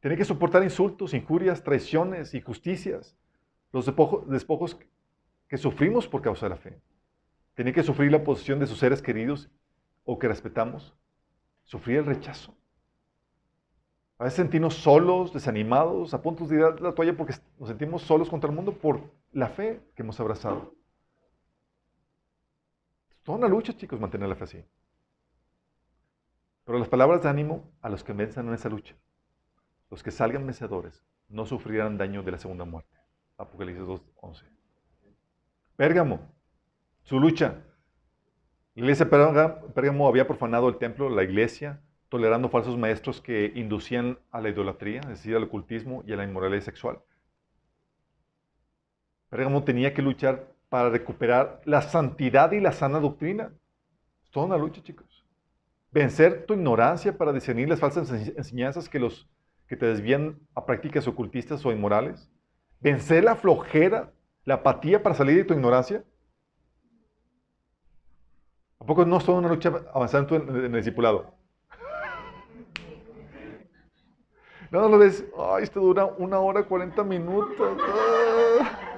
Tienes 0.00 0.18
que 0.18 0.24
soportar 0.24 0.64
insultos, 0.64 1.14
injurias, 1.14 1.62
traiciones, 1.62 2.34
injusticias, 2.34 3.16
los 3.70 3.86
despojos 3.86 4.76
que 5.46 5.56
sufrimos 5.56 6.08
por 6.08 6.20
causa 6.20 6.46
de 6.46 6.50
la 6.50 6.56
fe. 6.56 6.80
Tiene 7.54 7.72
que 7.72 7.84
sufrir 7.84 8.10
la 8.10 8.24
posición 8.24 8.58
de 8.58 8.66
sus 8.66 8.78
seres 8.78 9.00
queridos 9.00 9.48
o 10.04 10.18
que 10.18 10.26
respetamos. 10.26 10.92
Sufrir 11.62 11.98
el 11.98 12.06
rechazo. 12.06 12.52
A 14.18 14.24
veces 14.24 14.38
sentimos 14.38 14.74
solos, 14.74 15.32
desanimados, 15.32 16.12
a 16.12 16.20
punto 16.22 16.44
de 16.44 16.56
ir 16.56 16.62
a 16.64 16.70
la 16.70 16.92
toalla 16.92 17.16
porque 17.16 17.34
nos 17.56 17.68
sentimos 17.68 18.02
solos 18.02 18.28
contra 18.28 18.50
el 18.50 18.56
mundo 18.56 18.72
por 18.72 19.00
la 19.30 19.46
fe 19.46 19.80
que 19.94 20.02
hemos 20.02 20.18
abrazado. 20.18 20.74
Toda 23.22 23.38
una 23.38 23.48
lucha, 23.48 23.72
chicos, 23.76 24.00
mantener 24.00 24.28
la 24.28 24.34
fe 24.34 24.44
así. 24.44 24.64
Pero 26.64 26.78
las 26.78 26.88
palabras 26.88 27.22
de 27.22 27.28
ánimo 27.28 27.70
a 27.80 27.88
los 27.88 28.02
que 28.04 28.12
venzan 28.12 28.48
en 28.48 28.54
esa 28.54 28.68
lucha, 28.68 28.94
los 29.90 30.02
que 30.02 30.10
salgan 30.10 30.46
vencedores, 30.46 31.04
no 31.28 31.46
sufrirán 31.46 31.98
daño 31.98 32.22
de 32.22 32.32
la 32.32 32.38
segunda 32.38 32.64
muerte. 32.64 32.96
Apocalipsis 33.36 33.84
2.11. 33.84 34.44
Pérgamo, 35.76 36.20
su 37.02 37.18
lucha. 37.18 37.64
La 38.74 38.82
iglesia 38.82 39.06
de 39.06 39.48
Pérgamo 39.74 40.08
había 40.08 40.26
profanado 40.26 40.68
el 40.68 40.78
templo, 40.78 41.08
la 41.10 41.24
iglesia, 41.24 41.80
tolerando 42.08 42.48
falsos 42.48 42.76
maestros 42.78 43.20
que 43.20 43.52
inducían 43.54 44.18
a 44.30 44.40
la 44.40 44.50
idolatría, 44.50 45.00
es 45.00 45.08
decir, 45.08 45.34
al 45.36 45.44
ocultismo 45.44 46.02
y 46.06 46.12
a 46.12 46.16
la 46.16 46.24
inmoralidad 46.24 46.62
sexual. 46.62 47.00
Pérgamo 49.30 49.64
tenía 49.64 49.94
que 49.94 50.02
luchar 50.02 50.51
para 50.72 50.88
recuperar 50.88 51.60
la 51.66 51.82
santidad 51.82 52.50
y 52.52 52.58
la 52.58 52.72
sana 52.72 52.98
doctrina. 52.98 53.52
Es 54.24 54.30
toda 54.30 54.46
una 54.46 54.56
lucha, 54.56 54.82
chicos. 54.82 55.22
Vencer 55.90 56.46
tu 56.46 56.54
ignorancia 56.54 57.18
para 57.18 57.30
discernir 57.30 57.68
las 57.68 57.78
falsas 57.78 58.10
enseñanzas 58.10 58.88
que, 58.88 58.98
los, 58.98 59.28
que 59.68 59.76
te 59.76 59.84
desvían 59.84 60.40
a 60.54 60.64
prácticas 60.64 61.06
ocultistas 61.06 61.66
o 61.66 61.72
inmorales. 61.72 62.30
Vencer 62.80 63.22
la 63.22 63.36
flojera, 63.36 64.14
la 64.46 64.54
apatía 64.54 65.02
para 65.02 65.14
salir 65.14 65.36
de 65.36 65.44
tu 65.44 65.52
ignorancia. 65.52 66.04
¿A 68.80 68.86
poco 68.86 69.04
no 69.04 69.18
es 69.18 69.26
toda 69.26 69.40
una 69.40 69.50
lucha 69.50 69.74
avanzar 69.92 70.26
en, 70.32 70.48
en 70.48 70.64
el 70.64 70.76
discipulado? 70.76 71.34
No, 74.70 74.88
lo 74.88 74.96
ves, 74.96 75.22
ay, 75.38 75.64
esto 75.64 75.80
dura 75.80 76.06
una 76.06 76.38
hora 76.38 76.62
40 76.62 77.04
minutos. 77.04 77.76
Ah, 77.78 78.91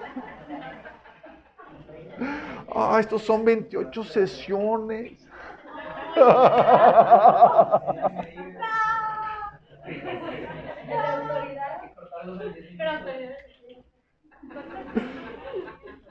estos 2.99 3.23
son 3.23 3.45
28 3.45 4.05
sesiones. 4.05 5.27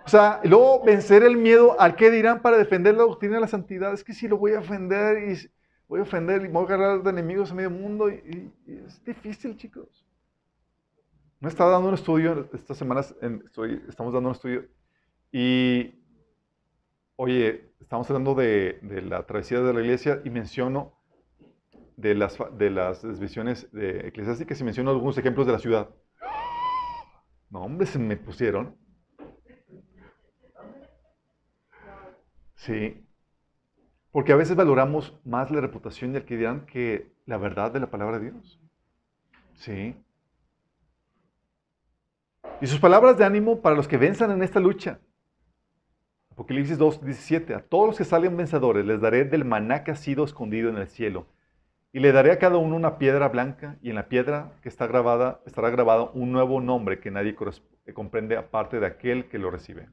O 0.06 0.10
sea, 0.10 0.42
luego 0.44 0.84
vencer 0.84 1.24
el 1.24 1.38
miedo 1.38 1.80
al 1.80 1.96
que 1.96 2.12
dirán 2.12 2.42
para 2.42 2.58
defender 2.58 2.96
la 2.96 3.04
doctrina 3.04 3.36
de 3.36 3.42
la 3.42 3.48
santidad. 3.48 3.94
Es 3.94 4.04
que 4.04 4.14
si 4.14 4.28
lo 4.28 4.38
voy 4.38 4.54
a 4.54 4.60
ofender 4.60 5.30
y 5.30 5.50
voy 5.88 6.00
a 6.00 6.04
ofender 6.04 6.44
y 6.44 6.50
voy 6.50 6.64
a 6.64 6.66
agarrar 6.66 7.04
de 7.04 7.10
enemigos 7.10 7.52
a 7.52 7.56
medio 7.56 7.70
mundo. 7.70 8.10
Y, 8.10 8.52
es 8.68 9.04
difícil, 9.04 9.56
chicos. 9.56 10.06
Me 11.40 11.50
estaba 11.50 11.72
dando 11.72 11.90
un 11.90 11.94
estudio, 11.96 12.48
estas 12.54 12.78
semanas 12.78 13.16
estamos 13.88 14.14
dando 14.14 14.30
un 14.30 14.36
estudio, 14.36 14.66
y, 15.32 16.03
oye, 17.16 17.74
estamos 17.80 18.10
hablando 18.10 18.36
de, 18.36 18.80
la 19.06 19.26
travesía 19.26 19.62
de 19.62 19.74
la 19.74 19.82
iglesia 19.82 20.22
y 20.24 20.30
menciono 20.30 20.94
de 21.98 22.16
las, 22.16 22.38
de 22.58 22.70
desviaciones 22.70 23.72
de 23.72 24.08
eclesiásticas 24.08 24.60
y 24.60 24.64
menciono 24.64 24.92
algunos 24.92 25.18
ejemplos 25.18 25.46
de 25.46 25.54
la 25.54 25.60
ciudad. 25.60 25.90
No, 27.50 27.62
hombre, 27.64 27.86
se 27.86 28.00
me 28.00 28.18
pusieron. 28.18 28.76
Sí, 32.56 33.06
porque 34.12 34.32
a 34.32 34.36
veces 34.36 34.56
valoramos 34.56 35.20
más 35.26 35.52
la 35.52 35.60
reputación 35.60 36.14
que 36.14 36.38
dirán 36.38 36.66
que 36.66 37.14
la 37.26 37.38
verdad 37.38 37.72
de 37.72 37.80
la 37.80 37.90
palabra 37.90 38.20
de 38.20 38.32
Dios. 38.32 38.60
Sí. 39.56 39.96
Y 42.62 42.68
sus 42.68 42.80
palabras 42.80 43.18
de 43.18 43.26
ánimo 43.26 43.62
para 43.62 43.76
los 43.76 43.88
que 43.88 43.98
venzan 43.98 44.32
en 44.32 44.44
esta 44.44 44.60
lucha. 44.60 45.00
Apocalipsis 46.34 46.80
2, 46.80 47.06
17. 47.06 47.54
A 47.54 47.62
todos 47.62 47.88
los 47.88 47.98
que 47.98 48.06
salen 48.06 48.36
vencedores 48.36 48.84
les 48.86 49.00
daré 49.00 49.24
del 49.24 49.46
maná 49.46 49.84
que 49.84 49.92
ha 49.92 49.96
sido 49.96 50.24
escondido 50.24 50.70
en 50.70 50.78
el 50.78 50.88
cielo. 50.88 51.28
Y 51.92 52.00
le 52.00 52.12
daré 52.12 52.32
a 52.32 52.40
cada 52.40 52.58
uno 52.58 52.76
una 52.76 52.98
piedra 52.98 53.30
blanca 53.30 53.78
y 53.84 53.90
en 53.92 53.96
la 53.96 54.10
piedra 54.10 54.52
que 54.64 54.70
está 54.70 54.88
grabada 54.88 55.42
estará 55.46 55.70
grabado 55.70 56.12
un 56.16 56.32
nuevo 56.32 56.60
nombre 56.60 57.00
que 57.00 57.12
nadie 57.12 57.36
comprende 57.94 58.36
aparte 58.36 58.80
de 58.80 58.88
aquel 58.88 59.30
que 59.30 59.38
lo 59.38 59.52
recibe. 59.52 59.90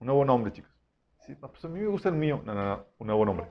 Un 0.00 0.06
nuevo 0.06 0.24
nombre, 0.24 0.52
chicos. 0.52 0.72
Pues 1.40 1.64
a 1.64 1.68
mí 1.68 1.78
me 1.78 1.86
gusta 1.86 2.08
el 2.08 2.16
mío. 2.16 2.42
No, 2.44 2.52
no, 2.52 2.64
no, 2.64 2.86
un 2.98 3.06
nuevo 3.06 3.24
nombre. 3.24 3.46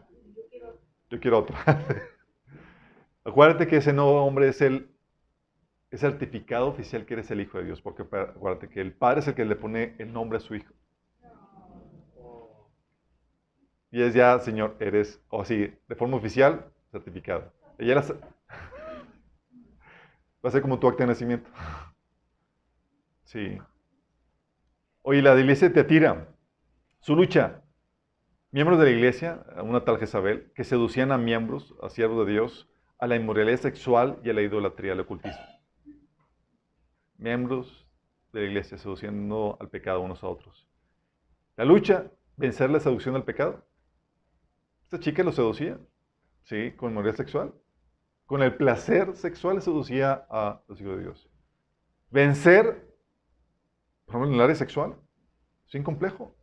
Yo 1.09 1.21
quiero 1.21 1.39
otro. 1.39 1.55
Acuérdate 3.23 3.65
que 3.67 3.77
ese 3.77 3.93
nuevo 3.93 4.17
nombre 4.19 4.49
es 4.49 4.61
el, 4.61 4.89
certificado 5.93 6.67
oficial 6.67 7.05
que 7.05 7.13
eres 7.13 7.31
el 7.31 7.39
Hijo 7.39 7.59
de 7.59 7.63
Dios, 7.63 7.81
porque 7.81 8.03
acuérdate 8.03 8.67
que 8.67 8.81
el 8.81 8.91
Padre 8.91 9.21
es 9.21 9.27
el 9.29 9.35
que 9.35 9.45
le 9.45 9.55
pone 9.55 9.95
el 9.99 10.11
nombre 10.11 10.37
a 10.37 10.41
su 10.41 10.55
Hijo. 10.55 10.73
Y 13.91 14.01
es 14.01 14.13
ya, 14.13 14.39
Señor, 14.39 14.75
eres, 14.79 15.21
o 15.29 15.41
así, 15.41 15.73
de 15.87 15.95
forma 15.95 16.17
oficial, 16.17 16.65
certificado. 16.91 17.51
Ella 17.77 17.95
Va 20.43 20.49
a 20.49 20.51
ser 20.51 20.61
como 20.61 20.79
tu 20.79 20.87
acta 20.87 21.03
de 21.03 21.07
nacimiento. 21.07 21.49
Sí. 23.23 23.57
Oye, 25.01 25.21
la 25.21 25.39
iglesia 25.39 25.71
te 25.71 25.79
atira. 25.79 26.27
Su 26.99 27.15
lucha 27.15 27.61
miembros 28.51 28.79
de 28.79 28.85
la 28.85 28.91
iglesia, 28.91 29.45
una 29.63 29.83
tal 29.83 29.99
Jezabel, 29.99 30.51
que 30.53 30.63
seducían 30.63 31.11
a 31.11 31.17
miembros, 31.17 31.75
a 31.81 31.89
siervos 31.89 32.25
de 32.25 32.33
Dios, 32.33 32.67
a 32.97 33.07
la 33.07 33.15
inmoralidad 33.15 33.59
sexual 33.59 34.19
y 34.23 34.29
a 34.29 34.33
la 34.33 34.41
idolatría, 34.41 34.93
al 34.93 34.99
ocultismo. 34.99 35.43
Miembros 37.17 37.87
de 38.33 38.41
la 38.41 38.47
iglesia 38.47 38.77
seduciendo 38.77 39.57
al 39.59 39.69
pecado 39.69 40.01
unos 40.01 40.23
a 40.23 40.27
otros. 40.27 40.67
La 41.57 41.65
lucha, 41.65 42.11
vencer 42.37 42.69
la 42.69 42.79
seducción 42.79 43.15
al 43.15 43.23
pecado. 43.23 43.65
Esta 44.89 45.01
chica 45.01 45.21
lo 45.23 45.31
seducía, 45.31 45.79
¿sí? 46.45 46.71
Con 46.71 46.89
inmoralidad 46.89 47.17
sexual. 47.17 47.53
Con 48.25 48.41
el 48.41 48.55
placer 48.55 49.15
sexual 49.15 49.61
seducía 49.61 50.25
a 50.31 50.63
los 50.67 50.81
hijos 50.81 50.97
de 50.97 51.03
Dios. 51.03 51.29
Vencer, 52.09 52.91
por 54.07 54.15
ejemplo, 54.15 54.29
en 54.29 54.33
el 54.33 54.41
área 54.41 54.55
sexual, 54.55 54.95
sin 55.67 55.83
complejo. 55.83 56.35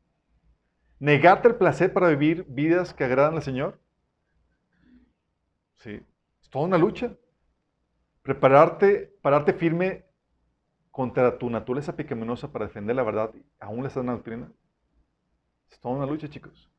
¿Negarte 1.00 1.48
el 1.48 1.56
placer 1.56 1.92
para 1.92 2.06
vivir 2.06 2.46
vidas 2.48 2.94
que 2.94 3.02
agradan 3.02 3.34
al 3.34 3.42
Señor? 3.42 3.80
Sí, 5.78 6.00
es 6.40 6.48
toda 6.48 6.66
una 6.66 6.78
lucha. 6.78 7.16
Prepararte, 8.22 9.12
pararte 9.22 9.54
firme 9.54 10.06
contra 10.92 11.36
tu 11.36 11.50
naturaleza 11.50 11.96
pecaminosa 11.96 12.52
para 12.52 12.66
defender 12.66 12.94
la 12.94 13.02
verdad, 13.02 13.34
aún 13.58 13.82
la 13.82 13.90
sana 13.90 14.12
doctrina. 14.12 14.52
Es 15.68 15.80
toda 15.80 15.96
una 15.96 16.06
lucha, 16.06 16.28
chicos. 16.28 16.70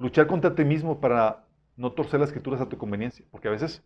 Luchar 0.00 0.26
contra 0.26 0.54
ti 0.54 0.64
mismo 0.64 0.98
para 0.98 1.44
no 1.76 1.92
torcer 1.92 2.18
las 2.18 2.30
escrituras 2.30 2.58
a 2.62 2.68
tu 2.70 2.78
conveniencia, 2.78 3.22
porque 3.30 3.48
a 3.48 3.50
veces, 3.50 3.84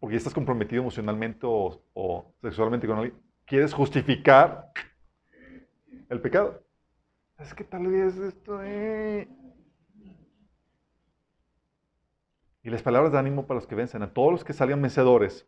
porque 0.00 0.16
estás 0.16 0.34
comprometido 0.34 0.82
emocionalmente 0.82 1.46
o, 1.46 2.34
sexualmente 2.42 2.88
con 2.88 2.98
alguien, 2.98 3.16
quieres 3.46 3.72
justificar 3.72 4.72
el 6.08 6.20
pecado. 6.20 6.64
Es 7.38 7.54
que 7.54 7.62
tal 7.62 7.86
vez 7.86 8.18
esto... 8.18 8.60
Eh. 8.64 9.28
Y 12.64 12.70
las 12.70 12.82
palabras 12.82 13.12
de 13.12 13.18
ánimo 13.20 13.46
para 13.46 13.60
los 13.60 13.68
que 13.68 13.76
vencen, 13.76 14.02
a 14.02 14.12
todos 14.12 14.32
los 14.32 14.42
que 14.42 14.52
salgan 14.52 14.82
vencedores, 14.82 15.46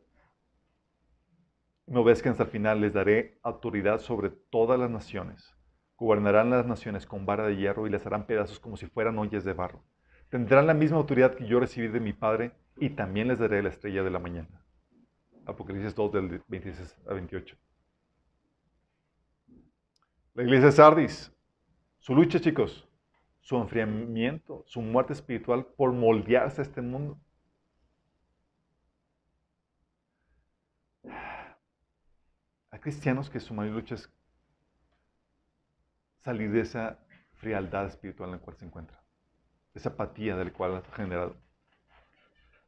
me 1.89 1.99
obedezcan 1.99 2.31
hasta 2.31 2.45
el 2.45 2.51
final, 2.51 2.81
les 2.81 2.93
daré 2.93 3.41
autoridad 3.43 3.99
sobre 3.99 4.31
todas 4.31 4.79
las 4.79 4.91
naciones. 4.91 5.57
Gobernarán 6.03 6.51
las 6.51 6.67
naciones 6.67 7.07
con 7.07 7.27
vara 7.27 7.47
de 7.47 7.57
hierro 7.57 7.87
y 7.87 7.91
les 7.91 8.05
harán 8.05 8.27
pedazos 8.27 8.59
como 8.59 8.77
si 8.77 8.87
fueran 8.87 9.21
ollas 9.21 9.45
de 9.45 9.53
barro. 9.53 9.85
Tendrán 10.31 10.67
la 10.67 10.75
misma 10.75 10.97
autoridad 10.97 11.37
que 11.37 11.47
yo 11.47 11.61
recibí 11.61 11.87
de 11.87 12.01
mi 12.01 12.13
Padre 12.13 12.51
y 12.77 12.91
también 12.91 13.29
les 13.29 13.39
daré 13.39 13.63
la 13.63 13.69
estrella 13.69 14.03
de 14.03 14.11
la 14.11 14.19
mañana. 14.19 14.65
Apocalipsis 15.47 15.95
2 15.95 16.13
del 16.13 16.43
26 16.49 16.99
a 17.09 17.15
28. 17.15 17.57
La 20.35 20.43
iglesia 20.43 20.67
de 20.67 20.73
Sardis 20.73 21.33
su 22.01 22.17
lucha, 22.17 22.41
chicos, 22.41 22.89
su 23.41 23.57
enfriamiento, 23.59 24.65
su 24.67 24.83
muerte 24.83 25.13
espiritual 25.13 25.67
por 25.77 25.93
moldearse 25.93 26.63
a 26.63 26.65
este 26.65 26.83
mundo. 26.83 27.17
Hay 32.73 32.81
cristianos 32.81 33.31
que 33.31 33.39
su 33.39 33.55
mayor 33.55 33.75
lucha 33.75 33.95
es 33.95 34.11
salir 36.23 36.51
de 36.53 36.61
esa 36.61 36.99
frialdad 37.35 37.87
espiritual 37.87 38.31
en 38.31 38.37
la 38.37 38.43
cual 38.43 38.57
se 38.57 38.65
encuentran. 38.65 39.01
esa 39.75 39.91
apatía 39.91 40.37
del 40.37 40.53
cual 40.53 40.77
ha 40.77 40.83
generado. 40.95 41.37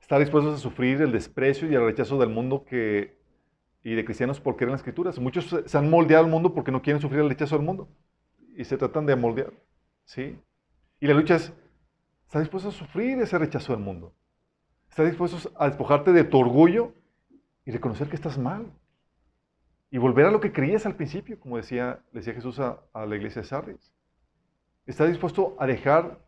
Estar 0.01 0.19
dispuestos 0.19 0.55
a 0.55 0.59
sufrir 0.59 1.03
el 1.03 1.13
desprecio 1.13 1.71
y 1.71 1.75
el 1.75 1.85
rechazo 1.85 2.19
del 2.19 2.31
mundo 2.31 2.65
que, 2.65 3.19
y 3.83 3.95
de 3.95 4.05
cristianos 4.05 4.41
por 4.41 4.57
creer 4.57 4.71
las 4.71 4.81
escrituras. 4.81 5.19
Muchos 5.19 5.55
se 5.67 5.79
han 5.79 5.91
moldeado 5.91 6.25
al 6.25 6.31
mundo 6.31 6.55
porque 6.55 6.73
no 6.73 6.83
quieren 6.83 7.01
sufrir 7.01 7.21
el 7.21 7.29
rechazo 7.29 7.57
del 7.57 7.67
mundo 7.67 7.89
y 8.57 8.65
se 8.65 8.77
tratan 8.79 9.07
de 9.07 9.17
moldear. 9.17 9.53
¿sí? 10.05 10.39
Y 11.01 11.07
la 11.07 11.15
lucha 11.15 11.37
es, 11.37 11.53
¿estás 12.25 12.43
dispuesto 12.43 12.71
a 12.71 12.73
sufrir 12.73 13.19
ese 13.19 13.39
rechazo 13.39 13.73
del 13.73 13.83
mundo? 13.83 14.15
¿Estás 14.89 15.07
dispuesto 15.07 15.53
a 15.59 15.69
despojarte 15.69 16.13
de 16.13 16.25
tu 16.25 16.39
orgullo 16.39 16.95
y 17.65 17.71
reconocer 17.71 18.09
que 18.09 18.17
estás 18.17 18.39
mal? 18.39 18.67
Y 19.95 19.99
volver 19.99 20.27
a 20.27 20.33
lo 20.33 20.41
que 20.41 20.51
creías 20.51 20.87
al 20.87 20.97
principio, 20.97 21.39
como 21.39 21.57
decía, 21.57 22.03
decía 22.11 22.35
Jesús 22.35 22.59
a, 22.59 22.81
a 22.93 23.07
la 23.07 23.15
iglesia 23.15 23.43
de 23.43 23.47
Sardis. 23.47 23.95
¿Estás 24.87 25.09
dispuesto 25.09 25.55
a 25.57 25.69
dejar 25.69 26.19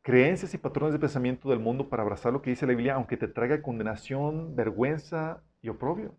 creencias 0.00 0.54
y 0.54 0.56
patrones 0.56 0.94
de 0.94 0.98
pensamiento 0.98 1.50
del 1.50 1.58
mundo 1.58 1.90
para 1.90 2.02
abrazar 2.02 2.32
lo 2.32 2.40
que 2.40 2.48
dice 2.48 2.66
la 2.66 2.72
Biblia, 2.72 2.94
aunque 2.94 3.18
te 3.18 3.28
traiga 3.28 3.60
condenación, 3.60 4.56
vergüenza 4.56 5.42
y 5.60 5.68
oprobio. 5.68 6.16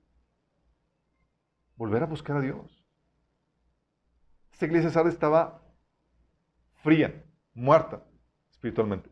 Volver 1.76 2.04
a 2.04 2.06
buscar 2.06 2.38
a 2.38 2.42
Dios. 2.42 2.86
Esta 4.52 4.68
iglesia 4.68 4.92
Sardes 4.92 5.16
estaba 5.16 5.64
fría, 6.84 7.26
muerta 7.56 8.04
espiritualmente. 8.52 9.10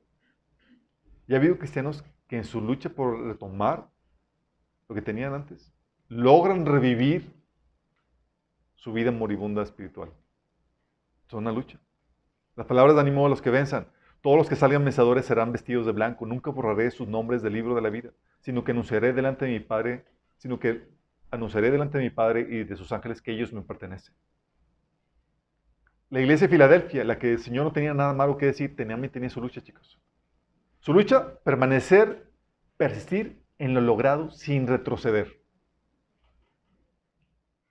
Y 1.28 1.34
ha 1.34 1.38
habido 1.38 1.58
cristianos 1.58 2.06
que 2.28 2.38
en 2.38 2.44
su 2.44 2.62
lucha 2.62 2.90
por 2.90 3.20
retomar 3.20 3.90
lo 4.88 4.94
que 4.94 5.02
tenían 5.02 5.34
antes, 5.34 5.75
logran 6.08 6.66
revivir 6.66 7.34
su 8.76 8.94
vida 8.94 9.12
moribunda 9.12 9.64
espiritual. 9.64 10.12
Son 11.28 11.40
una 11.40 11.52
lucha. 11.52 11.80
Las 12.56 12.68
palabras 12.68 12.96
de 12.96 13.02
ánimo 13.02 13.26
a 13.26 13.30
los 13.30 13.42
que 13.42 13.50
venzan. 13.50 13.88
Todos 14.22 14.38
los 14.38 14.50
que 14.50 14.56
salgan 14.56 14.84
mensadores 14.84 15.26
serán 15.26 15.52
vestidos 15.52 15.86
de 15.86 15.92
blanco. 15.92 16.26
Nunca 16.26 16.52
borraré 16.52 16.90
sus 16.92 17.08
nombres 17.08 17.42
del 17.42 17.54
libro 17.54 17.76
de 17.76 17.82
la 17.82 17.90
vida, 17.90 18.12
sino 18.42 18.64
que 18.64 18.72
anunciaré 18.72 19.14
delante 19.14 19.46
de 19.46 19.52
mi 19.52 19.60
Padre, 19.60 20.06
sino 20.38 20.60
que 20.60 20.88
anunciaré 21.32 21.72
delante 21.72 21.98
de 21.98 22.04
mi 22.04 22.10
Padre 22.10 22.48
y 22.50 22.64
de 22.64 22.76
sus 22.76 22.92
ángeles 22.92 23.22
que 23.22 23.32
ellos 23.32 23.52
me 23.54 23.62
pertenecen. 23.62 24.16
La 26.10 26.22
iglesia 26.22 26.48
de 26.48 26.52
Filadelfia, 26.52 27.04
la 27.04 27.20
que 27.20 27.34
el 27.34 27.40
Señor 27.40 27.66
no 27.66 27.72
tenía 27.72 27.94
nada 27.94 28.14
malo 28.14 28.38
que 28.38 28.46
decir, 28.46 28.76
tenía, 28.76 28.96
tenía 29.10 29.30
su 29.30 29.42
lucha, 29.42 29.62
chicos. 29.62 30.00
Su 30.80 30.94
lucha, 30.94 31.40
permanecer, 31.40 32.32
persistir 32.78 33.44
en 33.58 33.74
lo 33.74 33.82
logrado 33.82 34.30
sin 34.30 34.68
retroceder. 34.68 35.45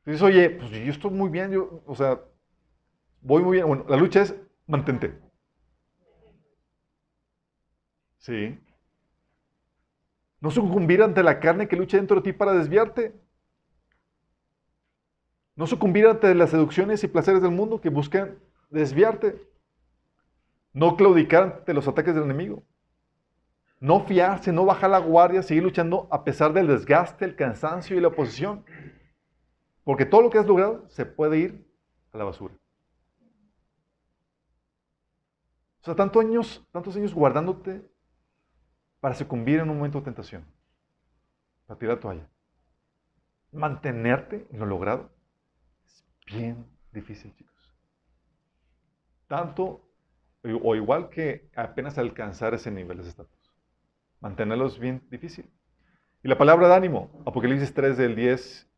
Dices, 0.05 0.23
oye, 0.23 0.51
pues 0.51 0.71
yo 0.71 0.93
estoy 0.93 1.11
muy 1.11 1.31
bien, 1.31 1.51
yo, 1.51 1.83
o 1.87 1.95
sea, 1.95 2.21
voy 3.23 3.43
muy 3.43 3.57
bien. 3.57 3.67
Bueno, 3.67 3.85
la 3.89 3.97
lucha 3.97 4.23
es 4.23 4.35
mantente. 4.67 5.19
Sí. 8.19 8.59
No 10.41 10.51
sucumbir 10.51 11.03
ante 11.03 11.23
la 11.23 11.41
carne 11.41 11.69
que 11.69 11.77
lucha 11.77 11.97
dentro 11.97 12.17
de 12.17 12.23
ti 12.23 12.33
para 12.33 12.53
desviarte. 12.53 13.15
No 15.57 15.67
sucumbir 15.67 16.07
ante 16.07 16.35
las 16.35 16.51
seducciones 16.51 17.03
y 17.03 17.09
placeres 17.09 17.41
del 17.41 17.53
mundo 17.53 17.81
que 17.81 17.89
buscan 17.89 18.39
desviarte. 18.71 19.41
No 20.73 20.97
claudicar 20.97 21.43
ante 21.59 21.73
los 21.73 21.89
ataques 21.89 22.15
del 22.15 22.25
enemigo. 22.25 22.63
No 23.81 24.01
fiarse, 24.01 24.53
no 24.53 24.65
bajar 24.65 24.91
la 24.91 24.99
guardia, 24.99 25.43
seguir 25.43 25.63
luchando 25.63 26.09
a 26.11 26.25
pesar 26.25 26.53
del 26.53 26.67
desgaste, 26.67 27.25
el 27.25 27.37
cansancio 27.37 27.97
y 27.97 28.01
la 28.01 28.09
oposición. 28.09 28.65
Porque 29.85 30.07
todo 30.07 30.23
lo 30.23 30.31
que 30.31 30.39
has 30.39 30.47
logrado 30.47 30.89
se 30.89 31.05
puede 31.07 31.39
ir 31.39 31.71
a 32.13 32.19
la 32.19 32.25
basura. 32.25 32.55
O 35.81 35.85
sea, 35.85 35.95
tantos 35.95 36.25
años, 36.25 36.67
tantos 36.73 36.97
años 36.97 37.13
guardándote 37.13 37.87
para 39.01 39.15
sucumbir 39.15 39.61
en 39.61 39.69
un 39.69 39.77
momento 39.77 39.99
de 39.99 40.07
tentación, 40.07 40.47
para 41.67 41.79
tirar 41.79 41.97
la 41.97 42.01
toalla. 42.01 42.31
Mantenerte 43.53 44.49
en 44.51 44.61
lo 44.61 44.67
logrado 44.67 45.11
es 45.85 46.05
bien 46.27 46.67
difícil, 46.91 47.35
chicos. 47.37 47.55
Tanto 49.27 49.85
o 50.63 50.75
igual 50.75 51.11
que 51.11 51.51
apenas 51.55 51.99
alcanzar 51.99 52.55
ese 52.55 52.71
nivel 52.71 53.03
de 53.03 53.09
estatus. 53.09 53.55
Mantenerlo 54.21 54.67
es 54.67 54.79
bien 54.79 55.07
difícil. 55.11 55.51
Y 56.23 56.29
la 56.29 56.39
palabra 56.39 56.69
de 56.69 56.75
ánimo, 56.75 57.11
Apocalipsis 57.27 57.75
3 57.75 57.99
del 57.99 58.17
10 58.17 58.71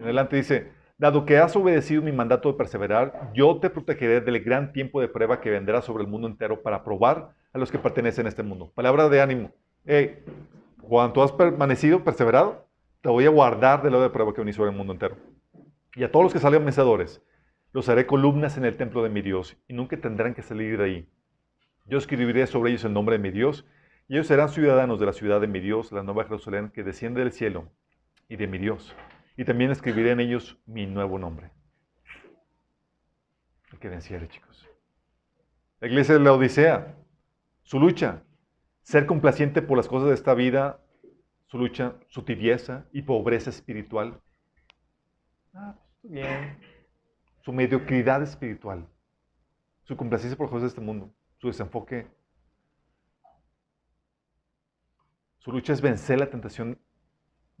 en 0.00 0.04
adelante 0.04 0.36
dice, 0.36 0.72
dado 0.96 1.26
que 1.26 1.36
has 1.36 1.54
obedecido 1.54 2.00
mi 2.00 2.10
mandato 2.10 2.50
de 2.50 2.56
perseverar, 2.56 3.30
yo 3.34 3.58
te 3.60 3.68
protegeré 3.68 4.22
del 4.22 4.42
gran 4.42 4.72
tiempo 4.72 4.98
de 4.98 5.08
prueba 5.08 5.42
que 5.42 5.50
vendrá 5.50 5.82
sobre 5.82 6.04
el 6.04 6.08
mundo 6.08 6.26
entero 6.26 6.62
para 6.62 6.82
probar 6.82 7.34
a 7.52 7.58
los 7.58 7.70
que 7.70 7.78
pertenecen 7.78 8.24
a 8.24 8.30
este 8.30 8.42
mundo. 8.42 8.72
Palabra 8.74 9.10
de 9.10 9.20
ánimo. 9.20 9.52
Hey, 9.84 10.24
has 11.22 11.32
permanecido, 11.32 12.02
perseverado, 12.02 12.66
te 13.02 13.10
voy 13.10 13.26
a 13.26 13.28
guardar 13.28 13.82
de 13.82 13.90
lo 13.90 14.00
de 14.00 14.08
prueba 14.08 14.32
que 14.32 14.40
venís 14.40 14.56
sobre 14.56 14.70
el 14.70 14.76
mundo 14.76 14.94
entero. 14.94 15.16
Y 15.94 16.02
a 16.02 16.10
todos 16.10 16.24
los 16.24 16.32
que 16.32 16.38
salgan 16.38 16.64
vencedores, 16.64 17.22
los 17.74 17.86
haré 17.90 18.06
columnas 18.06 18.56
en 18.56 18.64
el 18.64 18.78
templo 18.78 19.02
de 19.02 19.10
mi 19.10 19.20
Dios 19.20 19.58
y 19.68 19.74
nunca 19.74 19.98
tendrán 19.98 20.32
que 20.32 20.40
salir 20.40 20.78
de 20.78 20.84
ahí. 20.84 21.08
Yo 21.84 21.98
escribiré 21.98 22.46
sobre 22.46 22.70
ellos 22.70 22.84
el 22.84 22.94
nombre 22.94 23.18
de 23.18 23.22
mi 23.22 23.30
Dios 23.30 23.66
y 24.08 24.14
ellos 24.14 24.28
serán 24.28 24.48
ciudadanos 24.48 24.98
de 24.98 25.04
la 25.04 25.12
ciudad 25.12 25.42
de 25.42 25.46
mi 25.46 25.60
Dios, 25.60 25.92
la 25.92 26.02
nueva 26.02 26.24
Jerusalén 26.24 26.70
que 26.70 26.84
desciende 26.84 27.20
del 27.20 27.32
cielo 27.32 27.68
y 28.30 28.36
de 28.36 28.46
mi 28.46 28.56
Dios. 28.56 28.94
Y 29.40 29.44
también 29.46 29.70
escribiré 29.70 30.10
en 30.10 30.20
ellos 30.20 30.58
mi 30.66 30.84
nuevo 30.84 31.18
nombre. 31.18 31.50
El 33.72 33.78
que 33.78 33.88
venciere, 33.88 34.28
chicos. 34.28 34.68
La 35.80 35.88
iglesia 35.88 36.12
de 36.12 36.20
la 36.20 36.34
Odisea 36.34 36.94
su 37.62 37.80
lucha, 37.80 38.22
ser 38.82 39.06
complaciente 39.06 39.62
por 39.62 39.78
las 39.78 39.88
cosas 39.88 40.08
de 40.08 40.14
esta 40.14 40.34
vida, 40.34 40.84
su 41.46 41.56
lucha, 41.56 41.94
su 42.08 42.22
tibieza 42.22 42.84
y 42.92 43.00
pobreza 43.00 43.48
espiritual. 43.48 44.20
Ah, 45.54 45.74
pues, 46.02 46.12
bien. 46.12 46.58
Su 47.40 47.54
mediocridad 47.54 48.22
espiritual, 48.22 48.86
su 49.84 49.96
complacencia 49.96 50.36
por 50.36 50.48
las 50.48 50.50
cosas 50.50 50.64
de 50.64 50.68
este 50.68 50.80
mundo, 50.82 51.14
su 51.38 51.46
desenfoque. 51.46 52.08
Su 55.38 55.50
lucha 55.50 55.72
es 55.72 55.80
vencer 55.80 56.18
la 56.18 56.28
tentación 56.28 56.78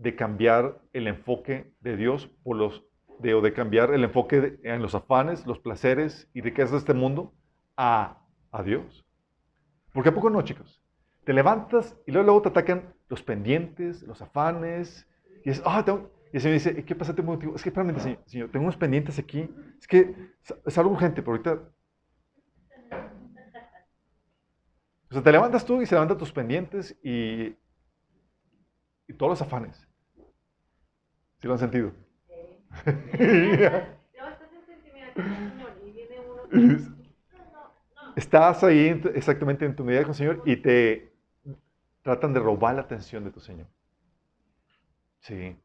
de 0.00 0.16
cambiar 0.16 0.80
el 0.94 1.06
enfoque 1.06 1.74
de 1.80 1.96
Dios 1.96 2.28
por 2.42 2.56
los 2.56 2.82
de, 3.18 3.34
o 3.34 3.42
de 3.42 3.52
cambiar 3.52 3.92
el 3.92 4.02
enfoque 4.02 4.58
en 4.62 4.80
los 4.80 4.94
afanes, 4.94 5.46
los 5.46 5.58
placeres 5.58 6.30
y 6.32 6.40
riquezas 6.40 6.72
de 6.72 6.78
este 6.78 6.94
mundo 6.94 7.34
a, 7.76 8.24
a 8.50 8.62
Dios. 8.62 9.04
Porque 9.92 10.08
a 10.08 10.14
poco 10.14 10.30
no, 10.30 10.40
chicos. 10.40 10.82
Te 11.24 11.34
levantas 11.34 11.98
y 12.06 12.12
luego, 12.12 12.24
luego 12.24 12.42
te 12.42 12.48
atacan 12.48 12.94
los 13.08 13.22
pendientes, 13.22 14.02
los 14.04 14.22
afanes. 14.22 15.06
Y 15.44 15.50
es, 15.50 15.62
ah, 15.66 15.84
tengo... 15.84 16.10
Y 16.32 16.36
el 16.36 16.42
Señor 16.42 16.54
dice, 16.54 16.84
¿qué 16.84 16.94
pasa? 16.94 17.12
Es 17.12 17.62
que, 17.62 17.68
espérame, 17.68 17.98
señor, 17.98 18.22
señor, 18.24 18.50
tengo 18.50 18.64
unos 18.64 18.76
pendientes 18.76 19.18
aquí. 19.18 19.50
Es 19.78 19.86
que 19.86 20.14
es 20.64 20.78
algo 20.78 20.92
urgente, 20.92 21.20
pero 21.20 21.32
ahorita... 21.32 21.60
O 25.10 25.12
sea, 25.12 25.22
te 25.22 25.32
levantas 25.32 25.66
tú 25.66 25.82
y 25.82 25.86
se 25.86 25.94
levantan 25.94 26.16
tus 26.16 26.32
pendientes 26.32 26.96
y, 27.02 27.56
y 29.08 29.14
todos 29.18 29.30
los 29.30 29.42
afanes. 29.42 29.89
¿Sí 31.40 31.46
lo 31.46 31.54
han 31.54 31.58
sentido? 31.58 31.92
Sí. 32.26 32.34
Estás 38.16 38.62
ahí 38.64 39.00
exactamente 39.14 39.64
en 39.64 39.74
tu 39.74 39.84
medida 39.84 40.02
con 40.02 40.10
el 40.10 40.16
Señor 40.16 40.42
y 40.44 40.56
te 40.56 41.12
tratan 42.02 42.34
de 42.34 42.40
robar 42.40 42.74
la 42.74 42.82
atención 42.82 43.24
de 43.24 43.30
tu 43.30 43.40
Señor. 43.40 43.66
Sí. 45.20 45.56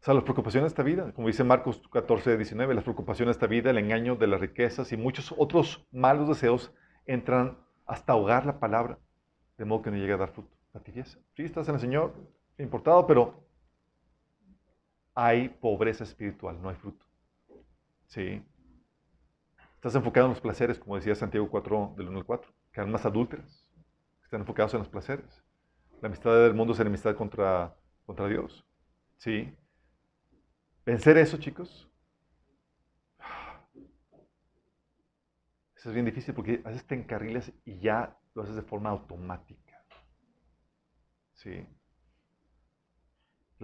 O 0.00 0.04
sea, 0.04 0.14
las 0.14 0.24
preocupaciones 0.24 0.64
de 0.64 0.74
esta 0.74 0.82
vida, 0.82 1.12
como 1.12 1.28
dice 1.28 1.44
Marcos 1.44 1.80
14, 1.92 2.36
19, 2.36 2.74
las 2.74 2.84
preocupaciones 2.84 3.36
de 3.36 3.38
esta 3.38 3.46
vida, 3.46 3.70
el 3.70 3.78
engaño 3.78 4.16
de 4.16 4.26
las 4.26 4.40
riquezas 4.40 4.92
y 4.92 4.96
muchos 4.96 5.32
otros 5.38 5.86
malos 5.92 6.28
deseos 6.28 6.72
entran 7.06 7.58
hasta 7.86 8.14
ahogar 8.14 8.44
la 8.46 8.58
palabra, 8.58 8.98
de 9.56 9.64
modo 9.64 9.82
que 9.82 9.90
no 9.90 9.96
llegue 9.96 10.14
a 10.14 10.18
dar 10.18 10.32
fruto. 10.32 10.50
La 10.72 10.80
tibieza. 10.80 11.18
Sí, 11.36 11.44
estás 11.44 11.68
en 11.68 11.76
el 11.76 11.80
Señor, 11.80 12.14
importado, 12.58 13.06
pero 13.06 13.43
hay 15.14 15.48
pobreza 15.48 16.04
espiritual, 16.04 16.60
no 16.60 16.68
hay 16.68 16.76
fruto. 16.76 17.06
Sí. 18.06 18.44
Estás 19.74 19.94
enfocado 19.94 20.26
en 20.26 20.32
los 20.32 20.40
placeres, 20.40 20.78
como 20.78 20.96
decía 20.96 21.14
Santiago 21.14 21.48
4, 21.50 21.94
del 21.96 22.08
1 22.08 22.18
al 22.18 22.24
4, 22.24 22.52
que 22.72 22.84
más 22.84 23.04
adúlteras, 23.04 23.68
están 24.22 24.40
enfocados 24.40 24.74
en 24.74 24.80
los 24.80 24.88
placeres. 24.88 25.42
La 26.00 26.08
amistad 26.08 26.32
del 26.34 26.54
mundo 26.54 26.72
es 26.72 26.80
enemistad 26.80 27.14
contra, 27.16 27.76
contra 28.06 28.26
Dios. 28.28 28.66
¿Sí? 29.18 29.56
Vencer 30.84 31.16
eso, 31.18 31.38
chicos, 31.38 31.90
es 35.88 35.94
bien 35.94 36.06
difícil 36.06 36.34
porque 36.34 36.62
a 36.64 36.68
veces 36.68 36.86
te 36.86 36.94
encarrilas 36.94 37.52
y 37.64 37.78
ya 37.78 38.18
lo 38.34 38.42
haces 38.42 38.56
de 38.56 38.62
forma 38.62 38.90
automática. 38.90 39.84
¿Sí? 41.34 41.66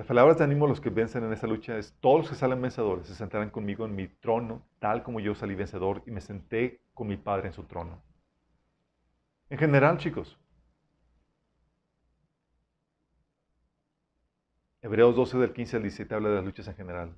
Las 0.01 0.07
palabras 0.07 0.39
de 0.39 0.45
ánimo 0.45 0.65
a 0.65 0.69
los 0.69 0.81
que 0.81 0.89
vencen 0.89 1.25
en 1.25 1.33
esta 1.35 1.47
lucha 1.47 1.77
es, 1.77 1.95
todos 2.01 2.21
los 2.21 2.31
que 2.31 2.35
salen 2.35 2.63
vencedores 2.63 3.07
se 3.07 3.15
sentarán 3.15 3.51
conmigo 3.51 3.85
en 3.85 3.95
mi 3.95 4.09
trono, 4.09 4.67
tal 4.79 5.03
como 5.03 5.21
yo 5.21 5.35
salí 5.35 5.55
vencedor 5.55 6.03
y 6.07 6.11
me 6.11 6.23
senté 6.23 6.81
con 6.95 7.07
mi 7.07 7.19
Padre 7.19 7.49
en 7.49 7.53
su 7.53 7.65
trono. 7.65 8.03
En 9.51 9.59
general, 9.59 9.99
chicos. 9.99 10.39
Hebreos 14.81 15.15
12 15.15 15.37
del 15.37 15.53
15 15.53 15.77
al 15.77 15.83
17 15.83 16.15
habla 16.15 16.31
de 16.31 16.35
las 16.37 16.45
luchas 16.47 16.69
en 16.69 16.77
general. 16.77 17.15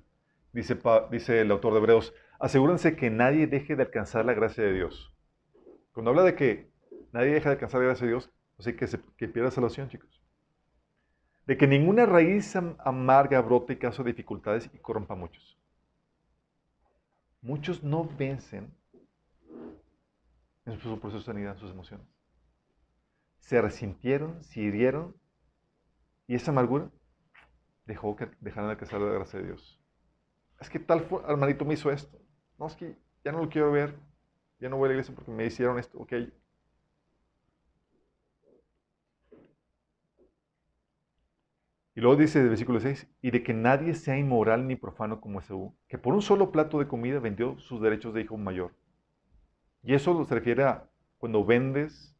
Dice, 0.51 0.77
dice 1.09 1.39
el 1.39 1.51
autor 1.51 1.71
de 1.71 1.79
Hebreos, 1.79 2.13
asegúrense 2.37 2.97
que 2.97 3.09
nadie 3.09 3.47
deje 3.47 3.77
de 3.77 3.83
alcanzar 3.83 4.25
la 4.25 4.33
gracia 4.33 4.61
de 4.61 4.73
Dios. 4.73 5.15
Cuando 5.93 6.09
habla 6.11 6.23
de 6.23 6.35
que 6.35 6.69
nadie 7.13 7.31
deja 7.31 7.47
de 7.47 7.53
alcanzar 7.53 7.79
la 7.79 7.87
gracia 7.87 8.07
de 8.07 8.11
Dios, 8.11 8.29
así 8.59 8.75
que, 8.75 8.87
se, 8.87 8.99
que 9.15 9.29
pierda 9.29 9.51
salvación, 9.51 9.87
chicos. 9.87 10.22
De 11.45 11.57
que 11.57 11.67
ninguna 11.67 12.05
raíz 12.05 12.55
amarga 12.55 13.41
brote 13.41 13.73
y 13.73 13.77
caso 13.77 14.03
de 14.03 14.11
dificultades 14.11 14.69
y 14.73 14.77
corrompa 14.77 15.13
a 15.13 15.17
muchos. 15.17 15.57
Muchos 17.41 17.83
no 17.83 18.05
vencen 18.05 18.73
en 20.65 20.79
su 20.79 20.99
proceso 20.99 21.19
de 21.19 21.25
sanidad, 21.25 21.53
en 21.53 21.59
sus 21.59 21.71
emociones. 21.71 22.07
Se 23.39 23.61
resintieron, 23.61 24.41
se 24.41 24.61
hirieron 24.61 25.13
y 26.27 26.35
esa 26.35 26.51
amargura 26.51 26.89
dejó 27.85 28.15
que 28.15 28.29
dejaran 28.39 28.69
de 28.69 28.71
alcanzar 28.73 29.01
la 29.01 29.11
gracia 29.11 29.39
de 29.39 29.47
Dios. 29.47 29.81
Es 30.59 30.69
que 30.69 30.79
tal 30.79 31.05
hermanito 31.27 31.65
me 31.65 31.73
hizo 31.73 31.91
esto. 31.91 32.17
No, 32.57 32.67
es 32.67 32.75
que 32.75 32.97
ya 33.25 33.33
no 33.33 33.39
lo 33.39 33.49
quiero 33.49 33.71
ver. 33.71 33.95
Ya 34.59 34.69
no 34.69 34.77
voy 34.77 34.85
a 34.85 34.87
la 34.89 34.93
iglesia 34.93 35.13
porque 35.13 35.31
me 35.31 35.45
hicieron 35.45 35.77
esto. 35.77 35.99
Ok. 35.99 36.13
Y 41.95 42.01
luego 42.01 42.15
dice 42.15 42.41
el 42.41 42.49
versículo 42.49 42.79
6, 42.79 43.07
y 43.21 43.31
de 43.31 43.43
que 43.43 43.53
nadie 43.53 43.93
sea 43.93 44.17
inmoral 44.17 44.67
ni 44.67 44.75
profano 44.75 45.21
como 45.21 45.39
Esaú, 45.39 45.75
que 45.87 45.99
por 45.99 46.13
un 46.13 46.21
solo 46.21 46.51
plato 46.51 46.79
de 46.79 46.87
comida 46.87 47.19
vendió 47.19 47.57
sus 47.59 47.81
derechos 47.81 48.13
de 48.13 48.21
hijo 48.21 48.37
mayor. 48.37 48.73
Y 49.83 49.93
eso 49.93 50.23
se 50.25 50.33
refiere 50.33 50.63
a 50.63 50.89
cuando 51.19 51.45
vendes 51.45 52.15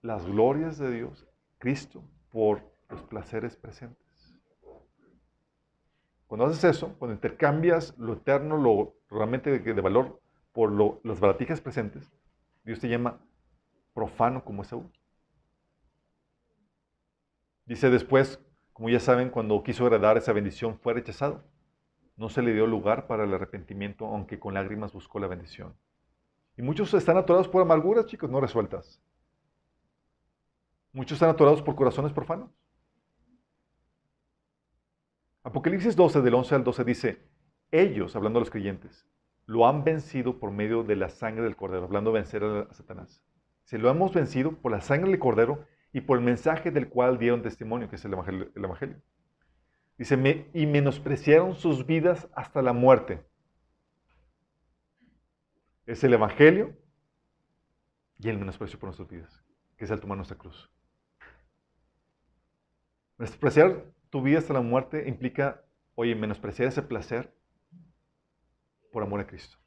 las 0.00 0.26
glorias 0.26 0.78
de 0.78 0.90
Dios, 0.90 1.26
Cristo, 1.58 2.02
por 2.30 2.62
los 2.88 3.02
placeres 3.02 3.56
presentes. 3.56 4.02
Cuando 6.26 6.46
haces 6.46 6.64
eso, 6.64 6.94
cuando 6.98 7.14
intercambias 7.14 7.96
lo 7.98 8.14
eterno, 8.14 8.56
lo 8.56 8.96
realmente 9.10 9.58
de, 9.58 9.80
valor, 9.80 10.20
por 10.52 10.72
las 11.04 11.20
baratijas 11.20 11.60
presentes, 11.60 12.10
Dios 12.64 12.80
te 12.80 12.88
llama 12.88 13.20
profano 13.92 14.42
como 14.42 14.62
Esaú. 14.62 14.90
Dice 17.66 17.90
después, 17.90 18.40
como 18.82 18.90
ya 18.90 18.98
saben, 18.98 19.30
cuando 19.30 19.62
quiso 19.62 19.86
heredar 19.86 20.16
esa 20.16 20.32
bendición 20.32 20.76
fue 20.76 20.92
rechazado. 20.92 21.44
No 22.16 22.28
se 22.28 22.42
le 22.42 22.52
dio 22.52 22.66
lugar 22.66 23.06
para 23.06 23.22
el 23.22 23.32
arrepentimiento, 23.32 24.06
aunque 24.06 24.40
con 24.40 24.54
lágrimas 24.54 24.92
buscó 24.92 25.20
la 25.20 25.28
bendición. 25.28 25.76
Y 26.56 26.62
muchos 26.62 26.92
están 26.92 27.16
atorados 27.16 27.46
por 27.46 27.62
amarguras, 27.62 28.06
chicos, 28.06 28.28
no 28.28 28.40
resueltas. 28.40 29.00
Muchos 30.92 31.14
están 31.14 31.30
atorados 31.30 31.62
por 31.62 31.76
corazones 31.76 32.12
profanos. 32.12 32.50
Apocalipsis 35.44 35.94
12, 35.94 36.20
del 36.20 36.34
11 36.34 36.54
al 36.56 36.64
12 36.64 36.82
dice, 36.82 37.22
ellos, 37.70 38.16
hablando 38.16 38.40
de 38.40 38.46
los 38.46 38.50
creyentes, 38.50 39.06
lo 39.46 39.68
han 39.68 39.84
vencido 39.84 40.40
por 40.40 40.50
medio 40.50 40.82
de 40.82 40.96
la 40.96 41.08
sangre 41.08 41.44
del 41.44 41.54
cordero, 41.54 41.84
hablando 41.84 42.10
de 42.10 42.18
vencer 42.18 42.42
a 42.42 42.74
Satanás. 42.74 43.22
Se 43.62 43.78
lo 43.78 43.88
hemos 43.88 44.12
vencido 44.12 44.56
por 44.56 44.72
la 44.72 44.80
sangre 44.80 45.12
del 45.12 45.20
cordero 45.20 45.68
y 45.92 46.00
por 46.00 46.18
el 46.18 46.24
mensaje 46.24 46.70
del 46.70 46.88
cual 46.88 47.18
dieron 47.18 47.42
testimonio, 47.42 47.88
que 47.88 47.96
es 47.96 48.04
el 48.04 48.14
Evangelio. 48.14 49.00
Dice, 49.98 50.50
y 50.54 50.66
menospreciaron 50.66 51.54
sus 51.54 51.86
vidas 51.86 52.28
hasta 52.34 52.62
la 52.62 52.72
muerte. 52.72 53.24
Es 55.86 56.02
el 56.02 56.14
Evangelio 56.14 56.76
y 58.18 58.28
el 58.28 58.38
menosprecio 58.38 58.78
por 58.78 58.88
nuestras 58.88 59.08
vidas, 59.08 59.44
que 59.76 59.84
es 59.84 59.90
el 59.90 60.00
tomar 60.00 60.16
nuestra 60.16 60.38
cruz. 60.38 60.70
Menospreciar 63.18 63.84
tu 64.10 64.22
vida 64.22 64.38
hasta 64.38 64.54
la 64.54 64.60
muerte 64.60 65.08
implica, 65.08 65.62
oye, 65.94 66.14
menospreciar 66.14 66.68
ese 66.68 66.82
placer 66.82 67.34
por 68.92 69.02
amor 69.02 69.20
a 69.20 69.26
Cristo. 69.26 69.58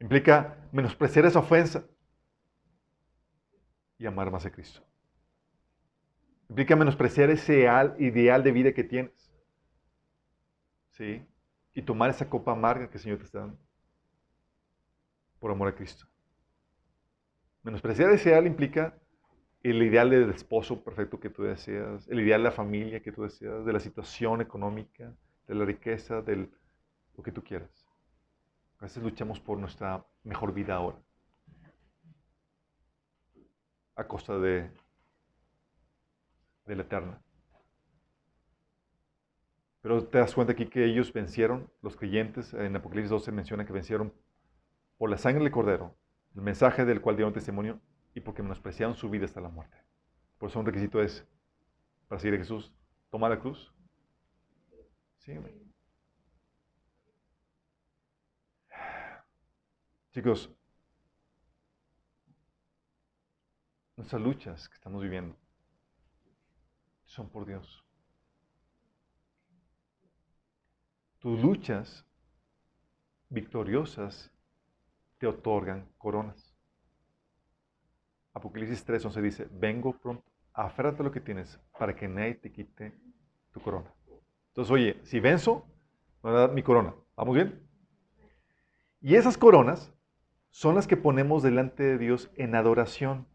Implica 0.00 0.68
menospreciar 0.72 1.26
esa 1.26 1.38
ofensa 1.38 1.84
y 3.98 4.06
amar 4.06 4.30
más 4.30 4.46
a 4.46 4.50
Cristo. 4.50 4.87
Implica 6.48 6.76
menospreciar 6.76 7.30
ese 7.30 7.66
ideal 7.98 8.42
de 8.42 8.52
vida 8.52 8.72
que 8.72 8.84
tienes. 8.84 9.30
¿Sí? 10.90 11.24
Y 11.74 11.82
tomar 11.82 12.10
esa 12.10 12.28
copa 12.28 12.52
amarga 12.52 12.88
que 12.88 12.96
el 12.96 13.02
Señor 13.02 13.18
te 13.18 13.24
está 13.24 13.40
dando. 13.40 13.58
Por 15.38 15.50
amor 15.50 15.68
a 15.68 15.74
Cristo. 15.74 16.06
Menospreciar 17.62 18.10
ese 18.10 18.30
ideal 18.30 18.46
implica 18.46 18.98
el 19.62 19.82
ideal 19.82 20.10
del 20.10 20.30
esposo 20.30 20.82
perfecto 20.82 21.20
que 21.20 21.30
tú 21.30 21.42
deseas, 21.42 22.08
el 22.08 22.20
ideal 22.20 22.40
de 22.40 22.44
la 22.44 22.52
familia 22.52 23.02
que 23.02 23.12
tú 23.12 23.22
deseas, 23.22 23.64
de 23.64 23.72
la 23.72 23.80
situación 23.80 24.40
económica, 24.40 25.12
de 25.46 25.54
la 25.54 25.64
riqueza, 25.64 26.22
de 26.22 26.48
lo 27.16 27.22
que 27.22 27.32
tú 27.32 27.42
quieras. 27.42 27.86
A 28.78 28.84
veces 28.84 29.02
luchamos 29.02 29.40
por 29.40 29.58
nuestra 29.58 30.04
mejor 30.22 30.54
vida 30.54 30.76
ahora, 30.76 30.98
a 33.96 34.06
costa 34.06 34.38
de 34.38 34.70
de 36.68 36.76
la 36.76 36.82
eterna. 36.82 37.20
Pero 39.80 40.04
te 40.06 40.18
das 40.18 40.34
cuenta 40.34 40.52
aquí 40.52 40.66
que 40.66 40.84
ellos 40.84 41.12
vencieron, 41.12 41.70
los 41.82 41.96
creyentes, 41.96 42.52
en 42.52 42.76
Apocalipsis 42.76 43.10
12 43.10 43.32
menciona 43.32 43.64
que 43.64 43.72
vencieron 43.72 44.12
por 44.98 45.08
la 45.08 45.16
sangre 45.16 45.42
del 45.42 45.52
cordero, 45.52 45.96
el 46.34 46.42
mensaje 46.42 46.84
del 46.84 47.00
cual 47.00 47.16
dieron 47.16 47.32
testimonio 47.32 47.80
y 48.14 48.20
porque 48.20 48.42
menospreciaron 48.42 48.96
su 48.96 49.08
vida 49.08 49.24
hasta 49.24 49.40
la 49.40 49.48
muerte. 49.48 49.78
Por 50.36 50.50
eso 50.50 50.60
un 50.60 50.66
requisito 50.66 51.00
es, 51.00 51.26
para 52.06 52.20
seguir 52.20 52.34
a 52.34 52.38
Jesús, 52.38 52.72
tomar 53.10 53.30
la 53.30 53.40
cruz. 53.40 53.72
Chicos, 60.12 60.50
nuestras 63.96 64.22
luchas 64.22 64.68
que 64.68 64.74
estamos 64.74 65.02
viviendo 65.02 65.37
son 67.18 67.28
por 67.28 67.44
Dios. 67.44 67.84
Tus 71.18 71.40
luchas 71.42 72.06
victoriosas 73.28 74.32
te 75.18 75.26
otorgan 75.26 75.88
coronas. 75.98 76.54
Apocalipsis 78.34 78.86
3:11 78.86 79.20
dice, 79.20 79.48
vengo 79.50 79.98
pronto, 79.98 80.24
aférrate 80.52 81.02
lo 81.02 81.10
que 81.10 81.20
tienes 81.20 81.58
para 81.76 81.96
que 81.96 82.06
nadie 82.06 82.34
te 82.36 82.52
quite 82.52 82.96
tu 83.50 83.60
corona. 83.60 83.92
Entonces, 84.50 84.70
oye, 84.70 85.00
si 85.02 85.18
venzo, 85.18 85.66
me 86.22 86.30
va 86.30 86.38
a 86.38 86.40
dar 86.42 86.52
mi 86.52 86.62
corona. 86.62 86.94
¿Vamos 87.16 87.34
bien? 87.34 87.68
Y 89.00 89.16
esas 89.16 89.36
coronas 89.36 89.92
son 90.50 90.76
las 90.76 90.86
que 90.86 90.96
ponemos 90.96 91.42
delante 91.42 91.82
de 91.82 91.98
Dios 91.98 92.30
en 92.36 92.54
adoración. 92.54 93.26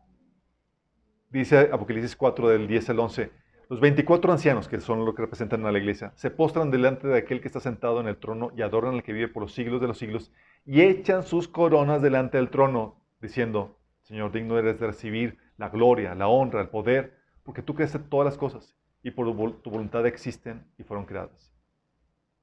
Dice 1.30 1.70
Apocalipsis 1.74 2.16
4 2.16 2.48
del 2.48 2.66
10 2.66 2.92
al 2.92 3.00
11, 3.00 3.43
los 3.70 3.80
24 3.80 4.32
ancianos, 4.32 4.68
que 4.68 4.80
son 4.80 5.06
lo 5.06 5.16
que 5.16 5.22
representan 5.22 5.66
a 5.66 5.72
la 5.72 5.80
iglesia, 5.80 6.12
se 6.16 6.30
postran 6.30 6.72
delante 6.72 7.08
de 7.08 7.18
aquel 7.18 7.42
que 7.42 7.48
está 7.48 7.60
sentado 7.60 8.00
en 8.00 8.08
el 8.08 8.18
trono 8.18 8.52
y 8.56 8.62
adoran 8.62 8.96
al 8.96 9.04
que 9.04 9.14
vive 9.14 9.28
por 9.28 9.44
los 9.44 9.54
siglos 9.54 9.82
de 9.82 9.88
los 9.88 9.98
siglos 9.98 10.32
y 10.66 10.82
echan 10.82 11.24
sus 11.24 11.48
coronas 11.48 12.02
delante 12.02 12.38
del 12.38 12.50
trono, 12.50 13.02
diciendo, 13.22 13.78
Señor, 14.02 14.32
digno 14.32 14.58
eres 14.58 14.80
de 14.80 14.88
recibir 14.88 15.38
la 15.58 15.70
gloria, 15.70 16.16
la 16.16 16.28
honra, 16.28 16.62
el 16.62 16.70
poder, 16.70 17.18
porque 17.44 17.62
tú 17.62 17.74
creaste 17.74 18.00
todas 18.00 18.26
las 18.26 18.38
cosas 18.38 18.76
y 19.02 19.12
por 19.12 19.26
tu 19.62 19.70
voluntad 19.70 20.06
existen 20.06 20.66
y 20.78 20.84
fueron 20.84 21.06
creadas. 21.06 21.54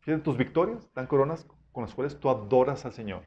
Fíjate, 0.00 0.22
tus 0.22 0.36
victorias 0.36 0.90
dan 0.94 1.06
coronas 1.06 1.46
con 1.72 1.84
las 1.84 1.94
cuales 1.94 2.18
tú 2.18 2.28
adoras 2.30 2.84
al 2.84 2.92
Señor. 2.92 3.24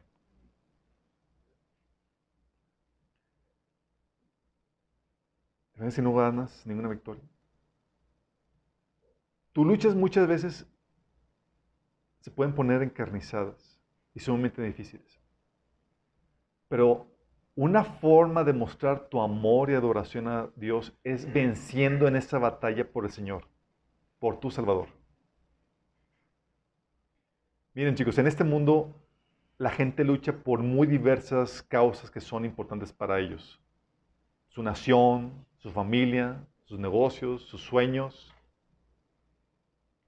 Si 5.89 6.01
no 6.01 6.13
ganas 6.13 6.65
ninguna 6.65 6.87
victoria. 6.87 7.32
Tus 9.53 9.65
luchas 9.65 9.95
muchas 9.95 10.27
veces 10.27 10.67
se 12.21 12.31
pueden 12.31 12.55
poner 12.55 12.81
encarnizadas 12.81 13.79
y 14.15 14.19
sumamente 14.19 14.61
difíciles. 14.63 15.21
Pero 16.67 17.07
una 17.55 17.83
forma 17.83 18.43
de 18.43 18.53
mostrar 18.53 19.09
tu 19.09 19.21
amor 19.21 19.69
y 19.69 19.75
adoración 19.75 20.27
a 20.27 20.49
Dios 20.55 20.97
es 21.03 21.31
venciendo 21.31 22.07
en 22.07 22.15
esa 22.15 22.39
batalla 22.39 22.91
por 22.91 23.05
el 23.05 23.11
Señor, 23.11 23.47
por 24.17 24.39
tu 24.39 24.49
Salvador. 24.49 24.87
Miren 27.75 27.93
chicos, 27.93 28.17
en 28.17 28.25
este 28.25 28.43
mundo 28.43 28.99
la 29.59 29.69
gente 29.69 30.03
lucha 30.03 30.33
por 30.43 30.63
muy 30.63 30.87
diversas 30.87 31.61
causas 31.61 32.09
que 32.09 32.21
son 32.21 32.43
importantes 32.43 32.91
para 32.91 33.19
ellos. 33.19 33.61
Su 34.47 34.63
nación, 34.63 35.45
su 35.57 35.69
familia, 35.69 36.43
sus 36.63 36.79
negocios, 36.79 37.43
sus 37.43 37.61
sueños, 37.61 38.32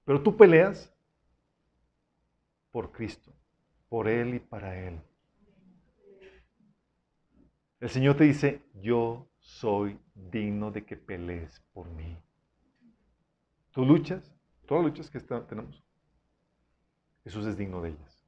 pero 0.06 0.22
tú 0.22 0.38
peleas 0.38 0.93
por 2.72 2.91
Cristo, 2.91 3.34
por 3.89 4.08
Él 4.08 4.36
y 4.36 4.39
para 4.39 4.80
Él. 4.80 5.01
El 7.80 7.89
Señor 7.89 8.16
te 8.16 8.24
dice, 8.24 8.62
yo 8.82 9.28
soy 9.39 9.99
digno 10.14 10.72
de 10.72 10.86
que 10.86 10.95
pelees 10.95 11.60
por 11.74 11.89
mí. 11.89 12.18
Tus 13.72 13.86
luchas, 13.86 14.34
todas 14.66 14.86
las 14.86 14.93
luchas 14.93 15.10
que 15.10 15.20
tenemos, 15.20 15.84
Jesús 17.24 17.45
es 17.47 17.58
digno 17.58 17.82
de 17.82 17.89
ellas. 17.89 18.26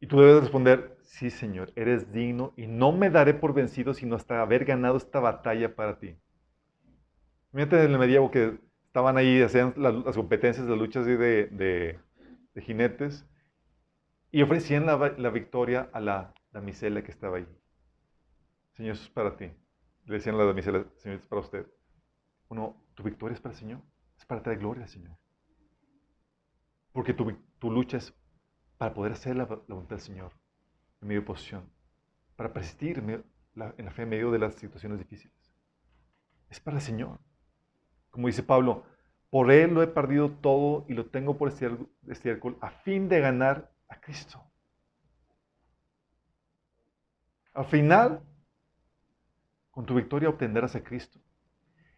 Y 0.00 0.06
tú 0.06 0.20
debes 0.20 0.42
responder, 0.42 0.96
sí 1.02 1.30
Señor, 1.30 1.72
eres 1.76 2.12
digno 2.12 2.52
y 2.56 2.66
no 2.66 2.92
me 2.92 3.10
daré 3.10 3.34
por 3.34 3.52
vencido 3.52 3.94
sino 3.94 4.16
hasta 4.16 4.40
haber 4.40 4.64
ganado 4.64 4.96
esta 4.96 5.20
batalla 5.20 5.74
para 5.74 5.98
ti. 5.98 6.16
Fíjate 7.52 7.84
en 7.84 7.92
el 7.92 7.98
medievo 7.98 8.30
que 8.30 8.58
estaban 8.86 9.16
ahí, 9.16 9.40
hacían 9.42 9.74
las, 9.76 10.14
competencias 10.14 10.66
de 10.66 10.76
luchas 10.76 11.06
de, 11.06 11.16
de, 11.16 11.98
de, 12.54 12.62
jinetes 12.62 13.26
y 14.30 14.42
ofrecían 14.42 14.86
la, 14.86 14.96
la, 15.16 15.30
victoria 15.30 15.88
a 15.92 16.00
la 16.00 16.34
damisela 16.52 17.02
que 17.02 17.10
estaba 17.10 17.38
ahí. 17.38 17.48
Señor, 18.72 18.92
eso 18.92 19.04
es 19.04 19.10
para 19.10 19.36
ti. 19.36 19.50
Le 20.06 20.14
decían 20.14 20.34
a 20.34 20.38
la 20.38 20.44
damisela, 20.44 20.84
Señor, 20.96 21.18
es 21.18 21.26
para 21.26 21.40
usted. 21.40 21.66
Uno, 22.48 22.76
tu 22.94 23.02
victoria 23.02 23.34
es 23.34 23.40
para 23.40 23.54
el 23.54 23.58
Señor, 23.58 23.80
es 24.18 24.24
para 24.24 24.42
traer 24.42 24.58
gloria 24.58 24.84
al 24.84 24.88
Señor. 24.88 25.16
Porque 26.92 27.14
tu, 27.14 27.32
tu 27.58 27.70
lucha 27.70 27.98
es 27.98 28.14
para 28.78 28.94
poder 28.94 29.12
hacer 29.12 29.36
la, 29.36 29.44
voluntad 29.44 29.96
del 29.96 30.00
Señor 30.00 30.32
en 31.00 31.08
medio 31.08 31.20
de 31.20 31.24
oposición, 31.24 31.70
para 32.36 32.52
persistir 32.52 32.98
en, 32.98 33.24
la, 33.54 33.72
fe 33.72 34.02
en 34.02 34.08
medio 34.08 34.30
de 34.30 34.38
las 34.38 34.54
situaciones 34.54 34.98
difíciles. 34.98 35.36
Es 36.48 36.60
para 36.60 36.78
el 36.78 36.82
Señor. 36.82 37.20
Como 38.18 38.26
dice 38.26 38.42
Pablo, 38.42 38.82
por 39.30 39.52
Él 39.52 39.74
lo 39.74 39.80
he 39.80 39.86
perdido 39.86 40.32
todo 40.32 40.84
y 40.88 40.94
lo 40.94 41.06
tengo 41.06 41.38
por 41.38 41.52
estiércol 41.52 42.58
a 42.60 42.70
fin 42.70 43.08
de 43.08 43.20
ganar 43.20 43.70
a 43.88 44.00
Cristo. 44.00 44.42
Al 47.54 47.66
final, 47.66 48.20
con 49.70 49.86
tu 49.86 49.94
victoria 49.94 50.30
obtendrás 50.30 50.74
a 50.74 50.82
Cristo. 50.82 51.20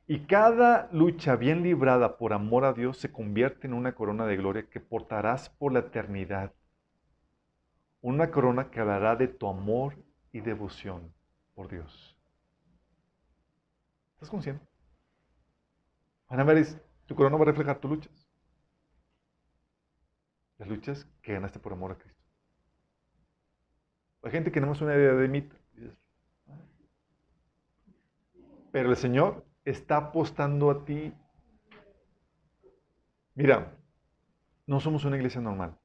Y 0.06 0.26
cada 0.26 0.90
lucha 0.92 1.36
bien 1.36 1.62
librada 1.62 2.18
por 2.18 2.34
amor 2.34 2.66
a 2.66 2.74
Dios 2.74 2.98
se 2.98 3.10
convierte 3.10 3.66
en 3.66 3.72
una 3.72 3.94
corona 3.94 4.26
de 4.26 4.36
gloria 4.36 4.68
que 4.68 4.78
portarás 4.78 5.48
por 5.48 5.72
la 5.72 5.78
eternidad 5.78 6.52
una 8.02 8.30
corona 8.30 8.70
que 8.70 8.80
hablará 8.80 9.16
de 9.16 9.28
tu 9.28 9.48
amor 9.48 9.96
y 10.32 10.42
devoción 10.42 11.14
por 11.54 11.70
Dios. 11.70 12.14
¿Estás 14.16 14.28
consciente? 14.28 14.69
Van 16.30 16.38
a 16.38 16.44
ver, 16.44 16.64
tu 17.06 17.16
corona 17.16 17.36
va 17.36 17.42
a 17.42 17.46
reflejar 17.46 17.80
tus 17.80 17.90
luchas. 17.90 18.28
Las 20.58 20.68
luchas 20.68 21.08
que 21.22 21.32
ganaste 21.32 21.58
por 21.58 21.72
amor 21.72 21.90
a 21.90 21.98
Cristo. 21.98 22.22
Hay 24.22 24.30
gente 24.30 24.52
que 24.52 24.60
no 24.60 24.70
es 24.70 24.80
una 24.80 24.94
idea 24.94 25.12
de 25.12 25.26
mí. 25.26 25.50
Pero 28.70 28.90
el 28.90 28.96
Señor 28.96 29.44
está 29.64 29.96
apostando 29.96 30.70
a 30.70 30.84
ti. 30.84 31.12
Mira, 33.34 33.76
no 34.66 34.78
somos 34.78 35.04
una 35.04 35.16
iglesia 35.16 35.40
normal. 35.40 35.76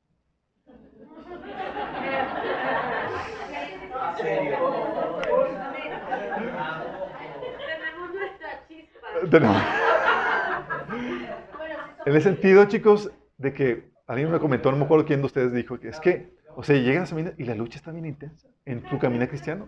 En 12.06 12.16
el 12.16 12.22
sentido, 12.22 12.66
chicos, 12.66 13.12
de 13.38 13.53
que 13.53 13.91
alguien 14.06 14.32
me 14.32 14.39
comentó, 14.39 14.72
no 14.72 14.78
me 14.78 14.86
acuerdo 14.86 15.06
quién 15.06 15.22
de 15.22 15.26
ustedes 15.26 15.51
dijo, 15.51 15.80
que 15.80 15.89
es 15.89 15.99
que, 15.99 16.36
o 16.56 16.62
sea, 16.62 16.76
llegas 16.76 17.12
a 17.12 17.20
y 17.20 17.43
la 17.43 17.56
lucha 17.56 17.80
está 17.80 17.91
bien 17.91 18.06
intensa 18.06 18.47
en 18.66 18.84
tu 18.84 18.99
camino 18.99 19.28
cristiano. 19.28 19.68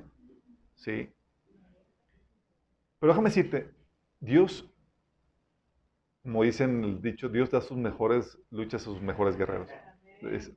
Sí. 0.75 1.09
Pero 2.99 3.13
déjame 3.13 3.29
decirte, 3.29 3.71
Dios, 4.19 4.69
como 6.21 6.43
dicen 6.43 6.83
el 6.83 7.01
dicho, 7.01 7.27
Dios 7.27 7.49
da 7.49 7.61
sus 7.61 7.77
mejores 7.77 8.37
luchas 8.51 8.83
a 8.83 8.85
sus 8.85 9.01
mejores 9.01 9.35
guerreros. 9.35 9.69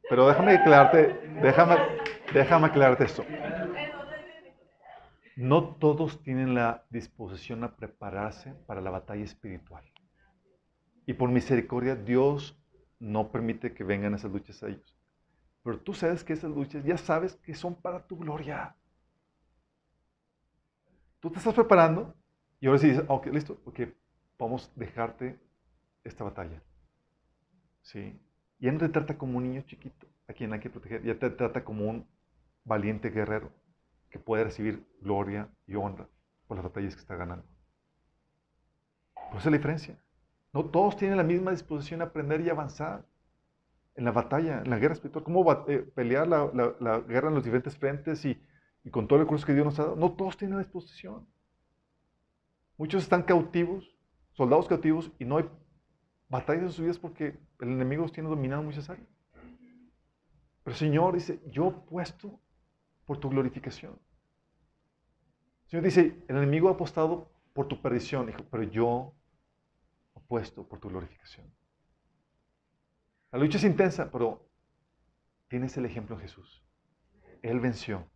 Pero 0.09 0.29
déjame 0.29 0.57
aclararte, 0.57 1.19
déjame, 1.43 1.77
déjame 2.35 2.67
aclararte 2.67 3.05
esto. 3.05 3.25
No 5.37 5.77
todos 5.77 6.23
tienen 6.23 6.55
la 6.55 6.85
disposición 6.91 7.65
a 7.65 7.77
prepararse 7.77 8.55
para 8.67 8.83
la 8.83 8.91
batalla 8.91 9.25
espiritual. 9.25 9.90
Y 11.11 11.15
por 11.15 11.29
misericordia, 11.29 11.97
Dios 11.97 12.57
no 13.01 13.33
permite 13.33 13.75
que 13.75 13.83
vengan 13.83 14.15
esas 14.15 14.31
luchas 14.31 14.63
a 14.63 14.69
ellos. 14.69 14.97
Pero 15.65 15.81
tú 15.81 15.93
sabes 15.93 16.23
que 16.23 16.35
esas 16.35 16.53
luchas 16.53 16.85
ya 16.85 16.97
sabes 16.97 17.35
que 17.35 17.53
son 17.53 17.75
para 17.75 18.07
tu 18.07 18.17
gloria. 18.17 18.77
Tú 21.19 21.29
te 21.29 21.39
estás 21.39 21.53
preparando 21.53 22.15
y 22.61 22.69
ahora 22.69 22.79
sí 22.79 22.91
dices, 22.91 23.05
ok, 23.09 23.27
listo, 23.27 23.61
ok, 23.65 23.81
vamos 24.39 24.69
a 24.69 24.79
dejarte 24.79 25.37
esta 26.05 26.23
batalla. 26.23 26.63
¿Sí? 27.83 28.17
Ya 28.61 28.71
no 28.71 28.79
te 28.79 28.89
trata 28.89 29.19
como 29.19 29.39
un 29.39 29.51
niño 29.51 29.63
chiquito 29.63 30.07
a 30.29 30.33
quien 30.33 30.53
hay 30.53 30.61
que 30.61 30.71
proteger, 30.71 31.03
ya 31.03 31.19
te 31.19 31.29
trata 31.31 31.65
como 31.65 31.91
un 31.91 32.07
valiente 32.63 33.11
guerrero 33.11 33.51
que 34.11 34.21
puede 34.21 34.45
recibir 34.45 34.87
gloria 35.01 35.49
y 35.67 35.75
honra 35.75 36.07
por 36.47 36.57
las 36.57 36.63
batallas 36.63 36.95
que 36.95 37.01
está 37.01 37.17
ganando. 37.17 37.45
Por 39.15 39.39
eso 39.39 39.39
es 39.39 39.47
la 39.47 39.57
diferencia. 39.57 39.99
No 40.53 40.65
todos 40.65 40.97
tienen 40.97 41.17
la 41.17 41.25
misma 41.25 41.53
disposición 41.53 42.03
a 42.03 42.07
aprender 42.07 42.41
y 42.41 42.51
avanzar 42.51 43.07
en 43.95 44.05
la 44.05 44.13
batalla, 44.13 44.61
en 44.61 44.71
la 44.71 44.79
guerra 44.79 44.95
espiritual. 44.95 45.25
Cómo 45.25 45.51
eh, 45.69 45.79
pelear 45.95 46.27
la, 46.27 47.01
guerra 47.07 47.29
en 47.29 47.35
los 47.35 47.45
diferentes 47.45 47.77
frentes 47.77 48.25
y, 48.25 48.41
con 48.91 49.07
todo 49.07 49.19
el 49.19 49.27
recurso 49.27 49.47
que 49.47 49.55
Dios 49.55 49.67
nos 49.67 49.79
ha 49.79 49.85
dado. 49.85 49.97
No 49.97 50.13
todos 50.13 50.37
tienen 50.37 50.57
la 50.57 50.63
disposición. 50.63 51.27
Muchos 52.77 53.03
están 53.03 53.23
cautivos, 53.23 53.95
soldados 54.33 54.67
cautivos, 54.67 55.13
y 55.19 55.25
no 55.25 55.37
hay 55.37 55.49
batallas 56.29 56.63
en 56.63 56.71
sus 56.71 56.81
vidas 56.81 56.99
porque 56.99 57.39
el 57.61 57.69
enemigo 57.69 58.03
los 58.03 58.13
tiene 58.13 58.29
dominado 58.29 58.63
muchas 58.63 58.89
áreas. 58.89 59.09
Pero 60.65 60.77
Señor 60.77 61.15
dice, 61.15 61.41
yo 61.51 61.85
puesto 61.85 62.41
por 63.05 63.19
tu 63.19 63.29
glorificación. 63.29 63.93
El 65.65 65.71
Señor 65.71 65.85
dice, 65.85 66.25
el 66.27 66.37
enemigo 66.37 66.69
ha 66.69 66.73
apostado 66.73 67.31
por 67.53 67.69
tu 67.69 67.81
perdición, 67.81 68.29
hijo, 68.29 68.45
pero 68.51 68.63
yo 68.65 69.15
apuesto 70.15 70.67
por 70.67 70.81
tu 70.81 70.89
glorificación. 70.89 71.53
La 73.33 73.39
lucha 73.39 73.59
es 73.59 73.65
intensa, 73.65 74.11
pero 74.11 74.49
tienes 75.49 75.77
el 75.77 75.87
ejemplo 75.87 76.17
en 76.17 76.23
Jesús. 76.23 76.65
Él 77.43 77.61
venció. 77.61 78.11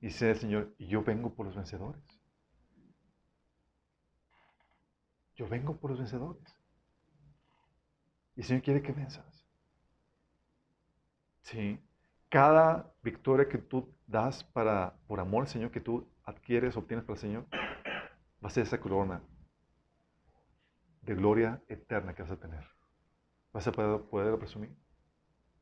Dice 0.00 0.30
el 0.30 0.38
Señor, 0.38 0.74
y 0.78 0.86
yo 0.88 1.02
vengo 1.02 1.34
por 1.34 1.46
los 1.46 1.56
vencedores. 1.56 2.02
Yo 5.34 5.48
vengo 5.48 5.76
por 5.76 5.90
los 5.90 5.98
vencedores. 5.98 6.42
Y 8.34 8.40
el 8.40 8.46
Señor 8.46 8.62
quiere 8.62 8.82
que 8.82 8.92
venzas. 8.92 9.46
Sí 11.42 11.80
cada 12.28 12.92
victoria 13.02 13.48
que 13.48 13.58
tú 13.58 13.94
das 14.06 14.44
para, 14.44 14.94
por 15.06 15.20
amor 15.20 15.44
al 15.44 15.48
Señor, 15.48 15.70
que 15.70 15.80
tú 15.80 16.06
adquieres, 16.24 16.76
obtienes 16.76 17.04
para 17.04 17.14
el 17.14 17.20
Señor, 17.20 17.46
va 17.52 18.48
a 18.48 18.50
ser 18.50 18.64
esa 18.64 18.80
corona 18.80 19.22
de 21.06 21.14
gloria 21.14 21.62
eterna 21.68 22.14
que 22.14 22.22
vas 22.22 22.32
a 22.32 22.36
tener. 22.36 22.64
Vas 23.52 23.66
a 23.66 23.72
poder, 23.72 24.38
presumir. 24.38 24.70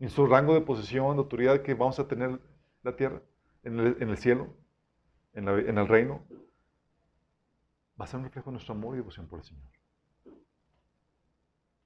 En 0.01 0.09
su 0.09 0.27
rango 0.27 0.55
de 0.55 0.63
posición, 0.63 1.17
de 1.17 1.23
autoridad 1.23 1.63
que 1.63 1.75
vamos 1.75 2.01
a 2.01 2.09
tener 2.09 2.41
la 2.83 2.97
tierra, 2.97 3.23
en 3.63 3.79
el, 3.79 4.17
cielo, 4.19 4.55
en, 5.33 5.49
en, 5.49 5.79
el 5.79 5.89
reino, 5.89 6.27
va 8.01 8.05
a 8.05 8.09
ser 8.09 8.19
un 8.19 8.25
reflejo 8.25 8.51
de 8.51 8.55
nuestro 8.55 8.75
amor 8.75 8.95
y 8.95 8.99
devoción 8.99 9.27
por 9.29 9.39
el 9.39 9.45
Señor. 9.45 9.65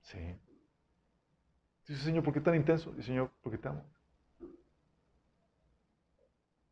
Sí. 0.02 0.40
Dice, 1.86 2.04
Señor, 2.04 2.24
¿por 2.24 2.32
qué 2.32 2.40
tan 2.40 2.54
intenso? 2.54 2.90
Dice, 2.92 3.08
Señor, 3.08 3.30
porque 3.42 3.58
te 3.58 3.68
amo. 3.68 3.84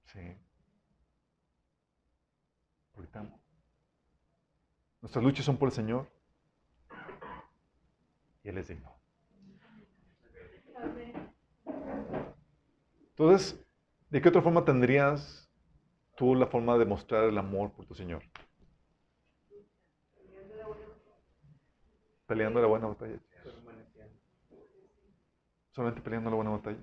Sí. 0.07 0.37
Porque 2.95 3.11
Nuestras 5.03 5.25
luchas 5.25 5.45
son 5.45 5.57
por 5.57 5.69
el 5.69 5.75
Señor. 5.75 6.16
Y 8.47 8.49
Él 8.49 8.59
es 8.59 8.69
digno. 8.69 8.97
Entonces, 13.09 13.61
¿de 14.09 14.23
qué 14.23 14.29
otra 14.29 14.41
forma 14.41 14.65
tendrías 14.65 15.51
tú 16.15 16.37
la 16.37 16.47
forma 16.47 16.79
de 16.79 16.85
mostrar 16.85 17.25
el 17.25 17.37
amor 17.39 17.73
por 17.73 17.87
tu 17.87 17.97
Señor? 17.97 18.23
Peleando 22.29 22.61
la 22.61 22.69
buena 22.69 22.87
batalla. 22.87 23.19
Solamente 25.73 26.01
peleando 26.01 26.31
la 26.31 26.37
buena 26.37 26.51
batalla. 26.51 26.79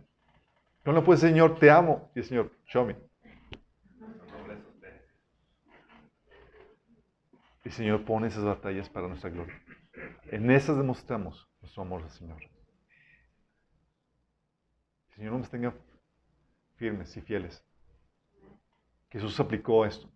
No 0.84 0.92
le 0.92 1.02
puede 1.02 1.18
Señor, 1.18 1.60
te 1.60 1.72
amo. 1.72 2.12
Y 2.14 2.20
el 2.20 2.26
Señor, 2.26 2.52
show 2.66 2.86
me. 2.86 2.98
Y 7.64 7.70
el 7.70 7.72
Señor 7.72 8.04
pone 8.04 8.28
esas 8.28 8.44
batallas 8.44 8.90
para 8.90 9.08
nuestra 9.08 9.30
gloria. 9.30 9.56
En 10.26 10.50
esas 10.50 10.78
demostramos 10.78 11.48
nuestro 11.62 11.84
amor 11.84 12.04
al 12.04 12.12
Señor. 12.12 12.42
El 15.10 15.16
Señor 15.16 15.34
nos 15.34 15.50
tenga 15.50 15.74
firmes 16.76 17.16
y 17.16 17.22
fieles. 17.22 17.64
Jesús 19.10 19.40
aplicó 19.40 19.86
esto. 19.86 20.10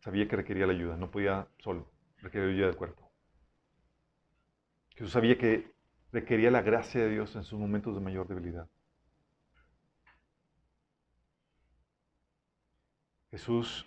Sabía 0.00 0.26
que 0.26 0.36
requería 0.36 0.66
la 0.66 0.72
ayuda, 0.72 0.96
no 0.96 1.10
podía 1.10 1.46
solo, 1.58 1.92
requería 2.18 2.48
ayuda 2.48 2.66
del 2.66 2.76
cuerpo. 2.76 3.12
Jesús 4.96 5.12
sabía 5.12 5.38
que 5.38 5.72
requería 6.12 6.50
la 6.50 6.62
gracia 6.62 7.02
de 7.02 7.10
Dios 7.10 7.36
en 7.36 7.44
sus 7.44 7.58
momentos 7.58 7.94
de 7.94 8.00
mayor 8.00 8.26
debilidad. 8.26 8.68
Jesús 13.30 13.86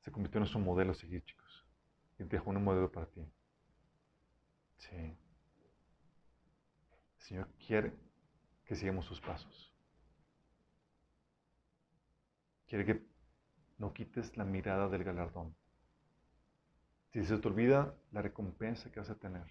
se 0.00 0.10
convirtió 0.10 0.38
en 0.38 0.42
nuestro 0.42 0.60
modelo 0.60 0.92
a 0.92 0.94
seguir, 0.94 1.22
chicos. 1.24 1.39
Y 2.20 2.24
te 2.24 2.36
dejó 2.36 2.50
un 2.50 2.62
modelo 2.62 2.92
para 2.92 3.06
ti. 3.06 3.26
Sí. 4.76 4.94
El 4.94 5.16
Señor 7.16 7.48
quiere 7.66 7.94
que 8.66 8.76
sigamos 8.76 9.06
sus 9.06 9.22
pasos. 9.22 9.74
Quiere 12.66 12.84
que 12.84 13.06
no 13.78 13.94
quites 13.94 14.36
la 14.36 14.44
mirada 14.44 14.88
del 14.90 15.02
galardón. 15.02 15.56
Si 17.10 17.24
se 17.24 17.38
te 17.38 17.48
olvida 17.48 17.94
la 18.12 18.20
recompensa 18.20 18.92
que 18.92 19.00
vas 19.00 19.10
a 19.10 19.18
tener, 19.18 19.46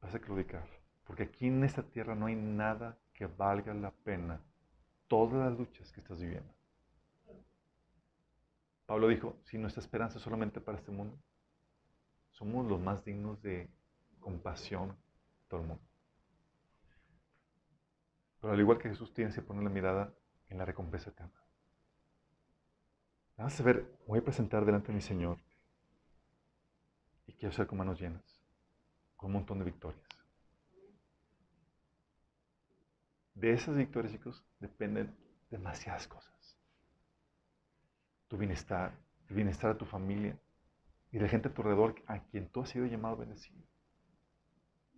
vas 0.00 0.14
a 0.14 0.20
claudicar. 0.20 0.68
Porque 1.02 1.24
aquí 1.24 1.48
en 1.48 1.64
esta 1.64 1.82
tierra 1.82 2.14
no 2.14 2.26
hay 2.26 2.36
nada 2.36 2.96
que 3.12 3.26
valga 3.26 3.74
la 3.74 3.90
pena 3.90 4.40
todas 5.08 5.50
las 5.50 5.58
luchas 5.58 5.90
que 5.92 6.00
estás 6.00 6.20
viviendo. 6.20 6.54
Pablo 8.86 9.08
dijo, 9.08 9.38
si 9.44 9.58
nuestra 9.58 9.80
esperanza 9.80 10.18
es 10.18 10.24
solamente 10.24 10.60
para 10.60 10.78
este 10.78 10.90
mundo, 10.90 11.18
somos 12.30 12.66
los 12.66 12.80
más 12.80 13.04
dignos 13.04 13.40
de 13.42 13.70
compasión 14.20 14.88
de 14.90 15.48
todo 15.48 15.60
el 15.60 15.66
mundo. 15.68 15.84
Pero 18.40 18.52
al 18.52 18.60
igual 18.60 18.78
que 18.78 18.88
Jesús 18.88 19.12
tienes 19.14 19.34
que 19.34 19.42
poner 19.42 19.62
la 19.62 19.70
mirada 19.70 20.12
en 20.48 20.58
la 20.58 20.64
recompensa 20.64 21.10
eterna. 21.10 21.42
Vamos 23.36 23.58
a 23.58 23.62
ver, 23.62 23.98
voy 24.06 24.18
a 24.18 24.24
presentar 24.24 24.64
delante 24.64 24.88
de 24.88 24.94
mi 24.94 25.00
Señor 25.00 25.38
y 27.26 27.32
quiero 27.34 27.54
ser 27.54 27.66
con 27.66 27.78
manos 27.78 28.00
llenas, 28.00 28.22
con 29.16 29.28
un 29.28 29.34
montón 29.34 29.58
de 29.58 29.64
victorias. 29.64 30.02
De 33.34 33.52
esas 33.52 33.74
victorias, 33.76 34.12
chicos, 34.12 34.44
dependen 34.60 35.16
demasiadas 35.50 36.06
cosas. 36.06 36.41
Tu 38.32 38.38
bienestar, 38.38 38.98
el 39.28 39.36
bienestar 39.36 39.74
de 39.74 39.78
tu 39.78 39.84
familia 39.84 40.34
y 41.10 41.18
de 41.18 41.22
la 41.22 41.28
gente 41.28 41.48
a 41.48 41.52
tu 41.52 41.60
alrededor 41.60 41.94
a 42.06 42.18
quien 42.20 42.48
tú 42.48 42.62
has 42.62 42.70
sido 42.70 42.86
llamado 42.86 43.16
a 43.16 43.18
bendecir. 43.18 43.54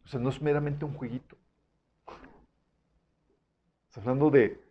O 0.05 0.07
sea, 0.07 0.21
no 0.21 0.29
es 0.29 0.41
meramente 0.41 0.85
un 0.85 0.95
jueguito. 0.95 1.37
Estás 3.89 4.05
hablando 4.05 4.31
de 4.31 4.63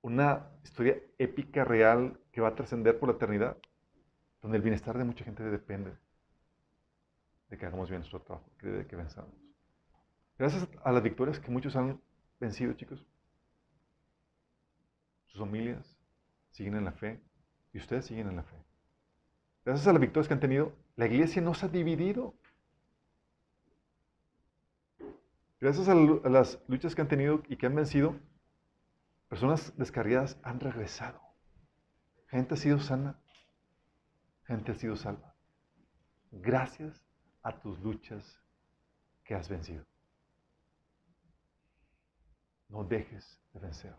una 0.00 0.48
historia 0.64 0.96
épica, 1.18 1.64
real, 1.64 2.18
que 2.32 2.40
va 2.40 2.48
a 2.48 2.54
trascender 2.54 2.98
por 2.98 3.10
la 3.10 3.16
eternidad, 3.16 3.58
donde 4.40 4.56
el 4.56 4.62
bienestar 4.62 4.96
de 4.96 5.04
mucha 5.04 5.26
gente 5.26 5.42
depende 5.42 5.98
de 7.50 7.58
que 7.58 7.66
hagamos 7.66 7.90
bien 7.90 8.00
nuestro 8.00 8.22
trabajo, 8.22 8.50
de 8.62 8.86
que 8.86 8.96
venzamos. 8.96 9.34
Gracias 10.38 10.66
a 10.82 10.92
las 10.92 11.02
victorias 11.02 11.40
que 11.40 11.50
muchos 11.50 11.76
han 11.76 12.00
vencido, 12.40 12.72
chicos, 12.72 13.04
sus 15.26 15.40
familias 15.40 15.97
siguen 16.58 16.74
en 16.74 16.84
la 16.84 16.92
fe 16.92 17.20
y 17.72 17.78
ustedes 17.78 18.06
siguen 18.06 18.28
en 18.28 18.36
la 18.36 18.42
fe. 18.42 18.56
Gracias 19.64 19.86
a 19.86 19.92
las 19.92 20.00
victorias 20.00 20.26
que 20.26 20.34
han 20.34 20.40
tenido, 20.40 20.72
la 20.96 21.06
iglesia 21.06 21.40
no 21.40 21.54
se 21.54 21.66
ha 21.66 21.68
dividido. 21.68 22.34
Gracias 25.60 25.88
a 25.88 25.94
las 25.94 26.58
luchas 26.66 26.94
que 26.94 27.00
han 27.00 27.08
tenido 27.08 27.42
y 27.48 27.56
que 27.56 27.66
han 27.66 27.74
vencido, 27.74 28.16
Personas 29.28 29.76
descarriadas 29.76 30.38
han 30.42 30.58
regresado. 30.58 31.20
Gente 32.28 32.54
ha 32.54 32.56
sido 32.56 32.80
sana. 32.80 33.20
Gente 34.46 34.72
ha 34.72 34.74
sido 34.74 34.96
salva. 34.96 35.34
Gracias 36.30 37.04
a 37.42 37.60
tus 37.60 37.78
luchas 37.80 38.40
que 39.24 39.34
has 39.34 39.46
vencido. 39.50 39.84
No 42.70 42.84
dejes 42.84 43.38
de 43.52 43.60
vencer. 43.60 43.94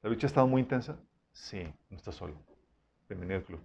¿La 0.00 0.08
lucha 0.08 0.26
ha 0.26 0.28
estado 0.28 0.46
muy 0.46 0.62
intensa? 0.62 0.98
Sí, 1.32 1.62
no 1.90 1.96
estás 1.96 2.14
solo. 2.14 2.34
Bienvenido 3.08 3.38
al 3.38 3.44
club. 3.44 3.60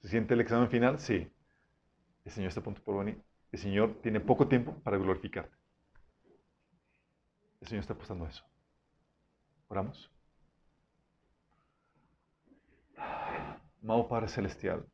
¿Se 0.00 0.08
siente 0.08 0.34
el 0.34 0.40
examen 0.40 0.68
final? 0.68 0.98
Sí. 0.98 1.30
El 2.24 2.32
Señor 2.32 2.48
está 2.48 2.60
a 2.60 2.64
punto 2.64 2.82
por 2.82 2.98
venir. 2.98 3.22
El 3.52 3.58
Señor 3.58 4.00
tiene 4.02 4.20
poco 4.20 4.46
tiempo 4.46 4.74
para 4.82 4.98
glorificarte. 4.98 5.56
El 7.60 7.68
Señor 7.68 7.80
está 7.80 7.94
apostando 7.94 8.26
a 8.26 8.28
eso. 8.28 8.44
Oramos. 9.68 10.10
Amado 13.82 14.08
Padre 14.08 14.28
Celestial, 14.28 14.84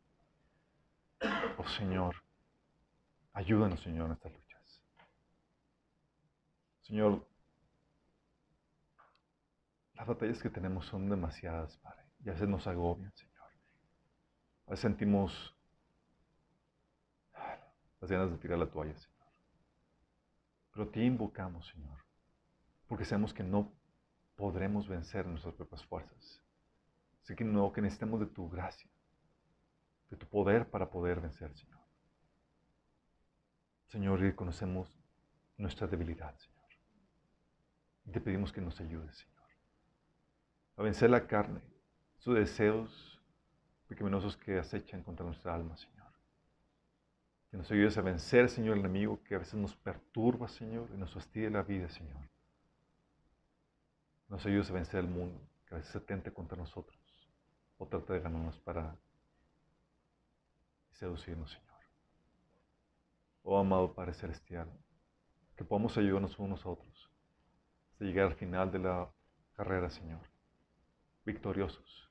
oh 1.57 1.67
Señor, 1.67 2.15
ayúdanos, 3.33 3.81
Señor, 3.81 4.07
en 4.07 4.13
estas 4.13 4.33
luchas. 4.33 4.83
Señor, 6.83 7.27
las 10.03 10.09
batallas 10.09 10.43
que 10.43 10.51
tenemos 10.51 10.87
son 10.87 11.09
demasiadas, 11.09 11.79
Padre, 11.79 12.05
y 12.25 12.29
a 12.29 12.33
veces 12.33 12.49
nos 12.49 12.67
agobian, 12.67 13.13
Señor. 13.15 13.51
A 14.67 14.71
veces 14.71 14.83
sentimos 14.83 15.57
las 18.01 18.11
ganas 18.11 18.33
de 18.33 18.39
tirar 18.39 18.59
la 18.59 18.69
toalla, 18.69 18.99
Señor. 18.99 19.29
Pero 20.73 20.89
te 20.89 21.05
invocamos, 21.05 21.69
Señor, 21.69 22.05
porque 22.89 23.05
sabemos 23.05 23.33
que 23.33 23.45
no 23.45 23.73
podremos 24.35 24.89
vencer 24.89 25.25
nuestras 25.25 25.55
propias 25.55 25.85
fuerzas. 25.85 26.43
Así 27.23 27.37
que 27.37 27.45
no, 27.45 27.73
que 27.73 27.81
necesitamos 27.81 28.19
de 28.19 28.27
tu 28.27 28.51
gracia, 28.51 28.91
de 30.11 30.17
tu 30.17 30.27
poder 30.27 30.69
para 30.69 30.91
poder 30.91 31.21
vencer, 31.21 31.55
Señor. 31.55 31.81
Señor, 33.87 34.25
y 34.25 34.35
conocemos 34.35 34.99
nuestra 35.59 35.87
debilidad, 35.87 36.37
Señor. 36.39 36.63
Te 38.13 38.21
pedimos 38.21 38.53
que 38.53 38.61
nos 38.61 38.81
ayudes, 38.81 39.17
Señor, 39.17 39.32
a 40.77 40.83
vencer 40.83 41.11
la 41.11 41.27
carne, 41.27 41.61
sus 42.19 42.35
deseos 42.35 43.21
pecaminosos 43.89 44.37
que 44.37 44.59
acechan 44.59 45.03
contra 45.03 45.27
nuestra 45.27 45.55
alma, 45.55 45.77
Señor. 45.77 46.11
Que 47.51 47.57
nos 47.59 47.71
ayudes 47.71 47.99
a 47.99 48.03
vencer, 48.03 48.49
Señor, 48.49 48.75
el 48.79 48.81
enemigo 48.81 49.23
que 49.23 49.35
a 49.35 49.39
veces 49.39 49.55
nos 49.55 49.77
perturba, 49.77 50.49
Señor, 50.49 50.89
y 50.95 50.97
nos 50.97 51.13
fastidia 51.13 51.51
la 51.51 51.63
vida, 51.63 51.89
Señor. 51.89 52.17
Nos 54.29 54.47
ayudes 54.47 54.71
a 54.71 54.75
vencer 54.75 55.01
el 55.01 55.09
mundo, 55.09 55.39
que 55.67 55.75
a 55.75 55.79
veces 55.79 55.93
se 55.93 56.01
tente 56.01 56.33
contra 56.33 56.57
nosotros 56.57 56.99
o 57.77 57.87
trata 57.87 58.15
de 58.15 58.21
ganarnos 58.21 58.59
para 58.61 58.97
seducirnos, 60.93 61.51
Señor. 61.51 61.73
Oh 63.43 63.59
amado 63.59 63.93
Padre 63.93 64.15
Celestial, 64.15 64.71
que 65.57 65.65
podamos 65.65 65.99
ayudarnos 65.99 66.39
unos 66.39 66.65
a 66.65 66.71
otros 66.71 67.11
hasta 67.91 68.05
llegar 68.05 68.27
al 68.29 68.35
final 68.35 68.71
de 68.71 68.79
la 68.79 69.13
carrera, 69.55 69.91
Señor, 69.91 70.32
victoriosos, 71.25 72.11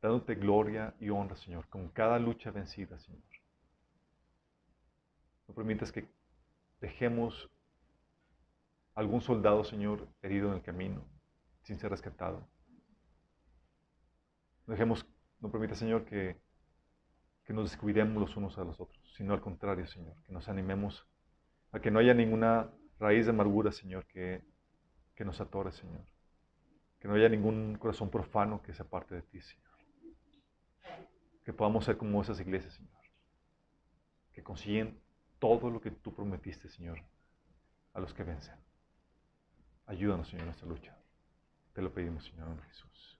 dándote 0.00 0.34
gloria 0.34 0.94
y 1.00 1.10
honra, 1.10 1.36
Señor, 1.36 1.68
con 1.68 1.88
cada 1.88 2.18
lucha 2.18 2.50
vencida, 2.50 2.98
Señor. 2.98 3.22
No 5.48 5.54
permitas 5.54 5.92
que 5.92 6.08
dejemos 6.80 7.50
algún 8.94 9.20
soldado, 9.20 9.64
Señor, 9.64 10.08
herido 10.22 10.48
en 10.48 10.56
el 10.56 10.62
camino, 10.62 11.04
sin 11.62 11.78
ser 11.78 11.90
rescatado. 11.90 12.46
No 14.66 14.72
dejemos, 14.72 15.06
no 15.40 15.50
permita, 15.50 15.74
Señor, 15.74 16.04
que, 16.04 16.40
que 17.44 17.52
nos 17.52 17.70
descuidemos 17.70 18.20
los 18.20 18.36
unos 18.36 18.58
a 18.58 18.64
los 18.64 18.80
otros, 18.80 19.12
sino 19.16 19.34
al 19.34 19.40
contrario, 19.40 19.86
Señor, 19.86 20.16
que 20.24 20.32
nos 20.32 20.48
animemos 20.48 21.06
a 21.72 21.80
que 21.80 21.90
no 21.90 21.98
haya 21.98 22.14
ninguna 22.14 22.70
raíz 22.98 23.26
de 23.26 23.30
amargura, 23.30 23.72
Señor, 23.72 24.06
que, 24.06 24.42
que 25.14 25.24
nos 25.24 25.40
atore, 25.40 25.72
Señor. 25.72 26.04
Que 27.02 27.08
no 27.08 27.14
haya 27.14 27.28
ningún 27.28 27.76
corazón 27.78 28.10
profano 28.10 28.62
que 28.62 28.72
se 28.72 28.82
aparte 28.82 29.16
de 29.16 29.22
ti, 29.22 29.40
Señor. 29.40 29.72
Que 31.44 31.52
podamos 31.52 31.84
ser 31.84 31.96
como 31.96 32.22
esas 32.22 32.38
iglesias, 32.38 32.74
Señor. 32.74 33.02
Que 34.32 34.44
consiguen 34.44 35.02
todo 35.40 35.68
lo 35.68 35.80
que 35.80 35.90
tú 35.90 36.14
prometiste, 36.14 36.68
Señor, 36.68 37.02
a 37.92 37.98
los 37.98 38.14
que 38.14 38.22
vencen. 38.22 38.54
Ayúdanos, 39.86 40.28
Señor, 40.28 40.44
en 40.44 40.50
esta 40.52 40.64
lucha. 40.64 40.96
Te 41.72 41.82
lo 41.82 41.92
pedimos, 41.92 42.24
Señor 42.24 42.62
Jesús. 42.68 43.11